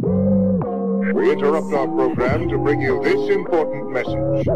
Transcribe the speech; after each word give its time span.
We 0.00 1.32
interrupt 1.32 1.72
our 1.74 1.88
program 1.88 2.48
to 2.50 2.58
bring 2.58 2.80
you 2.80 3.02
this 3.02 3.30
important 3.30 3.90
message. 3.90 4.46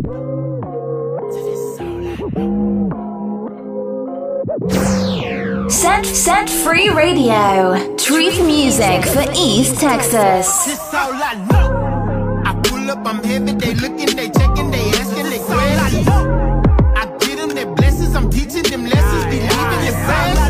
Set 5.69 6.07
Set 6.07 6.49
Free 6.49 6.91
Radio. 6.91 7.97
Truth 7.97 8.41
music 8.47 9.05
for 9.05 9.25
East 9.35 9.81
Texas. 9.81 10.65
This 10.65 10.95
all 10.95 11.13
I 11.13 11.35
know. 11.51 12.43
I 12.45 12.61
pull 12.63 12.89
up, 12.91 13.05
I'm 13.05 13.25
heavy, 13.25 13.53
they 13.53 13.75
looking, 13.75 14.15
they 14.15 14.31
checking, 14.31 14.71
they 14.71 14.91
asking, 14.91 15.25
they 15.25 15.39
questions. 15.41 16.09
I 16.09 17.17
get 17.19 17.39
them 17.39 17.49
their 17.49 17.67
blessings, 17.75 18.15
I'm 18.15 18.31
teaching 18.31 18.63
them 18.63 18.85
lessons, 18.85 19.25
believing 19.25 19.87
in 19.89 19.95
fast. 20.07 20.42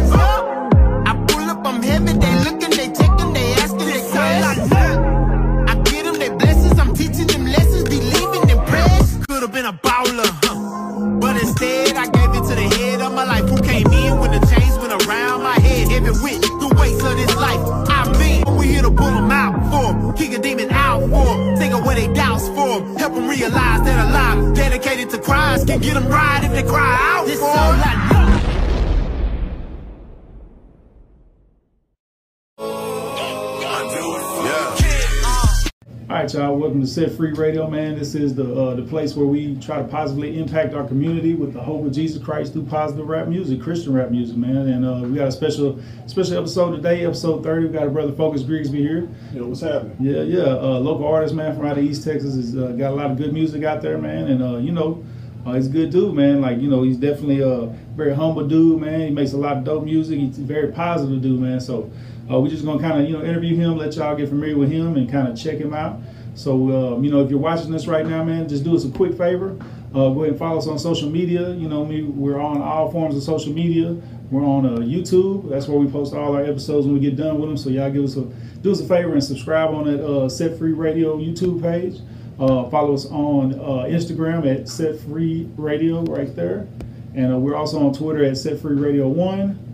Realize 23.32 23.82
that 23.82 23.98
a 23.98 24.12
life 24.12 24.54
dedicated 24.54 25.08
to 25.10 25.18
Christ 25.18 25.66
can 25.66 25.80
get 25.80 25.94
them 25.94 26.06
right 26.08 26.44
if 26.44 26.52
they 26.52 26.62
cry 26.62 26.96
out 27.14 27.26
this 27.26 27.40
for 27.40 27.46
'em. 27.48 28.11
Right, 36.22 36.34
y'all. 36.34 36.56
Welcome 36.56 36.80
to 36.80 36.86
Set 36.86 37.10
Free 37.10 37.32
Radio, 37.32 37.68
man. 37.68 37.98
This 37.98 38.14
is 38.14 38.32
the 38.32 38.44
uh, 38.44 38.76
the 38.76 38.82
place 38.82 39.16
where 39.16 39.26
we 39.26 39.56
try 39.56 39.78
to 39.78 39.88
positively 39.88 40.38
impact 40.38 40.72
our 40.72 40.86
community 40.86 41.34
with 41.34 41.52
the 41.52 41.60
hope 41.60 41.84
of 41.84 41.90
Jesus 41.90 42.22
Christ 42.22 42.52
through 42.52 42.66
positive 42.66 43.08
rap 43.08 43.26
music, 43.26 43.60
Christian 43.60 43.92
rap 43.92 44.12
music, 44.12 44.36
man. 44.36 44.68
And 44.68 44.84
uh, 44.84 45.08
we 45.08 45.16
got 45.16 45.26
a 45.26 45.32
special 45.32 45.80
special 46.06 46.38
episode 46.38 46.76
today, 46.76 47.04
episode 47.04 47.42
30. 47.42 47.66
We 47.66 47.72
got 47.72 47.88
a 47.88 47.90
brother 47.90 48.12
Focus 48.12 48.42
Grigsby 48.42 48.80
here. 48.80 49.08
Yo, 49.34 49.46
what's 49.46 49.62
happening? 49.62 49.96
Yeah, 49.98 50.22
yeah. 50.22 50.44
Uh, 50.44 50.78
local 50.78 51.08
artist, 51.08 51.34
man, 51.34 51.56
from 51.56 51.66
out 51.66 51.76
of 51.76 51.82
East 51.82 52.04
Texas. 52.04 52.36
Has 52.36 52.56
uh, 52.56 52.68
got 52.68 52.92
a 52.92 52.94
lot 52.94 53.10
of 53.10 53.16
good 53.16 53.32
music 53.32 53.64
out 53.64 53.82
there, 53.82 53.98
man. 53.98 54.28
And 54.28 54.42
uh, 54.44 54.58
you 54.58 54.70
know, 54.70 55.04
uh, 55.44 55.54
he's 55.54 55.66
a 55.66 55.70
good 55.70 55.90
dude, 55.90 56.14
man. 56.14 56.40
Like 56.40 56.60
you 56.60 56.70
know, 56.70 56.84
he's 56.84 56.98
definitely 56.98 57.40
a 57.40 57.66
very 57.96 58.14
humble 58.14 58.46
dude, 58.46 58.80
man. 58.80 59.00
He 59.00 59.10
makes 59.10 59.32
a 59.32 59.38
lot 59.38 59.56
of 59.56 59.64
dope 59.64 59.84
music. 59.84 60.20
He's 60.20 60.38
a 60.38 60.42
very 60.42 60.70
positive 60.70 61.20
dude, 61.20 61.40
man. 61.40 61.58
So 61.60 61.90
uh, 62.30 62.38
we're 62.40 62.48
just 62.48 62.64
gonna 62.64 62.80
kind 62.80 63.00
of 63.00 63.08
you 63.08 63.16
know 63.16 63.24
interview 63.24 63.56
him, 63.56 63.76
let 63.76 63.94
y'all 63.96 64.16
get 64.16 64.28
familiar 64.28 64.56
with 64.56 64.70
him, 64.70 64.96
and 64.96 65.10
kind 65.10 65.28
of 65.28 65.36
check 65.38 65.58
him 65.58 65.74
out. 65.74 66.00
So 66.34 66.94
um, 66.94 67.04
you 67.04 67.10
know, 67.10 67.22
if 67.22 67.30
you're 67.30 67.38
watching 67.38 67.70
this 67.70 67.86
right 67.86 68.06
now, 68.06 68.24
man, 68.24 68.48
just 68.48 68.64
do 68.64 68.74
us 68.74 68.84
a 68.84 68.90
quick 68.90 69.16
favor. 69.16 69.56
Uh, 69.90 70.08
go 70.08 70.20
ahead 70.20 70.30
and 70.30 70.38
follow 70.38 70.58
us 70.58 70.66
on 70.66 70.78
social 70.78 71.10
media. 71.10 71.50
You 71.50 71.68
know, 71.68 71.84
me, 71.84 72.02
we're 72.02 72.40
on 72.40 72.62
all 72.62 72.90
forms 72.90 73.14
of 73.14 73.22
social 73.22 73.52
media. 73.52 73.94
We're 74.30 74.44
on 74.44 74.64
uh, 74.64 74.78
YouTube. 74.78 75.50
That's 75.50 75.68
where 75.68 75.78
we 75.78 75.90
post 75.90 76.14
all 76.14 76.34
our 76.34 76.42
episodes 76.42 76.86
when 76.86 76.94
we 76.94 77.00
get 77.00 77.16
done 77.16 77.38
with 77.38 77.50
them. 77.50 77.58
So 77.58 77.68
y'all 77.68 77.90
give 77.90 78.04
us 78.04 78.16
a 78.16 78.22
do 78.62 78.72
us 78.72 78.80
a 78.80 78.86
favor 78.86 79.12
and 79.12 79.22
subscribe 79.22 79.74
on 79.74 79.84
that 79.84 80.02
uh, 80.02 80.28
Set 80.28 80.56
Free 80.56 80.72
Radio 80.72 81.18
YouTube 81.18 81.60
page. 81.60 82.00
Uh, 82.38 82.68
follow 82.70 82.94
us 82.94 83.06
on 83.06 83.52
uh, 83.54 83.84
Instagram 83.86 84.50
at 84.50 84.68
Set 84.68 84.98
Free 85.00 85.48
Radio 85.56 86.02
right 86.04 86.34
there, 86.34 86.66
and 87.14 87.34
uh, 87.34 87.38
we're 87.38 87.54
also 87.54 87.84
on 87.86 87.92
Twitter 87.92 88.24
at 88.24 88.38
Set 88.38 88.58
Free 88.58 88.76
Radio 88.76 89.06
One. 89.06 89.71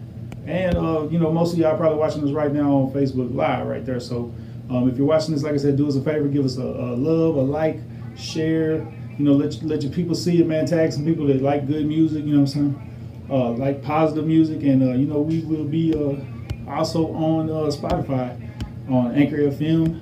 And 0.49 0.79
uh, 0.79 1.07
you 1.11 1.19
know, 1.19 1.31
most 1.31 1.53
of 1.53 1.59
y'all 1.59 1.77
probably 1.77 1.99
watching 1.99 2.23
this 2.23 2.33
right 2.33 2.51
now 2.51 2.75
on 2.75 2.93
Facebook 2.93 3.35
Live 3.35 3.67
right 3.67 3.85
there. 3.85 4.01
So 4.01 4.35
um, 4.71 4.89
if 4.89 4.97
you're 4.97 5.07
watching 5.07 5.35
this, 5.35 5.43
like 5.43 5.53
I 5.53 5.59
said, 5.59 5.77
do 5.77 5.87
us 5.87 5.95
a 5.95 6.01
favor, 6.01 6.27
give 6.27 6.47
us 6.47 6.57
a, 6.57 6.63
a 6.63 6.97
love, 6.97 7.37
a 7.37 7.43
like, 7.43 7.81
share. 8.17 8.77
You 9.19 9.25
know, 9.25 9.33
let 9.33 9.63
let 9.63 9.83
your 9.83 9.93
people 9.93 10.15
see 10.15 10.41
it, 10.41 10.47
man. 10.47 10.65
Tag 10.65 10.91
some 10.91 11.05
people 11.05 11.27
that 11.27 11.43
like 11.43 11.67
good 11.67 11.85
music. 11.85 12.25
You 12.25 12.33
know 12.33 12.41
what 12.41 12.55
I'm 12.55 12.75
saying? 12.75 13.27
Uh, 13.31 13.51
like 13.53 13.83
positive 13.83 14.27
music, 14.27 14.63
and 14.63 14.83
uh, 14.83 14.93
you 14.95 15.07
know, 15.07 15.21
we 15.21 15.41
will 15.41 15.65
be 15.65 15.93
uh, 15.93 16.71
also 16.71 17.13
on 17.13 17.51
uh, 17.51 17.71
Spotify, 17.71 18.41
on 18.89 19.15
Anchor 19.15 19.37
FM. 19.37 20.01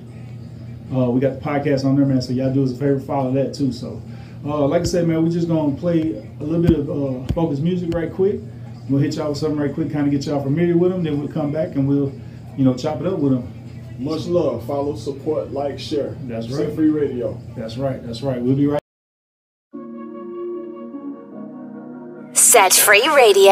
Uh, 0.95 1.11
we 1.11 1.19
got 1.19 1.33
the 1.33 1.41
podcast 1.41 1.83
on 1.83 1.97
there, 1.97 2.05
man. 2.05 2.21
So 2.21 2.31
y'all 2.31 2.53
do 2.53 2.63
us 2.63 2.71
a 2.71 2.75
favor, 2.77 3.01
follow 3.01 3.33
that 3.33 3.53
too. 3.53 3.73
So, 3.73 4.01
like 4.45 4.83
I 4.83 4.85
said, 4.85 5.09
man, 5.09 5.25
we're 5.25 5.31
just 5.31 5.49
gonna 5.49 5.75
play 5.75 6.25
a 6.39 6.43
little 6.43 6.61
bit 6.61 6.89
of 6.89 7.35
focus 7.35 7.59
music 7.59 7.93
right 7.93 8.13
quick. 8.13 8.39
We'll 8.89 9.01
hit 9.01 9.15
y'all 9.15 9.29
with 9.29 9.37
something 9.37 9.59
right 9.59 9.73
quick, 9.73 9.91
kind 9.91 10.05
of 10.07 10.11
get 10.11 10.25
y'all 10.25 10.41
familiar 10.41 10.77
with 10.77 10.91
them. 10.91 11.03
Then 11.03 11.19
we'll 11.19 11.27
come 11.27 11.51
back 11.51 11.75
and 11.75 11.87
we'll, 11.87 12.13
you 12.55 12.63
know, 12.63 12.73
chop 12.73 13.01
it 13.01 13.07
up 13.07 13.19
with 13.19 13.33
them. 13.33 13.53
Much 13.99 14.27
love. 14.27 14.65
Follow, 14.65 14.95
support, 14.95 15.51
like, 15.51 15.77
share. 15.79 16.15
That's 16.21 16.47
Set 16.49 16.67
right. 16.67 16.75
Free 16.75 16.89
Radio. 16.89 17.39
That's 17.55 17.77
right. 17.77 18.01
That's 18.05 18.21
right. 18.21 18.41
We'll 18.41 18.55
be 18.55 18.67
right. 18.67 18.81
Set 22.33 22.73
Free 22.73 23.07
Radio. 23.09 23.47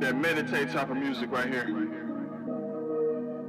that 0.00 0.16
meditate 0.16 0.70
type 0.70 0.90
of 0.90 0.96
music 0.96 1.30
right 1.30 1.48
here. 1.48 1.66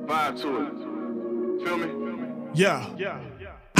Vibe 0.06 0.42
to 0.42 0.62
it. 0.62 1.66
Feel 1.66 1.78
me? 1.78 2.52
Yeah. 2.54 2.88
Yeah. 2.98 3.20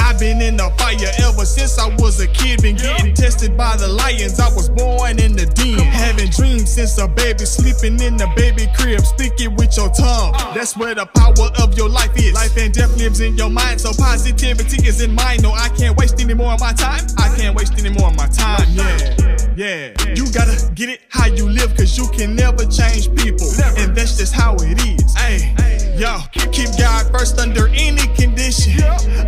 I've 0.04 0.20
been 0.20 0.42
in 0.42 0.56
the 0.56 0.68
fire 0.76 1.12
ever 1.24 1.46
since 1.46 1.78
I 1.78 1.88
was 1.96 2.20
a 2.20 2.28
kid. 2.28 2.60
Been 2.60 2.76
getting 2.76 3.14
tested 3.14 3.56
by 3.56 3.76
the 3.76 3.88
lions. 3.88 4.38
I 4.38 4.52
was 4.54 4.68
born 4.68 5.18
in 5.18 5.32
the 5.32 5.46
den. 5.46 5.78
Having 5.78 6.30
dreams 6.30 6.70
since 6.70 6.98
a 6.98 7.08
baby, 7.08 7.46
sleeping 7.46 7.98
in 8.00 8.16
the 8.16 8.28
baby 8.36 8.68
crib. 8.76 9.00
Speaking 9.00 9.56
with 9.56 9.76
your 9.76 9.88
tongue. 9.88 10.32
That's 10.54 10.76
where 10.76 10.94
the 10.94 11.06
power 11.06 11.48
of 11.64 11.76
your 11.76 11.88
life 11.88 12.14
is. 12.16 12.34
Life 12.34 12.56
and 12.58 12.72
death 12.72 12.96
lives 12.98 13.20
in 13.20 13.36
your 13.36 13.48
mind. 13.48 13.80
So 13.80 13.92
positivity 13.96 14.86
is 14.86 15.00
in 15.00 15.14
mind. 15.14 15.42
No, 15.42 15.52
I 15.52 15.70
can't 15.70 15.96
waste 15.96 16.20
any 16.20 16.34
more 16.34 16.52
of 16.52 16.60
my 16.60 16.72
time. 16.72 17.06
I 17.16 17.34
can't 17.36 17.56
waste 17.56 17.78
any 17.78 17.90
more 17.90 18.08
of 18.08 18.16
my 18.16 18.26
time. 18.26 18.68
Yeah. 18.70 19.34
Yeah. 19.56 19.94
You 20.14 20.30
gotta 20.32 20.70
get 20.74 20.90
it 20.90 21.00
how 21.08 21.26
you 21.26 21.48
live, 21.48 21.76
cause 21.76 21.96
you 21.96 22.08
can 22.10 22.36
never 22.36 22.66
change 22.66 23.08
people. 23.16 23.48
And 23.78 23.96
that's 23.96 24.18
just 24.18 24.34
how 24.34 24.56
it 24.60 24.78
is. 24.84 25.16
Hey, 25.16 25.54
yo, 25.96 26.20
keep 26.52 26.70
God 26.78 27.10
first 27.10 27.38
under 27.38 27.68
any 27.68 28.06
condition. 28.14 28.74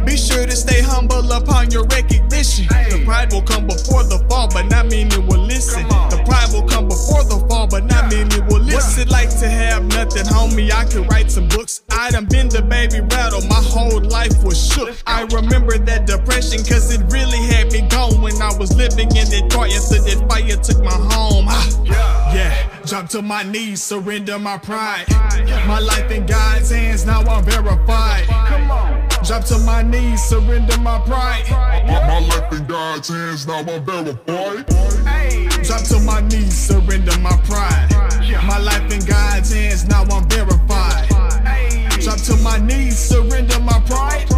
Be 0.04 0.16
sure 0.16 0.47
to 0.47 0.56
stay 0.56 0.81
humble 0.82 1.31
upon 1.32 1.71
your 1.71 1.84
recognition. 1.87 2.66
The 2.66 3.03
pride 3.04 3.32
will 3.32 3.43
come 3.43 3.66
before 3.66 4.04
the 4.04 4.25
fall, 4.28 4.49
but 4.49 4.66
not 4.66 4.87
many 4.87 5.16
will 5.19 5.41
listen. 5.41 5.87
The 6.10 6.22
pride 6.26 6.53
will 6.53 6.66
come 6.69 6.88
before 6.88 7.25
the 7.25 7.44
fall, 7.49 7.66
but 7.66 7.84
not 7.84 8.10
many 8.12 8.41
will 8.43 8.60
listen. 8.60 8.75
What's 8.75 8.99
it 8.99 9.09
like 9.10 9.31
to 9.41 9.49
have 9.49 9.84
nothing, 9.87 10.25
homie? 10.25 10.71
I 10.71 10.84
could 10.84 11.09
write 11.10 11.31
some 11.31 11.49
books. 11.49 11.82
I 11.91 12.10
done 12.10 12.26
been 12.26 12.49
the 12.49 12.62
baby 12.62 13.00
rattle, 13.00 13.43
my 13.49 13.62
whole 13.62 14.00
life 14.00 14.43
was 14.44 14.59
shook. 14.72 14.97
I 15.06 15.22
remember 15.22 15.78
that 15.78 16.06
depression, 16.06 16.59
cause 16.59 16.93
it 16.94 17.00
really 17.10 17.38
had 17.38 17.72
me 17.72 17.82
gone 17.88 18.21
when 18.21 18.41
I 18.43 18.56
was 18.59 18.75
living 18.76 19.09
in 19.16 19.28
Detroit 19.28 19.72
until 19.75 20.05
that 20.05 20.28
fire 20.28 20.56
took 20.56 20.82
my 20.84 20.93
home. 20.93 21.47
Ah, 21.49 22.34
yeah, 22.34 22.81
drop 22.84 23.09
to 23.10 23.22
my 23.22 23.43
knees, 23.43 23.82
surrender 23.82 24.38
my 24.38 24.59
pride. 24.59 25.06
My 25.66 25.81
life 25.81 26.10
in 26.10 26.26
God's 26.56 26.71
hands, 26.71 27.05
now 27.05 27.21
I'm 27.21 27.44
verified. 27.44 28.25
Drop 29.27 29.44
to 29.44 29.59
my 29.59 29.83
knees, 29.83 30.22
surrender 30.22 30.78
my 30.78 30.99
pride. 31.00 31.44
My, 31.50 32.00
my 32.09 32.21
life 32.21 32.50
in 32.50 32.65
God's 32.67 33.09
hands, 33.09 33.47
now 33.47 33.59
I'm 33.59 33.84
verified. 33.84 34.67
Drop 35.65 35.83
to 35.83 36.00
my 36.00 36.22
knees, 36.22 36.56
surrender 36.56 37.19
my 37.19 37.37
pride. 37.44 37.91
My 38.47 38.56
life 38.56 38.91
in 38.91 39.05
God's 39.05 39.53
hands, 39.53 39.87
now 39.87 40.05
I'm 40.05 40.27
verified. 40.31 41.06
Drop 42.06 42.21
to 42.21 42.37
my 42.37 42.56
knees, 42.59 42.97
surrender 42.97 43.59
my 43.59 43.81
pride. 43.81 44.31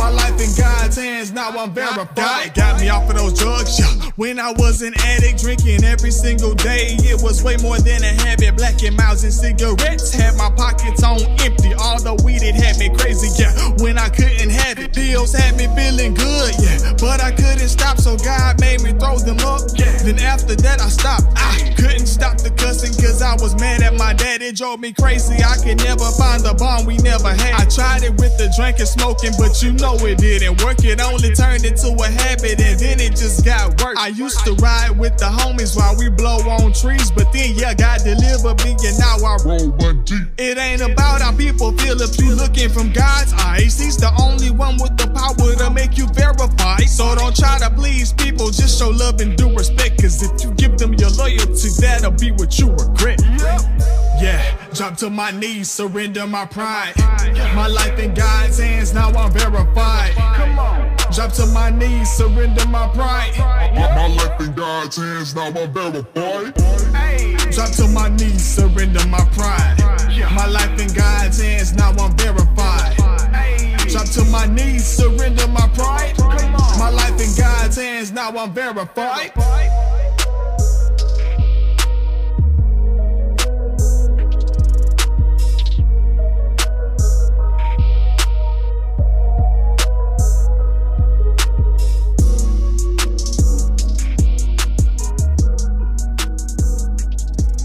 My 0.00 0.10
life 0.10 0.34
in 0.42 0.50
God's 0.58 0.96
hands, 0.96 1.30
now 1.30 1.50
I'm 1.50 1.72
verified. 1.72 2.16
God 2.16 2.54
got 2.54 2.80
me 2.80 2.88
off 2.88 3.08
of 3.08 3.14
those 3.14 3.38
drugs, 3.38 3.78
yeah. 3.78 4.10
When 4.16 4.40
I 4.40 4.50
was 4.50 4.82
an 4.82 4.94
addict, 4.98 5.38
drinking 5.38 5.84
every 5.84 6.10
single 6.10 6.54
day, 6.54 6.98
it 7.06 7.22
was 7.22 7.40
way 7.44 7.56
more 7.58 7.78
than 7.78 8.02
a 8.02 8.12
habit. 8.20 8.56
Black 8.56 8.82
and 8.82 8.96
miles 8.96 9.22
and 9.22 9.32
cigarettes 9.32 10.12
had 10.12 10.36
my 10.36 10.50
pockets 10.56 11.04
on 11.04 11.20
empty. 11.38 11.72
All 11.74 12.02
the 12.02 12.20
weed 12.24 12.42
it 12.42 12.56
had 12.56 12.78
me 12.78 12.90
crazy, 12.90 13.30
yeah. 13.40 13.54
When 13.78 13.96
I 13.96 14.08
couldn't 14.08 14.50
have 14.50 14.80
it, 14.80 14.92
pills 14.92 15.32
had 15.32 15.56
me 15.56 15.70
feeling 15.78 16.14
good, 16.14 16.52
yeah. 16.58 16.94
But 16.98 17.22
I 17.22 17.30
couldn't 17.30 17.70
stop, 17.70 17.98
so 17.98 18.16
God 18.16 18.58
made 18.58 18.82
me 18.82 18.90
throw 18.90 19.18
them 19.18 19.38
up. 19.46 19.62
Then 20.02 20.18
after 20.18 20.56
that, 20.56 20.80
I 20.80 20.88
stopped. 20.88 21.30
I 21.36 21.72
couldn't 21.78 22.06
stop 22.06 22.38
the 22.38 22.50
cussing, 22.50 22.92
cause 22.98 23.22
I 23.22 23.34
was 23.34 23.54
mad 23.60 23.82
at 23.82 23.94
my 23.94 24.12
dad. 24.12 24.42
It 24.42 24.56
drove 24.56 24.80
me 24.80 24.92
crazy. 24.92 25.38
I 25.42 25.56
could 25.62 25.78
never 25.78 26.10
find 26.18 26.42
the 26.42 26.54
bond 26.54 26.86
we 26.86 26.98
never 27.04 27.32
had. 27.32 27.54
I 27.54 27.64
tried 27.70 28.02
it 28.02 28.18
with 28.18 28.36
the 28.36 28.52
drinking, 28.56 28.86
smoking, 28.86 29.32
but 29.38 29.62
you 29.62 29.72
know 29.72 29.96
it 30.04 30.18
didn't 30.18 30.60
work. 30.64 30.84
It 30.84 31.00
only 31.00 31.32
turned 31.32 31.64
into 31.64 31.94
a 31.96 32.08
habit, 32.08 32.60
and 32.60 32.76
then 32.76 33.00
it 33.00 33.16
just 33.16 33.44
got 33.44 33.80
worse. 33.80 33.96
I 33.96 34.08
used 34.08 34.44
to 34.44 34.52
ride 34.60 34.98
with 34.98 35.16
the 35.16 35.32
homies 35.32 35.76
while 35.76 35.96
we 35.96 36.10
blow 36.10 36.44
on 36.60 36.72
trees, 36.74 37.10
but 37.10 37.32
then 37.32 37.56
yeah, 37.56 37.72
God 37.72 38.04
delivered 38.04 38.60
me, 38.64 38.76
and 38.84 38.96
now 39.00 39.16
I 39.24 39.36
roll 39.44 39.70
one 39.80 40.04
deep. 40.04 40.28
It 40.36 40.58
ain't 40.58 40.74
ain't 40.74 40.92
about 40.92 41.20
how 41.20 41.32
people 41.36 41.72
feel 41.78 42.00
if 42.00 42.18
you 42.20 42.34
looking 42.34 42.68
from 42.68 42.92
God's 42.92 43.32
eyes. 43.34 43.78
He's 43.78 43.96
the 43.96 44.10
only 44.20 44.50
one 44.50 44.76
with 44.78 44.96
the 44.96 45.06
power 45.08 45.54
to 45.56 45.70
make 45.70 45.96
you 45.96 46.06
verify. 46.08 46.78
So 46.84 47.14
don't 47.14 47.36
try 47.36 47.58
to 47.58 47.70
please 47.70 48.12
people, 48.12 48.50
just 48.50 48.78
show 48.78 48.90
love 48.90 49.20
and 49.20 49.36
do 49.36 49.54
respect. 49.54 50.00
Cause 50.00 50.22
if 50.22 50.42
you 50.42 50.52
give 50.54 50.78
them 50.78 50.94
your 50.94 51.10
loyalty, 51.10 51.68
that'll 51.80 52.12
be 52.12 52.32
what 52.32 52.58
you 52.58 52.70
regret. 52.70 53.20
Mm-hmm. 53.20 54.22
Yeah, 54.22 54.42
drop 54.74 54.96
to 54.98 55.10
my 55.10 55.30
knees, 55.32 55.70
surrender 55.70 56.26
my 56.26 56.46
pride. 56.46 56.93
My 57.54 57.66
life 57.68 57.98
in 57.98 58.14
God's 58.14 58.58
hands, 58.58 58.92
now 58.94 59.10
I'm 59.10 59.32
verified. 59.32 60.14
Drop 61.12 61.32
to 61.34 61.46
my 61.46 61.70
knees, 61.70 62.10
surrender 62.10 62.66
my 62.66 62.88
pride. 62.88 63.34
My 63.38 64.08
life 64.08 64.40
in 64.40 64.52
God's 64.54 64.96
hands, 64.96 65.34
now 65.34 65.46
I'm 65.46 65.72
verified. 65.72 66.54
Drop 67.52 67.70
to 67.70 67.86
my 67.88 68.08
knees, 68.08 68.44
surrender 68.44 69.06
my 69.06 69.24
pride. 69.32 69.78
My 70.34 70.46
life 70.46 70.80
in 70.80 70.92
God's 70.92 71.40
hands, 71.40 71.72
now 71.74 71.92
I'm 71.92 72.16
verified. 72.16 72.96
Drop 73.88 74.06
to 74.06 74.24
my 74.24 74.46
knees, 74.46 74.84
surrender 74.84 75.46
my 75.48 75.68
pride. 75.74 76.18
My 76.78 76.90
life 76.90 77.20
in 77.20 77.34
God's 77.36 77.76
hands, 77.76 78.10
now 78.10 78.36
I'm 78.36 78.52
verified. 78.52 79.32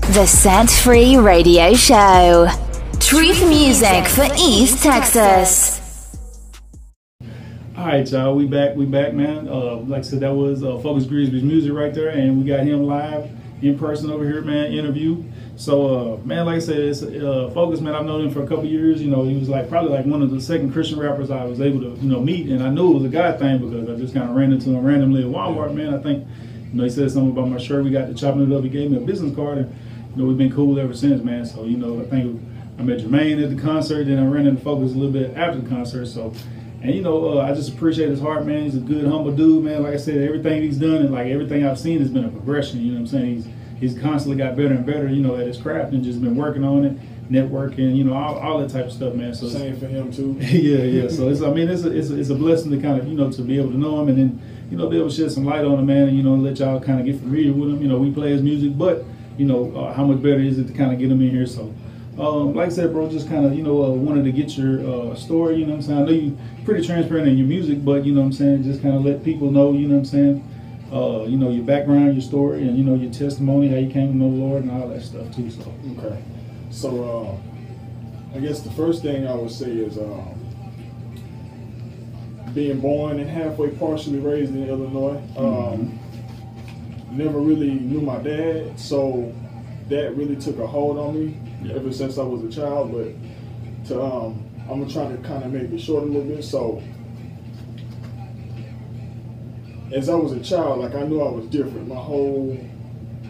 The 0.10 0.26
Set 0.26 0.72
Free 0.72 1.18
Radio 1.18 1.76
Show. 1.76 2.48
Truth 3.00 3.48
music 3.48 4.08
for 4.08 4.28
East 4.40 4.82
Texas. 4.82 6.18
All 7.78 7.86
right, 7.86 8.10
y'all. 8.10 8.34
We 8.34 8.48
back. 8.48 8.76
We 8.76 8.86
back, 8.86 9.14
man. 9.14 9.48
Uh, 9.48 9.76
like 9.76 10.00
I 10.00 10.02
said, 10.02 10.22
that 10.22 10.34
was 10.34 10.64
uh, 10.64 10.80
Focus 10.80 11.06
Grigsby's 11.06 11.44
music 11.44 11.74
right 11.74 11.94
there, 11.94 12.10
and 12.10 12.40
we 12.40 12.44
got 12.44 12.62
him 12.62 12.88
live 12.88 13.30
in 13.62 13.78
person 13.78 14.10
over 14.10 14.26
here, 14.26 14.42
man. 14.42 14.74
Interview. 14.74 15.24
So, 15.58 16.16
uh, 16.16 16.18
man, 16.26 16.48
like 16.48 16.56
I 16.56 16.60
said, 16.60 16.80
it's 16.80 17.04
uh, 17.04 17.52
Focus, 17.54 17.80
man. 17.80 17.94
I've 17.94 18.06
known 18.06 18.26
him 18.26 18.32
for 18.32 18.42
a 18.42 18.48
couple 18.48 18.66
years. 18.66 19.04
You 19.04 19.12
know, 19.12 19.26
he 19.26 19.38
was 19.38 19.48
like 19.48 19.70
probably 19.70 19.92
like 19.92 20.08
one 20.08 20.24
of 20.24 20.32
the 20.32 20.42
second 20.42 20.74
Christian 20.74 20.98
rappers 20.98 21.30
I 21.30 21.46
was 21.46 21.62
able 21.62 21.82
to, 21.82 22.02
you 22.02 22.10
know, 22.10 22.20
meet, 22.20 22.50
and 22.50 22.64
I 22.64 22.70
knew 22.70 22.90
it 22.90 22.94
was 22.96 23.06
a 23.06 23.10
God 23.10 23.38
thing 23.38 23.60
because 23.60 23.88
I 23.88 23.96
just 24.02 24.16
kind 24.16 24.28
of 24.28 24.36
ran 24.36 24.54
into 24.54 24.72
him 24.72 24.84
randomly 24.84 25.22
at 25.22 25.30
Walmart, 25.30 25.76
man. 25.76 25.94
I 25.94 26.00
think, 26.00 26.28
you 26.72 26.78
know, 26.80 26.84
he 26.84 26.90
said 26.90 27.12
something 27.12 27.32
about 27.32 27.48
my 27.50 27.60
shirt. 27.60 27.84
We 27.84 27.92
got 27.92 28.08
the 28.08 28.16
chopping 28.16 28.52
it 28.52 28.58
up. 28.58 28.64
He 28.64 28.70
gave 28.70 28.90
me 28.90 28.98
a 28.98 29.02
business 29.02 29.36
card, 29.36 29.60
and 29.60 29.76
you 30.20 30.26
know, 30.26 30.30
we've 30.32 30.38
been 30.38 30.54
cool 30.54 30.78
ever 30.78 30.94
since, 30.94 31.24
man. 31.24 31.46
So, 31.46 31.64
you 31.64 31.78
know, 31.78 32.02
I 32.02 32.04
think 32.04 32.42
I 32.78 32.82
met 32.82 33.00
Jermaine 33.00 33.42
at 33.42 33.56
the 33.56 33.62
concert, 33.62 34.04
then 34.08 34.20
I 34.20 34.28
ran 34.28 34.46
into 34.48 34.62
Focus 34.62 34.92
a 34.92 34.96
little 34.96 35.14
bit 35.14 35.34
after 35.38 35.62
the 35.62 35.70
concert. 35.70 36.08
So, 36.08 36.34
and 36.82 36.94
you 36.94 37.02
know, 37.02 37.40
uh, 37.40 37.42
I 37.42 37.54
just 37.54 37.70
appreciate 37.70 38.10
his 38.10 38.20
heart, 38.20 38.46
man. 38.46 38.66
He's 38.66 38.76
a 38.76 38.82
good, 38.82 39.06
humble 39.06 39.32
dude, 39.32 39.64
man. 39.64 39.82
Like 39.82 39.94
I 39.94 39.98
said, 39.98 40.18
everything 40.18 40.62
he's 40.62 40.78
done 40.78 40.98
and 40.98 41.12
like 41.14 41.28
everything 41.28 41.66
I've 41.66 41.80
seen 41.80 42.00
has 42.00 42.10
been 42.10 42.26
a 42.26 42.30
progression. 42.30 42.82
You 42.82 42.92
know 42.92 42.94
what 42.96 43.00
I'm 43.00 43.08
saying? 43.08 43.36
He's 43.36 43.48
he's 43.80 44.02
constantly 44.02 44.38
got 44.38 44.58
better 44.58 44.74
and 44.74 44.86
better, 44.86 45.08
you 45.08 45.22
know, 45.22 45.38
at 45.38 45.48
his 45.48 45.56
craft 45.56 45.94
and 45.94 46.04
just 46.04 46.22
been 46.22 46.36
working 46.36 46.66
on 46.66 46.84
it, 46.84 47.32
networking, 47.32 47.96
you 47.96 48.04
know, 48.04 48.14
all, 48.14 48.40
all 48.40 48.60
that 48.60 48.72
type 48.72 48.88
of 48.88 48.92
stuff, 48.92 49.14
man. 49.14 49.34
So 49.34 49.48
Same 49.48 49.78
for 49.80 49.88
him 49.88 50.12
too. 50.12 50.34
yeah, 50.42 50.84
yeah. 50.84 51.08
So 51.08 51.30
it's, 51.30 51.42
I 51.42 51.50
mean, 51.54 51.70
it's 51.70 51.84
a, 51.84 51.98
it's, 51.98 52.10
a, 52.10 52.20
it's 52.20 52.30
a 52.30 52.36
blessing 52.36 52.72
to 52.72 52.82
kind 52.82 53.00
of, 53.00 53.08
you 53.08 53.16
know, 53.16 53.32
to 53.32 53.42
be 53.42 53.58
able 53.58 53.72
to 53.72 53.78
know 53.78 54.02
him 54.02 54.10
and 54.10 54.18
then, 54.18 54.68
you 54.70 54.76
know, 54.76 54.90
be 54.90 54.98
able 54.98 55.10
to 55.10 55.16
shed 55.16 55.32
some 55.32 55.46
light 55.46 55.64
on 55.64 55.80
him, 55.80 55.86
man, 55.86 56.10
and, 56.10 56.18
you 56.18 56.24
know, 56.24 56.36
let 56.36 56.60
y'all 56.60 56.82
kind 56.82 57.00
of 57.00 57.06
get 57.06 57.16
familiar 57.16 57.54
with 57.54 57.70
him. 57.70 57.82
You 57.82 57.88
know, 57.88 57.98
we 57.98 58.12
play 58.12 58.32
his 58.32 58.42
music, 58.42 58.78
but, 58.78 59.06
you 59.40 59.46
know, 59.46 59.76
uh, 59.76 59.94
how 59.94 60.06
much 60.06 60.22
better 60.22 60.40
is 60.40 60.60
it 60.60 60.68
to 60.68 60.74
kind 60.74 60.92
of 60.92 61.00
get 61.00 61.10
them 61.10 61.22
in 61.22 61.30
here? 61.30 61.48
So, 61.48 61.74
um, 62.20 62.54
like 62.54 62.68
I 62.68 62.72
said, 62.72 62.92
bro, 62.92 63.10
just 63.10 63.30
kind 63.30 63.46
of, 63.46 63.56
you 63.56 63.64
know, 63.64 63.84
uh, 63.86 63.90
wanted 63.92 64.26
to 64.26 64.32
get 64.34 64.58
your 64.58 64.86
uh, 64.86 65.16
story, 65.16 65.56
you 65.56 65.66
know 65.66 65.72
what 65.72 65.78
I'm 65.78 65.82
saying? 65.84 66.00
I 66.00 66.06
know 66.06 66.12
you 66.12 66.38
pretty 66.66 66.86
transparent 66.86 67.30
in 67.30 67.38
your 67.38 67.48
music, 67.48 67.84
but, 67.86 68.06
you 68.06 68.14
know 68.14 68.20
what 68.20 68.28
I'm 68.28 68.34
saying, 68.34 68.64
just 68.64 68.82
kind 68.82 68.96
of 68.96 69.06
let 69.06 69.24
people 69.24 69.50
know, 69.50 69.72
you 69.72 69.88
know 69.88 69.96
what 69.96 70.00
I'm 70.00 70.06
saying, 70.06 70.90
uh, 70.92 71.24
you 71.24 71.38
know, 71.38 71.50
your 71.50 71.64
background, 71.64 72.14
your 72.14 72.22
story, 72.22 72.62
and, 72.68 72.78
you 72.78 72.84
know, 72.84 72.96
your 72.96 73.12
testimony, 73.12 73.70
how 73.70 73.78
you 73.78 73.90
came 73.90 74.12
to 74.12 74.18
know 74.18 74.30
the 74.30 74.38
Lord 74.38 74.64
and 74.64 74.72
all 74.72 74.90
that 74.90 75.02
stuff, 75.02 75.34
too. 75.34 75.50
So, 75.50 75.74
Okay. 75.98 76.22
So 76.72 77.40
uh, 78.34 78.38
I 78.38 78.40
guess 78.42 78.62
the 78.62 78.72
first 78.72 79.02
thing 79.02 79.26
I 79.26 79.34
would 79.34 79.52
say 79.52 79.72
is 79.72 79.98
um, 79.98 80.36
being 82.54 82.80
born 82.80 83.20
and 83.20 83.30
halfway 83.30 83.70
partially 83.70 84.20
raised 84.20 84.54
in 84.54 84.68
Illinois. 84.68 85.22
Um, 85.38 86.00
never 87.12 87.40
really 87.40 87.72
knew 87.72 88.02
my 88.02 88.18
dad, 88.20 88.80
so 88.80 89.34
that 89.90 90.16
really 90.16 90.36
took 90.36 90.60
a 90.60 90.68
hold 90.68 90.98
on 90.98 91.20
me 91.20 91.38
Yeah. 91.64 91.76
ever 91.76 91.92
since 91.92 92.18
I 92.18 92.24
was 92.24 92.44
a 92.44 92.50
child. 92.50 92.92
But 92.92 93.88
to 93.88 94.02
um, 94.02 94.44
I'm 94.70 94.80
gonna 94.82 94.92
try 94.92 95.08
to 95.10 95.18
kind 95.24 95.44
of 95.44 95.52
make 95.52 95.72
it 95.72 95.80
short 95.80 96.04
a 96.04 96.06
little 96.06 96.24
bit. 96.24 96.44
So 96.44 96.82
as 99.92 100.10
I 100.10 100.16
was 100.16 100.32
a 100.34 100.40
child, 100.40 100.80
like 100.80 100.94
I 100.96 101.04
knew 101.04 101.22
I 101.22 101.32
was 101.32 101.46
different. 101.48 101.88
My 101.88 101.96
whole 101.96 102.58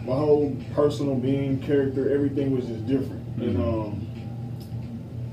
my 0.05 0.15
whole 0.15 0.55
personal 0.73 1.15
being, 1.15 1.59
character, 1.59 2.09
everything 2.13 2.55
was 2.55 2.65
just 2.65 2.85
different. 2.87 3.23
And 3.37 3.57
um, 3.57 4.07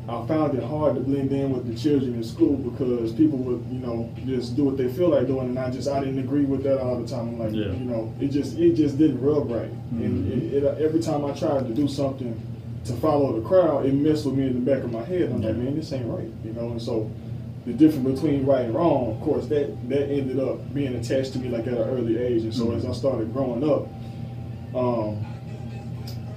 I 0.08 0.24
found 0.26 0.56
it 0.56 0.62
hard 0.62 0.94
to 0.94 1.00
blend 1.00 1.32
in 1.32 1.50
with 1.50 1.66
the 1.66 1.74
children 1.74 2.14
in 2.14 2.22
school 2.22 2.56
because 2.56 3.12
people 3.12 3.38
would, 3.38 3.66
you 3.72 3.80
know, 3.80 4.08
just 4.24 4.54
do 4.54 4.64
what 4.64 4.76
they 4.76 4.88
feel 4.88 5.08
like 5.08 5.26
doing, 5.26 5.48
and 5.48 5.58
I 5.58 5.68
just 5.70 5.88
I 5.88 5.98
didn't 5.98 6.20
agree 6.20 6.44
with 6.44 6.62
that 6.62 6.80
all 6.80 7.00
the 7.00 7.08
time. 7.08 7.28
I'm 7.28 7.38
like, 7.38 7.52
Yeah. 7.52 7.72
you 7.72 7.84
know, 7.84 8.14
it 8.20 8.28
just 8.28 8.56
it 8.56 8.74
just 8.74 8.98
didn't 8.98 9.20
rub 9.20 9.50
right. 9.50 9.70
And 9.90 10.24
mm-hmm. 10.24 10.54
it, 10.54 10.62
it, 10.62 10.64
uh, 10.64 10.76
every 10.78 11.00
time 11.00 11.24
I 11.24 11.32
tried 11.32 11.66
to 11.66 11.74
do 11.74 11.88
something 11.88 12.40
to 12.84 12.92
follow 12.94 13.40
the 13.40 13.46
crowd, 13.48 13.84
it 13.86 13.94
messed 13.94 14.26
with 14.26 14.36
me 14.36 14.46
in 14.46 14.64
the 14.64 14.70
back 14.70 14.84
of 14.84 14.92
my 14.92 15.02
head. 15.02 15.30
I'm 15.30 15.42
like, 15.42 15.56
man, 15.56 15.74
this 15.74 15.92
ain't 15.92 16.06
right, 16.06 16.30
you 16.44 16.52
know. 16.52 16.70
And 16.70 16.80
so 16.80 17.10
the 17.64 17.72
difference 17.72 18.20
between 18.20 18.46
right 18.46 18.66
and 18.66 18.74
wrong, 18.76 19.16
of 19.16 19.20
course, 19.22 19.46
that 19.46 19.88
that 19.88 20.08
ended 20.08 20.38
up 20.38 20.72
being 20.72 20.94
attached 20.94 21.32
to 21.32 21.40
me 21.40 21.48
like 21.48 21.66
at 21.66 21.74
an 21.74 21.78
early 21.78 22.16
age. 22.16 22.42
And 22.42 22.54
so 22.54 22.66
mm-hmm. 22.66 22.76
as 22.76 22.86
I 22.86 22.92
started 22.92 23.32
growing 23.32 23.68
up, 23.68 23.88
um, 24.72 25.26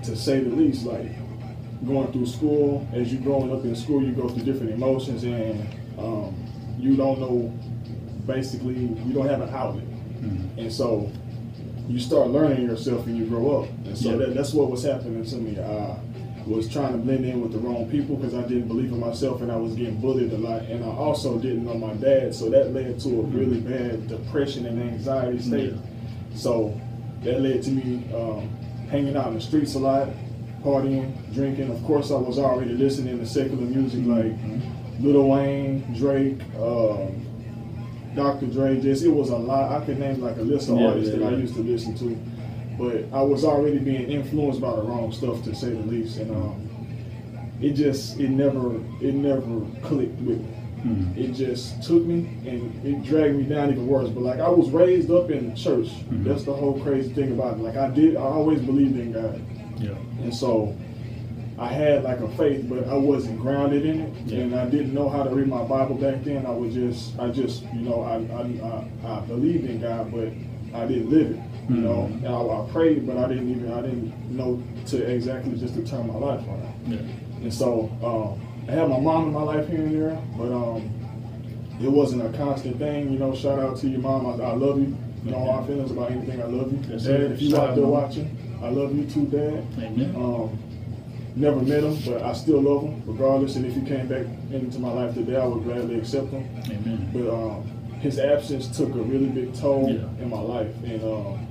to 0.05 0.15
say 0.15 0.39
the 0.39 0.55
least, 0.55 0.87
like 0.87 1.11
going 1.85 2.11
through 2.11 2.25
school, 2.25 2.87
as 2.93 3.11
you're 3.13 3.21
growing 3.21 3.51
up 3.53 3.63
in 3.63 3.75
school, 3.75 4.03
you 4.03 4.11
go 4.11 4.27
through 4.29 4.43
different 4.43 4.71
emotions 4.71 5.23
and 5.23 5.65
um, 5.97 6.35
you 6.77 6.95
don't 6.95 7.19
know, 7.19 7.53
basically, 8.25 8.75
you 8.75 9.13
don't 9.13 9.27
have 9.27 9.41
an 9.41 9.49
outlet. 9.53 9.83
And 10.57 10.71
so 10.71 11.09
you 11.87 11.99
start 11.99 12.27
learning 12.29 12.63
yourself 12.67 13.05
and 13.07 13.17
you 13.17 13.25
grow 13.25 13.63
up. 13.63 13.69
And 13.85 13.97
so 13.97 14.11
Yeah. 14.11 14.17
that, 14.17 14.35
that's 14.35 14.53
what 14.53 14.69
was 14.69 14.83
happening 14.83 15.23
to 15.25 15.35
me. 15.37 15.57
I 15.59 15.97
was 16.45 16.67
trying 16.67 16.91
to 16.93 16.97
blend 16.97 17.25
in 17.25 17.41
with 17.41 17.51
the 17.53 17.59
wrong 17.59 17.89
people 17.89 18.15
because 18.15 18.33
I 18.33 18.41
didn't 18.41 18.67
believe 18.67 18.91
in 18.91 18.99
myself 18.99 19.41
and 19.41 19.51
I 19.51 19.55
was 19.55 19.73
getting 19.75 19.99
bullied 20.01 20.33
a 20.33 20.37
lot. 20.37 20.63
And 20.63 20.83
I 20.83 20.87
also 20.87 21.37
didn't 21.37 21.65
know 21.65 21.75
my 21.75 21.93
dad, 21.93 22.33
so 22.35 22.49
that 22.49 22.73
led 22.73 22.99
to 23.01 23.09
a 23.09 23.21
really 23.23 23.59
bad 23.61 24.07
depression 24.07 24.65
and 24.65 24.81
anxiety 24.81 25.39
state. 25.39 25.73
So 26.35 26.79
that 27.23 27.41
led 27.41 27.63
to 27.63 27.71
me 27.71 28.03
um, 28.13 28.49
hanging 28.89 29.15
out 29.15 29.27
in 29.27 29.35
the 29.35 29.41
streets 29.41 29.75
a 29.75 29.79
lot, 29.79 30.09
partying, 30.63 31.11
drinking. 31.33 31.71
Of 31.71 31.83
course, 31.83 32.11
I 32.11 32.15
was 32.15 32.37
already 32.39 32.73
listening 32.73 33.19
to 33.19 33.25
secular 33.25 33.63
music 33.63 34.05
like 34.05 34.33
Lil 34.99 35.27
Wayne, 35.27 35.93
Drake, 35.95 36.39
um, 36.57 37.25
Dr. 38.15 38.47
Dre. 38.47 38.79
Just 38.81 39.03
it 39.03 39.09
was 39.09 39.29
a 39.29 39.37
lot. 39.37 39.81
I 39.81 39.85
could 39.85 39.99
name 39.99 40.21
like 40.21 40.37
a 40.37 40.41
list 40.41 40.69
of 40.69 40.77
Yeah, 40.77 40.87
artists 40.87 41.13
yeah, 41.13 41.19
that 41.19 41.33
I 41.33 41.37
used 41.37 41.55
to 41.55 41.61
listen 41.61 41.97
to, 41.99 42.15
but 42.77 43.05
I 43.17 43.21
was 43.21 43.43
already 43.45 43.79
being 43.79 44.09
influenced 44.09 44.61
by 44.61 44.75
the 44.75 44.81
wrong 44.81 45.11
stuff 45.11 45.43
to 45.43 45.55
say 45.55 45.69
the 45.69 45.79
least, 45.83 46.17
and 46.17 46.31
um, 46.31 46.69
it 47.61 47.73
just 47.73 48.19
it 48.19 48.29
never 48.29 48.75
it 49.01 49.13
never 49.15 49.61
clicked 49.83 50.19
with 50.21 50.39
me. 50.39 50.55
It 51.17 51.33
just 51.33 51.83
took 51.83 52.03
me 52.05 52.19
and 52.47 52.85
it 52.85 53.03
dragged 53.03 53.35
me 53.35 53.43
down 53.43 53.69
even 53.69 53.85
worse. 53.85 54.09
But 54.09 54.23
like 54.23 54.39
I 54.39 54.47
was 54.47 54.69
raised 54.69 55.11
up 55.11 55.29
in 55.29 55.53
church. 55.53 55.89
That's 56.09 56.45
the 56.45 56.53
whole 56.53 56.79
crazy 56.79 57.11
thing 57.13 57.33
about 57.33 57.57
it. 57.57 57.59
Like 57.59 57.75
I 57.75 57.89
did, 57.89 58.15
I 58.15 58.21
always 58.21 58.61
believed 58.61 58.97
in 58.97 59.11
God, 59.11 59.41
yeah. 59.79 59.95
and 60.21 60.33
so 60.33 60.75
I 61.57 61.67
had 61.67 62.03
like 62.03 62.19
a 62.19 62.29
faith, 62.37 62.65
but 62.69 62.87
I 62.87 62.93
wasn't 62.95 63.39
grounded 63.39 63.85
in 63.85 64.01
it, 64.01 64.13
Yeah. 64.27 64.39
and 64.41 64.55
I 64.55 64.65
didn't 64.69 64.93
know 64.93 65.09
how 65.09 65.23
to 65.23 65.29
read 65.29 65.47
my 65.47 65.63
Bible 65.63 65.95
back 65.95 66.23
then. 66.23 66.45
I 66.45 66.51
was 66.51 66.73
just, 66.73 67.17
I 67.19 67.29
just, 67.29 67.63
you 67.73 67.81
know, 67.81 68.01
I 68.01 68.15
I, 68.33 69.07
I, 69.11 69.17
I 69.17 69.19
believed 69.25 69.65
in 69.69 69.81
God, 69.81 70.11
but 70.11 70.29
I 70.73 70.85
didn't 70.85 71.09
live 71.09 71.31
it. 71.31 71.39
You 71.69 71.81
know, 71.81 72.05
and 72.05 72.27
I, 72.27 72.31
I 72.41 72.67
prayed, 72.71 73.05
but 73.05 73.17
I 73.17 73.27
didn't 73.27 73.51
even, 73.51 73.71
I 73.71 73.81
didn't 73.81 74.35
know 74.35 74.63
to 74.87 75.03
exactly 75.05 75.55
just 75.55 75.75
to 75.75 75.85
turn 75.85 76.07
my 76.07 76.15
life 76.15 76.39
around. 76.47 76.73
Yeah. 76.87 76.97
And 77.43 77.53
so 77.53 77.91
um, 78.01 78.41
I 78.67 78.71
had 78.71 78.89
my 78.89 78.99
mom 78.99 79.27
in 79.27 79.33
my 79.33 79.43
life 79.43 79.67
here 79.67 79.81
and 79.81 79.93
there, 79.95 80.19
but 80.35 80.51
um, 80.51 80.89
it 81.79 81.87
wasn't 81.91 82.23
a 82.25 82.35
constant 82.37 82.77
thing. 82.79 83.11
You 83.11 83.19
know, 83.19 83.35
shout 83.35 83.59
out 83.59 83.77
to 83.81 83.87
your 83.87 83.99
mom. 83.99 84.25
I, 84.25 84.43
I 84.45 84.53
love 84.53 84.79
you. 84.79 84.97
You 85.25 85.31
know 85.31 85.51
I 85.51 85.67
feelings 85.67 85.91
about 85.91 86.09
anything. 86.11 86.41
I 86.41 86.45
love 86.45 86.71
you. 86.71 86.79
Yes, 86.89 87.03
Dad, 87.03 87.21
if 87.33 87.41
you 87.41 87.55
out, 87.57 87.75
there 87.75 87.85
watching, 87.85 88.35
I 88.61 88.69
love 88.69 88.95
you 88.95 89.05
too, 89.05 89.25
Dad. 89.27 89.63
Amen. 89.79 90.13
Um, 90.15 90.57
never 91.35 91.61
met 91.61 91.83
him, 91.83 91.97
but 92.05 92.21
I 92.21 92.33
still 92.33 92.61
love 92.61 92.83
him 92.83 93.01
regardless. 93.05 93.55
And 93.55 93.65
if 93.65 93.73
he 93.73 93.81
came 93.81 94.07
back 94.07 94.25
into 94.51 94.79
my 94.79 94.91
life 94.91 95.13
today, 95.13 95.37
I 95.37 95.45
would 95.45 95.63
gladly 95.63 95.97
accept 95.99 96.27
him. 96.31 96.47
Amen. 96.65 97.09
But 97.13 97.29
um, 97.33 97.63
his 98.01 98.19
absence 98.19 98.75
took 98.75 98.89
a 98.89 99.01
really 99.01 99.27
big 99.29 99.53
toll 99.55 99.89
Yeah. 99.89 100.23
in 100.23 100.29
my 100.29 100.39
life, 100.39 100.73
and 100.83 101.03
um, 101.03 101.47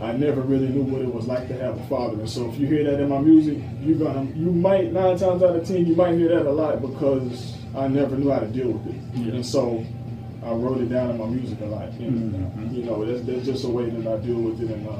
I 0.00 0.12
never 0.12 0.42
really 0.42 0.68
knew 0.68 0.82
what 0.84 1.02
it 1.02 1.12
was 1.12 1.26
like 1.26 1.48
to 1.48 1.54
have 1.58 1.76
a 1.76 1.84
father. 1.86 2.20
And 2.20 2.30
so 2.30 2.48
if 2.48 2.56
you 2.58 2.68
hear 2.68 2.84
that 2.84 3.00
in 3.00 3.08
my 3.08 3.18
music, 3.18 3.58
you're 3.82 3.98
gonna 3.98 4.24
you 4.36 4.52
might 4.52 4.92
nine 4.92 5.18
times 5.18 5.42
out 5.42 5.56
of 5.56 5.66
ten 5.66 5.84
you 5.86 5.96
might 5.96 6.14
hear 6.14 6.28
that 6.28 6.46
a 6.46 6.50
lot 6.52 6.80
because 6.80 7.54
I 7.76 7.88
never 7.88 8.16
knew 8.16 8.30
how 8.30 8.38
to 8.38 8.46
deal 8.46 8.68
with 8.70 8.94
it. 8.94 9.00
Yeah. 9.14 9.32
And 9.34 9.44
so 9.44 9.84
I 10.44 10.52
wrote 10.52 10.80
it 10.80 10.88
down 10.88 11.10
in 11.10 11.18
my 11.18 11.26
music 11.26 11.60
a 11.62 11.64
lot. 11.64 11.88
And 11.98 12.32
Mhm. 12.32 12.74
you 12.76 12.84
know, 12.84 13.04
that's 13.04 13.26
that's 13.26 13.44
just 13.44 13.64
a 13.64 13.68
way 13.68 13.90
that 13.90 14.06
I 14.06 14.24
deal 14.24 14.36
with 14.40 14.62
it 14.62 14.70
and 14.70 14.86
uh, 14.88 14.92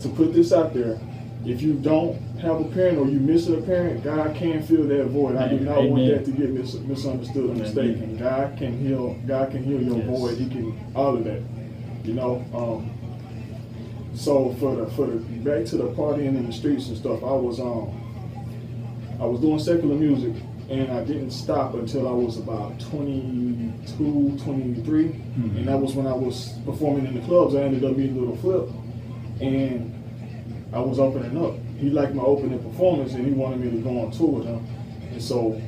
to 0.00 0.08
put 0.08 0.32
this 0.32 0.52
out 0.52 0.72
there, 0.74 0.98
if 1.44 1.62
you 1.62 1.74
don't 1.74 2.16
have 2.40 2.60
a 2.60 2.64
parent 2.64 2.98
or 2.98 3.06
you 3.06 3.18
miss 3.20 3.48
a 3.48 3.56
parent, 3.60 4.02
God 4.04 4.34
can 4.34 4.62
fill 4.62 4.86
that 4.88 5.06
void. 5.06 5.36
I 5.36 5.48
do 5.48 5.58
not 5.60 5.82
want 5.84 6.06
that 6.08 6.24
to 6.26 6.30
get 6.32 6.50
mis- 6.50 6.74
misunderstood 6.74 7.44
or 7.44 7.52
Amen. 7.52 7.58
mistaken. 7.58 8.16
God 8.18 8.56
can 8.58 8.78
heal. 8.78 9.16
God 9.26 9.50
can 9.50 9.62
heal 9.62 9.80
your 9.82 9.96
Yes. 9.98 10.06
void. 10.06 10.36
He 10.38 10.48
can 10.48 10.74
all 10.94 11.16
of 11.16 11.24
that. 11.24 11.40
You 12.04 12.14
know. 12.14 12.42
Um, 12.54 12.90
so 14.14 14.54
for 14.58 14.74
the 14.76 14.86
for 14.90 15.06
the 15.06 15.16
back 15.16 15.64
to 15.66 15.76
the 15.76 15.84
partying 15.88 16.36
in 16.36 16.46
the 16.46 16.52
streets 16.52 16.88
and 16.88 16.96
stuff, 16.96 17.22
I 17.22 17.32
was 17.32 17.58
um 17.60 17.88
I 19.20 19.24
was 19.26 19.40
doing 19.40 19.58
secular 19.58 19.94
music 19.94 20.34
and 20.70 20.90
I 20.90 21.04
didn't 21.04 21.30
stop 21.30 21.74
until 21.74 22.06
I 22.08 22.12
was 22.12 22.38
about 22.38 22.78
22, 22.80 24.38
23. 24.44 25.04
Mhm. 25.04 25.56
And 25.58 25.68
that 25.68 25.80
was 25.80 25.94
when 25.94 26.06
I 26.06 26.12
was 26.14 26.54
performing 26.64 27.06
in 27.06 27.14
the 27.14 27.20
clubs. 27.22 27.54
I 27.54 27.62
ended 27.62 27.84
up 27.84 27.96
meeting 27.96 28.18
Little 28.18 28.36
Flip 28.36 28.68
and 29.40 29.94
I 30.72 30.80
was 30.80 30.98
opening 30.98 31.36
up. 31.44 31.54
He 31.78 31.90
liked 31.90 32.14
my 32.14 32.22
opening 32.22 32.58
performance 32.62 33.14
and 33.14 33.26
he 33.26 33.32
wanted 33.32 33.60
me 33.60 33.70
to 33.70 33.78
go 33.78 34.00
on 34.00 34.10
tour 34.10 34.28
with 34.28 34.46
him. 34.46 34.66
And 35.12 35.22
so 35.22 35.60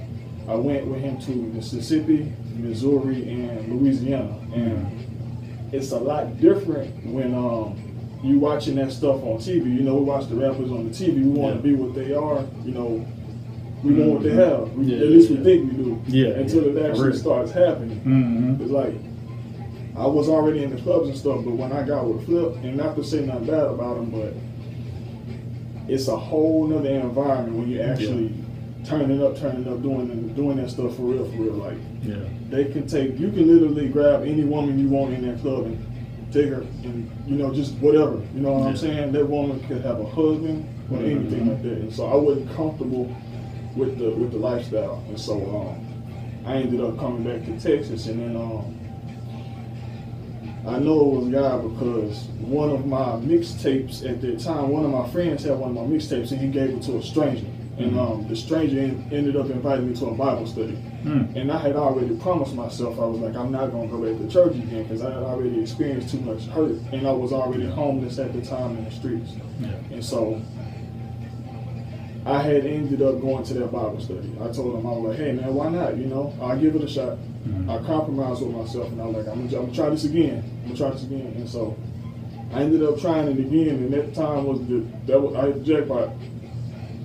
I 0.49 0.55
went 0.55 0.87
with 0.87 1.00
him 1.00 1.19
to 1.23 1.31
Mississippi, 1.31 2.33
Missouri, 2.57 3.29
and 3.29 3.81
Louisiana. 3.81 4.38
And 4.55 5.75
it's 5.75 5.93
a 5.93 5.99
lot 5.99 6.38
different 6.41 7.05
when 7.07 7.35
um, 7.35 7.79
you 8.23 8.38
watching 8.38 8.75
that 8.76 8.93
stuff 8.93 9.23
on 9.23 9.38
TV. 9.38 9.64
You 9.64 9.81
know, 9.81 9.97
we 9.97 10.05
watch 10.05 10.29
the 10.29 10.37
rappers 10.37 10.71
on 10.71 10.88
the 10.88 10.95
TV. 10.95 11.14
We 11.17 11.23
want 11.31 11.57
Yeah. 11.57 11.62
to 11.62 11.62
be 11.62 11.75
what 11.75 11.95
they 11.95 12.12
are. 12.14 12.45
You 12.64 12.73
know, 12.73 13.07
we 13.83 13.95
want 13.95 14.11
what 14.11 14.23
they 14.23 14.35
have. 14.35 14.71
We, 14.75 14.85
Yeah, 14.87 14.99
at 15.05 15.09
least 15.09 15.31
yeah. 15.31 15.38
we 15.38 15.45
think 15.45 15.73
we 15.73 15.85
do. 15.85 16.02
Yeah, 16.07 16.26
Until 16.35 16.64
yeah. 16.73 16.81
it 16.81 16.91
actually 16.91 17.17
starts 17.17 17.50
happening. 17.52 17.99
Mm-hmm. 18.00 18.62
It's 18.62 18.71
like 18.71 18.95
I 19.97 20.07
was 20.07 20.29
already 20.29 20.63
in 20.65 20.75
the 20.75 20.81
clubs 20.81 21.09
and 21.09 21.17
stuff, 21.17 21.45
but 21.45 21.53
when 21.55 21.73
I 21.73 21.83
got 21.83 22.07
with 22.07 22.25
Flip, 22.25 22.55
and 22.63 22.77
not 22.77 22.97
to 22.97 23.05
say 23.05 23.21
nothing 23.27 23.47
bad 23.47 23.67
about 23.67 23.99
him, 23.99 24.11
but 24.11 24.33
it's 25.89 26.09
a 26.09 26.17
whole 26.17 26.67
nother 26.67 26.89
environment 26.89 27.57
when 27.57 27.69
you 27.71 27.81
actually 27.83 28.33
turning 28.85 29.23
up, 29.23 29.39
turning 29.39 29.69
up, 29.69 29.83
doing 29.83 30.29
doing 30.35 30.57
that 30.57 30.71
stuff 30.71 30.97
for 30.97 31.03
real, 31.03 31.25
for 31.31 31.37
real. 31.43 31.53
Like 31.55 31.77
Yeah. 32.05 32.15
they 32.51 32.65
can 32.67 32.87
take, 32.87 33.19
you 33.19 33.31
can 33.31 33.47
literally 33.47 33.89
grab 33.89 34.23
any 34.23 34.45
woman 34.45 34.79
you 34.79 34.89
want 34.89 35.13
in 35.15 35.27
that 35.27 35.41
club 35.41 35.67
and 35.67 35.79
take 36.33 36.49
her, 36.49 36.65
and 36.85 37.11
you 37.27 37.37
know, 37.37 37.53
just 37.53 37.75
whatever. 37.75 38.21
You 38.35 38.41
know 38.41 38.53
what 38.55 38.69
I'm 38.69 38.77
saying? 38.77 39.13
That 39.13 39.29
woman 39.29 39.61
could 39.69 39.83
have 39.83 40.01
a 40.01 40.07
husband 40.07 40.67
or 40.91 40.99
Mhm. 40.99 41.11
anything 41.17 41.49
like 41.49 41.63
that. 41.63 41.73
And 41.73 41.93
so 41.93 42.07
I 42.07 42.17
wasn't 42.17 42.51
comfortable 42.57 43.09
with 43.77 43.99
the 43.99 44.11
with 44.11 44.33
the 44.33 44.39
lifestyle, 44.39 45.03
and 45.09 45.19
so 45.21 45.35
um, 45.77 46.47
I 46.47 46.57
ended 46.57 46.81
up 46.81 46.99
coming 46.99 47.23
back 47.25 47.45
to 47.45 47.53
Texas, 47.61 48.07
and 48.09 48.21
then 48.21 48.37
um, 48.37 48.75
I 50.66 50.78
know 50.78 51.00
it 51.00 51.21
was 51.21 51.28
God 51.28 51.62
because 51.73 52.25
one 52.38 52.71
of 52.71 52.87
my 52.87 53.16
mixtapes 53.16 54.09
at 54.09 54.21
that 54.21 54.40
time, 54.40 54.69
one 54.69 54.85
of 54.85 54.90
my 54.90 55.09
friends 55.11 55.45
had 55.45 55.59
one 55.59 55.76
of 55.76 55.76
my 55.76 55.97
mixtapes, 55.97 56.31
and 56.31 56.40
he 56.40 56.49
gave 56.49 56.71
it 56.71 56.83
to 56.83 56.99
a 56.99 57.02
stranger, 57.02 57.47
and 57.78 57.99
um, 57.99 58.28
the 58.28 58.37
stranger 58.37 58.78
en- 58.78 59.09
ended 59.11 59.37
up 59.37 59.50
inviting 59.50 59.88
me 59.88 59.97
to 59.97 60.07
a 60.07 60.14
Bible 60.14 60.47
study. 60.47 60.78
Mm. 61.02 61.35
And 61.35 61.50
I 61.50 61.59
had 61.59 61.75
already 61.75 62.14
promised 62.16 62.54
myself, 62.54 63.00
I 63.00 63.07
was 63.07 63.19
like, 63.19 63.35
I'm 63.35 63.50
not 63.50 63.73
going 63.73 63.90
to 63.90 63.97
go 63.97 64.02
back 64.04 64.21
to 64.21 64.33
church 64.33 64.54
again 64.54 64.85
because 64.85 65.02
I 65.02 65.12
had 65.12 65.23
already 65.25 65.61
experienced 65.61 66.11
too 66.11 66.21
much 66.21 66.47
hurt. 66.47 66.76
And 66.92 67.09
I 67.09 67.12
was 67.12 67.33
already 67.33 67.66
homeless 67.66 68.21
at 68.21 68.33
the 68.33 68.40
time 68.40 68.76
in 68.76 68.85
the 68.85 68.90
streets. 68.92 69.33
Yeah. 69.59 69.71
And 69.90 70.04
so 70.04 70.40
I 72.25 72.41
had 72.41 72.64
ended 72.64 73.02
up 73.02 73.21
going 73.21 73.43
to 73.45 73.55
that 73.55 73.73
Bible 73.73 74.00
study. 74.00 74.33
I 74.41 74.49
told 74.52 74.79
him, 74.79 74.87
I 74.87 74.93
was 74.93 75.09
like, 75.11 75.19
hey 75.19 75.33
man, 75.33 75.55
why 75.55 75.69
not? 75.69 75.97
You 75.97 76.07
know, 76.07 76.33
I'll 76.41 76.59
give 76.59 76.76
it 76.76 76.83
a 76.85 76.88
shot. 76.88 77.19
Mhm. 77.47 77.69
I 77.69 77.85
compromised 77.85 78.43
with 78.43 78.55
myself 78.55 78.88
and 78.93 79.02
I 79.02 79.07
was 79.07 79.17
like, 79.17 79.29
I'm 79.29 79.47
gonna, 79.49 79.57
I'm 79.59 79.64
gonna 79.67 79.75
try 79.75 79.91
this 79.91 80.05
again. 80.05 80.45
I'm 80.62 80.69
gonna 80.69 80.76
try 80.79 80.91
this 80.91 81.02
again. 81.02 81.33
And 81.37 81.49
so 81.49 81.76
I 82.52 82.61
ended 82.62 82.83
up 82.85 83.00
trying 83.00 83.26
it 83.29 83.38
again. 83.41 83.76
And 83.76 83.93
that 83.93 84.14
time 84.14 84.45
was 84.45 84.61
the, 84.69 84.87
that 85.07 85.21
was, 85.21 85.35
I 85.35 85.47
hit 85.47 85.64
the 85.64 85.75
jackpot. 85.75 86.11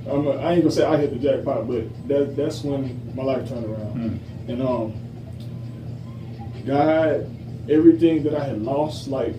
I'm 0.08 0.28
a, 0.28 0.32
I 0.38 0.54
ain't 0.54 0.62
gonna 0.62 0.72
say 0.72 0.86
I 0.86 0.98
hit 0.98 1.10
the 1.12 1.20
jackpot, 1.20 1.68
but 1.68 2.08
that 2.08 2.36
that's 2.38 2.64
when 2.64 3.14
my 3.16 3.24
life 3.24 3.50
turned 3.50 3.66
around. 3.66 3.96
Mm. 3.96 4.50
And 4.50 4.62
um, 4.62 4.94
God, 6.66 7.30
everything 7.70 8.24
that 8.24 8.36
I 8.36 8.44
had 8.44 8.62
lost, 8.62 9.08
like 9.08 9.34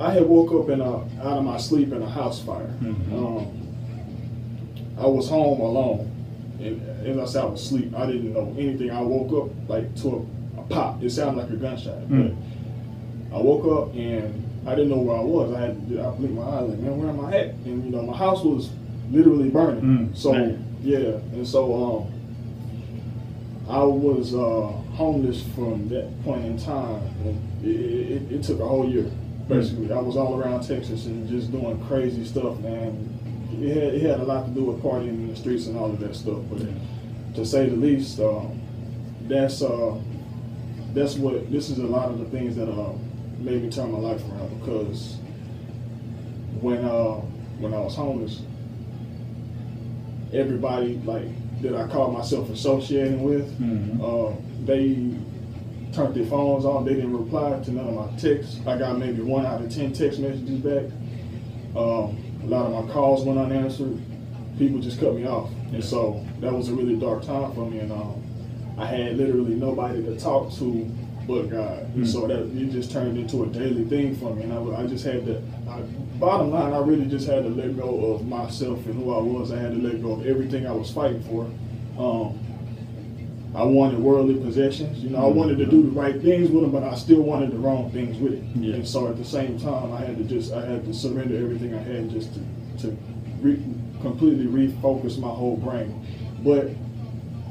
I 0.00 0.12
had 0.12 0.24
woke 0.26 0.52
up 0.52 0.70
in 0.70 0.80
a 0.80 0.98
out 1.20 1.38
of 1.38 1.44
my 1.44 1.56
sleep 1.58 1.92
in 1.92 2.00
a 2.02 2.08
house 2.08 2.40
fire. 2.42 2.74
Mhm. 2.80 3.12
Um, 3.12 3.58
I 5.02 5.06
was 5.06 5.28
home 5.28 5.60
alone, 5.60 6.10
and 6.60 6.80
as 7.06 7.18
I 7.18 7.24
said, 7.32 7.42
I 7.42 7.46
was 7.46 7.60
asleep. 7.62 7.92
I 7.96 8.06
didn't 8.06 8.32
know 8.34 8.54
anything. 8.56 8.90
I 8.90 9.00
woke 9.02 9.32
up 9.46 9.68
like 9.68 9.94
to 10.02 10.08
a, 10.56 10.60
a 10.60 10.64
pop. 10.64 11.02
It 11.02 11.10
sounded 11.10 11.42
like 11.42 11.50
a 11.50 11.56
gunshot, 11.56 11.98
Mm. 12.08 12.36
but 13.30 13.36
I 13.36 13.42
woke 13.42 13.64
up 13.88 13.94
and 13.96 14.44
I 14.66 14.76
didn't 14.76 14.90
know 14.90 14.98
where 14.98 15.16
I 15.16 15.20
was. 15.22 15.52
I 15.54 15.60
had 15.60 15.88
to, 15.88 16.00
I 16.06 16.10
blinked 16.10 16.36
my 16.36 16.42
eyes 16.42 16.68
like, 16.68 16.78
man, 16.78 16.98
where 17.00 17.08
am 17.10 17.24
I 17.24 17.36
at? 17.36 17.46
And 17.66 17.84
you 17.84 17.90
know, 17.90 18.02
my 18.02 18.16
house 18.16 18.44
was 18.44 18.70
literally 19.10 19.48
burning. 19.48 19.82
Mm, 19.82 20.16
so 20.16 20.32
man. 20.32 20.64
yeah, 20.82 20.98
and 21.34 21.46
so 21.48 22.06
um, 22.06 22.12
I 23.68 23.82
was 23.82 24.34
uh, 24.34 24.66
homeless 24.94 25.42
from 25.56 25.88
that 25.88 26.08
point 26.24 26.44
in 26.44 26.58
time. 26.58 27.02
And 27.24 27.64
it, 27.64 27.68
it, 27.70 28.32
it 28.34 28.42
took 28.44 28.60
a 28.60 28.64
whole 28.68 28.88
year, 28.88 29.10
basically. 29.48 29.90
I 29.92 29.98
was 29.98 30.16
all 30.16 30.38
around 30.40 30.62
Texas 30.62 31.06
and 31.06 31.28
just 31.28 31.50
doing 31.50 31.84
crazy 31.86 32.24
stuff, 32.24 32.58
man. 32.60 33.08
It 33.60 33.74
had, 33.74 33.94
it 33.94 34.02
had 34.02 34.20
a 34.20 34.24
lot 34.24 34.46
to 34.46 34.50
do 34.52 34.64
with 34.64 34.82
partying 34.82 35.08
in 35.08 35.28
the 35.28 35.36
streets 35.36 35.66
and 35.66 35.76
all 35.76 35.90
of 35.90 35.98
that 36.00 36.14
stuff. 36.16 36.38
But 36.50 36.62
to 37.34 37.44
say 37.44 37.68
the 37.68 37.76
least, 37.76 38.18
um, 38.20 38.60
that's 39.28 39.62
uh, 39.62 39.98
that's 40.94 41.14
what 41.16 41.50
this 41.50 41.70
is 41.70 41.78
a 41.78 41.84
lot 41.86 42.10
of 42.10 42.18
the 42.18 42.24
things 42.26 42.56
that 42.56 42.68
uh, 42.70 42.92
made 43.38 43.62
me 43.62 43.70
turn 43.70 43.92
my 43.92 43.98
life 43.98 44.22
around 44.30 44.60
because 44.60 45.16
when 46.60 46.84
uh, 46.84 47.14
when 47.60 47.74
I 47.74 47.78
was 47.80 47.94
homeless, 47.94 48.42
everybody 50.32 51.00
like 51.04 51.26
that 51.62 51.74
I 51.76 51.86
called 51.88 52.12
myself 52.12 52.50
associating 52.50 53.22
with, 53.22 53.48
Mhm. 53.60 54.00
uh, 54.02 54.34
they 54.64 54.96
turned 55.92 56.14
their 56.14 56.24
phones 56.26 56.64
off. 56.64 56.84
They 56.84 56.94
didn't 56.94 57.16
reply 57.16 57.60
to 57.62 57.70
none 57.72 57.86
of 57.88 57.94
my 57.94 58.06
texts. 58.18 58.58
I 58.66 58.76
got 58.78 58.98
maybe 58.98 59.22
one 59.22 59.46
out 59.46 59.60
of 59.62 59.70
ten 59.70 59.92
text 59.92 60.18
messages 60.20 60.58
back. 60.60 60.84
Um, 61.76 62.16
a 62.42 62.46
lot 62.46 62.66
of 62.66 62.86
my 62.86 62.92
calls 62.92 63.24
went 63.24 63.38
unanswered. 63.38 64.00
People 64.58 64.80
just 64.80 65.00
cut 65.00 65.14
me 65.14 65.26
off, 65.26 65.50
and 65.72 65.82
so 65.82 66.24
that 66.40 66.52
was 66.52 66.68
a 66.68 66.74
really 66.74 66.96
dark 66.96 67.24
time 67.24 67.52
for 67.52 67.68
me. 67.70 67.78
And 67.78 67.92
um, 67.92 68.22
I 68.78 68.86
had 68.86 69.16
literally 69.16 69.54
nobody 69.54 70.02
to 70.02 70.18
talk 70.18 70.52
to 70.54 70.90
but 71.26 71.48
God. 71.50 71.78
And 71.94 72.04
Mm. 72.04 72.06
so 72.06 72.26
that 72.26 72.40
it 72.40 72.70
just 72.72 72.90
turned 72.90 73.16
into 73.16 73.44
a 73.44 73.46
daily 73.46 73.84
thing 73.84 74.16
for 74.16 74.34
me. 74.34 74.42
And 74.42 74.52
I, 74.52 74.82
I 74.82 74.86
just 74.86 75.04
had 75.04 75.24
to. 75.26 75.40
I, 75.68 75.80
bottom 76.18 76.50
line, 76.50 76.72
I 76.72 76.78
really 76.78 77.06
just 77.06 77.28
had 77.28 77.44
to 77.44 77.48
let 77.48 77.76
go 77.76 78.12
of 78.14 78.26
myself 78.26 78.84
and 78.86 78.94
who 78.94 79.14
I 79.14 79.20
was. 79.20 79.52
I 79.52 79.58
had 79.58 79.72
to 79.72 79.78
let 79.80 80.02
go 80.02 80.12
of 80.12 80.26
everything 80.26 80.66
I 80.66 80.72
was 80.72 80.90
fighting 80.90 81.22
for. 81.22 81.44
Um, 81.96 82.38
I 83.54 83.64
wanted 83.64 83.98
worldly 83.98 84.34
possessions. 84.36 84.98
You 85.04 85.10
know, 85.10 85.18
I 85.24 85.28
wanted 85.28 85.58
to 85.58 85.66
do 85.66 85.82
the 85.82 85.90
right 85.90 86.20
things 86.22 86.50
with 86.50 86.62
them, 86.62 86.70
but 86.72 86.82
I 86.82 86.94
still 86.94 87.20
wanted 87.20 87.52
the 87.52 87.58
wrong 87.58 87.90
things 87.90 88.16
with 88.18 88.32
it. 88.34 88.42
Yeah. 88.56 88.76
And 88.76 88.88
so 88.88 89.08
at 89.08 89.18
the 89.18 89.24
same 89.24 89.58
time, 89.60 89.92
I 89.92 90.00
had 90.00 90.16
to 90.18 90.24
just 90.24 90.52
I 90.52 90.64
had 90.64 90.84
to 90.86 90.94
surrender 90.94 91.36
everything 91.36 91.74
I 91.74 91.82
had 91.82 92.10
just 92.10 92.32
to 92.34 92.40
to 92.78 92.96
re, 93.40 93.62
completely 94.00 94.46
refocus 94.46 95.18
my 95.18 95.28
whole 95.28 95.56
brain. 95.58 96.06
But 96.42 96.70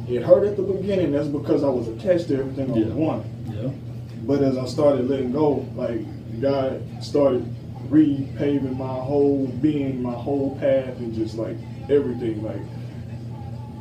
it 0.10 0.24
hurt 0.24 0.46
at 0.48 0.58
the 0.58 0.64
beginning. 0.64 1.12
That's 1.12 1.28
because 1.28 1.64
I 1.64 1.70
was 1.70 1.88
attached 1.88 2.28
to 2.30 2.40
everything 2.40 2.72
I 2.74 2.78
Yeah. 2.78 2.94
wanting. 2.94 3.32
Yeah. 3.54 3.70
But 4.26 4.42
as 4.42 4.58
I 4.58 4.66
started 4.66 5.08
letting 5.08 5.32
go, 5.32 5.68
like 5.76 6.02
God 6.42 6.82
started 7.02 7.46
repaving 7.90 8.76
my 8.78 8.88
whole 8.88 9.46
being, 9.62 10.02
my 10.02 10.14
whole 10.14 10.58
path, 10.60 10.98
and 10.98 11.14
just 11.14 11.36
like 11.36 11.58
everything. 11.90 12.42
Like 12.44 12.62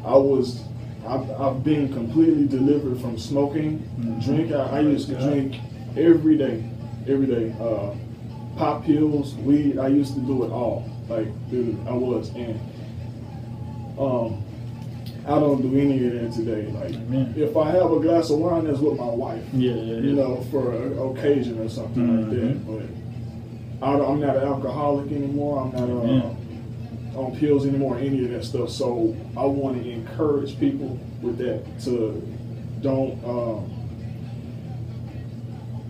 I 0.04 0.16
was, 0.16 0.62
I've, 1.06 1.30
I've 1.40 1.64
been 1.64 1.92
completely 1.92 2.46
delivered 2.46 3.00
from 3.00 3.18
smoking, 3.18 3.82
Mhm. 4.00 4.24
drink. 4.24 4.52
I, 4.52 4.78
I 4.78 4.80
used 4.80 5.08
to 5.08 5.14
drink 5.14 5.56
every 5.96 6.36
day, 6.36 6.62
every 7.08 7.26
day. 7.26 7.54
Uh, 7.60 7.94
pop 8.56 8.84
pills, 8.84 9.34
weed. 9.36 9.78
I 9.78 9.88
used 9.88 10.14
to 10.14 10.20
do 10.20 10.44
it 10.44 10.50
all. 10.50 10.84
Like 11.08 11.28
dude, 11.50 11.76
I 11.88 11.92
was, 11.92 12.30
and 12.36 12.58
um, 13.98 14.42
I 15.26 15.38
don't 15.38 15.60
do 15.62 15.78
any 15.78 16.06
of 16.06 16.12
that 16.14 16.32
today. 16.32 16.70
Like 16.72 16.94
Amen. 16.94 17.34
if 17.36 17.56
I 17.56 17.70
have 17.70 17.90
a 17.90 18.00
glass 18.00 18.30
of 18.30 18.38
wine, 18.38 18.64
that's 18.64 18.78
with 18.78 18.98
my 18.98 19.06
wife 19.06 19.42
Yeah, 19.52 19.72
yeah, 19.72 19.82
yeah. 19.94 20.00
you 20.00 20.12
know, 20.14 20.36
for 20.50 20.72
an 20.74 20.98
occasion 20.98 21.58
or 21.60 21.68
something 21.68 22.28
like 22.28 22.30
that. 22.38 22.66
But 23.80 23.86
I, 23.86 23.92
I'm 23.94 24.20
not 24.20 24.36
an 24.36 24.44
alcoholic 24.44 25.10
anymore. 25.10 25.60
I'm 25.60 25.72
not 25.72 26.04
uh, 26.04 26.12
Yeah. 26.12 26.30
On 27.20 27.36
pills 27.38 27.66
anymore, 27.66 27.98
any 27.98 28.24
of 28.24 28.30
that 28.30 28.44
stuff. 28.44 28.70
So 28.70 29.16
I 29.36 29.44
want 29.44 29.82
to 29.82 29.90
encourage 29.90 30.58
people 30.58 30.98
with 31.20 31.38
that 31.38 31.64
to 31.84 32.20
don't. 32.80 33.22
Um, 33.24 33.76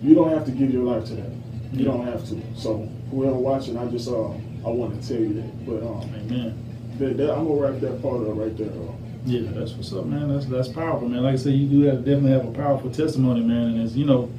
you 0.02 0.14
don't 0.14 0.30
have 0.30 0.46
to 0.46 0.50
give 0.50 0.72
your 0.72 0.84
life 0.84 1.04
to 1.06 1.14
that. 1.14 1.30
You 1.72 1.84
don't 1.84 2.04
have 2.04 2.26
to. 2.28 2.42
So 2.56 2.78
whoever 3.10 3.34
watching, 3.34 3.76
I 3.76 3.87
just 3.87 4.08
uh, 4.08 4.30
I 4.30 4.68
want 4.68 5.00
to 5.00 5.08
tell 5.08 5.20
you 5.20 5.34
that. 5.34 5.66
But 5.66 5.82
um, 5.82 6.02
Amen. 6.14 6.96
that, 6.99 7.16
that, 7.16 7.30
I'm 7.30 7.46
gonna 7.46 7.60
wrap 7.60 7.80
that 7.80 8.02
part 8.02 8.26
up 8.26 8.37
right 8.37 8.56
there. 8.56 8.70
Uh, 8.70 8.92
Yeah, 9.25 9.50
that's 9.52 9.72
what's 9.72 9.92
up, 9.92 10.06
man. 10.06 10.32
That's 10.32 10.46
that's 10.46 10.68
powerful, 10.68 11.08
man. 11.08 11.22
Like 11.22 11.34
I 11.34 11.37
said, 11.37 11.52
you 11.52 11.68
do 11.68 11.82
have, 11.82 11.99
definitely 11.99 12.32
have 12.32 12.46
a 12.46 12.52
powerful 12.52 12.90
testimony, 12.90 13.42
man. 13.42 13.72
And 13.72 13.82
it's 13.82 13.94
you 13.94 14.06
know, 14.06 14.30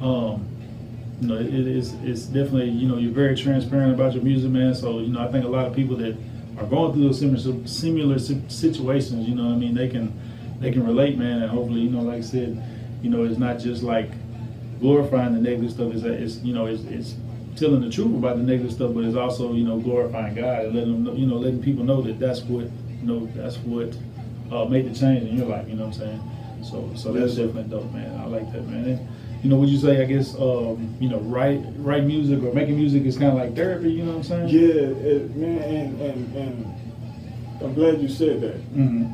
um, 0.00 0.46
you 1.20 1.28
know, 1.28 1.36
it, 1.36 1.46
it 1.46 1.66
is 1.66 1.92
it's 2.02 2.22
definitely 2.22 2.70
you 2.70 2.88
know 2.88 2.96
you're 2.96 3.12
very 3.12 3.36
transparent 3.36 3.92
about 3.94 4.14
your 4.14 4.24
music, 4.24 4.50
man. 4.50 4.74
So 4.74 4.98
you 5.00 5.08
know, 5.08 5.20
I 5.20 5.30
think 5.30 5.44
a 5.44 5.48
lot 5.48 5.66
of 5.66 5.74
people 5.76 5.96
that 5.98 6.16
are 6.58 6.66
going 6.66 6.92
through 6.92 7.04
those 7.04 7.18
similar 7.18 7.66
similar 7.66 8.18
situations, 8.18 9.28
you 9.28 9.34
know, 9.34 9.46
what 9.46 9.54
I 9.54 9.56
mean, 9.56 9.74
they 9.74 9.88
can 9.88 10.18
they 10.60 10.70
can 10.70 10.86
relate, 10.86 11.18
man. 11.18 11.42
And 11.42 11.50
hopefully, 11.50 11.80
you 11.80 11.90
know, 11.90 12.00
like 12.00 12.18
I 12.18 12.20
said, 12.20 12.62
you 13.02 13.10
know, 13.10 13.24
it's 13.24 13.38
not 13.38 13.58
just 13.58 13.82
like 13.82 14.10
glorifying 14.80 15.34
the 15.34 15.40
negative 15.40 15.70
stuff. 15.72 15.92
It's, 15.92 16.04
it's 16.04 16.36
you 16.44 16.54
know, 16.54 16.66
it's, 16.66 16.82
it's 16.84 17.14
telling 17.56 17.80
the 17.80 17.90
truth 17.90 18.14
about 18.14 18.36
the 18.36 18.42
negative 18.42 18.72
stuff, 18.72 18.92
but 18.94 19.04
it's 19.04 19.16
also 19.16 19.52
you 19.52 19.64
know 19.64 19.78
glorifying 19.78 20.34
God 20.34 20.66
and 20.66 20.74
letting 20.74 20.92
them 20.92 21.04
know, 21.04 21.12
you 21.14 21.26
know 21.26 21.36
letting 21.36 21.62
people 21.62 21.84
know 21.84 22.02
that 22.02 22.18
that's 22.18 22.42
what 22.42 22.64
you 22.64 23.06
know 23.06 23.26
that's 23.34 23.56
what 23.58 23.96
uh, 24.52 24.64
made 24.66 24.90
the 24.90 24.98
change 24.98 25.28
in 25.28 25.36
your 25.36 25.46
life. 25.46 25.68
You 25.68 25.74
know 25.74 25.86
what 25.86 25.96
I'm 25.96 26.00
saying? 26.00 26.30
So 26.62 26.90
so 26.94 27.12
that's 27.12 27.34
definitely 27.34 27.64
dope, 27.64 27.92
man. 27.92 28.20
I 28.20 28.26
like 28.26 28.52
that, 28.52 28.66
man. 28.68 28.84
And, 28.84 29.08
you 29.42 29.50
know, 29.50 29.56
would 29.56 29.68
you 29.68 29.78
say 29.78 30.00
I 30.00 30.04
guess 30.06 30.34
um, 30.36 30.94
you 31.00 31.08
know 31.08 31.18
write 31.20 31.60
write 31.78 32.04
music 32.04 32.42
or 32.42 32.52
making 32.52 32.76
music 32.76 33.04
is 33.04 33.16
kind 33.18 33.32
of 33.32 33.38
like 33.38 33.54
therapy? 33.56 33.90
You 33.92 34.04
know 34.04 34.12
what 34.12 34.30
I'm 34.30 34.48
saying? 34.48 34.48
yeah, 34.48 35.08
it, 35.10 35.36
man, 35.36 35.58
and, 35.62 36.00
and 36.00 36.36
and 36.36 36.74
I'm 37.62 37.74
glad 37.74 38.00
you 38.00 38.08
said 38.08 38.40
that. 38.42 38.56
hmm 38.74 39.06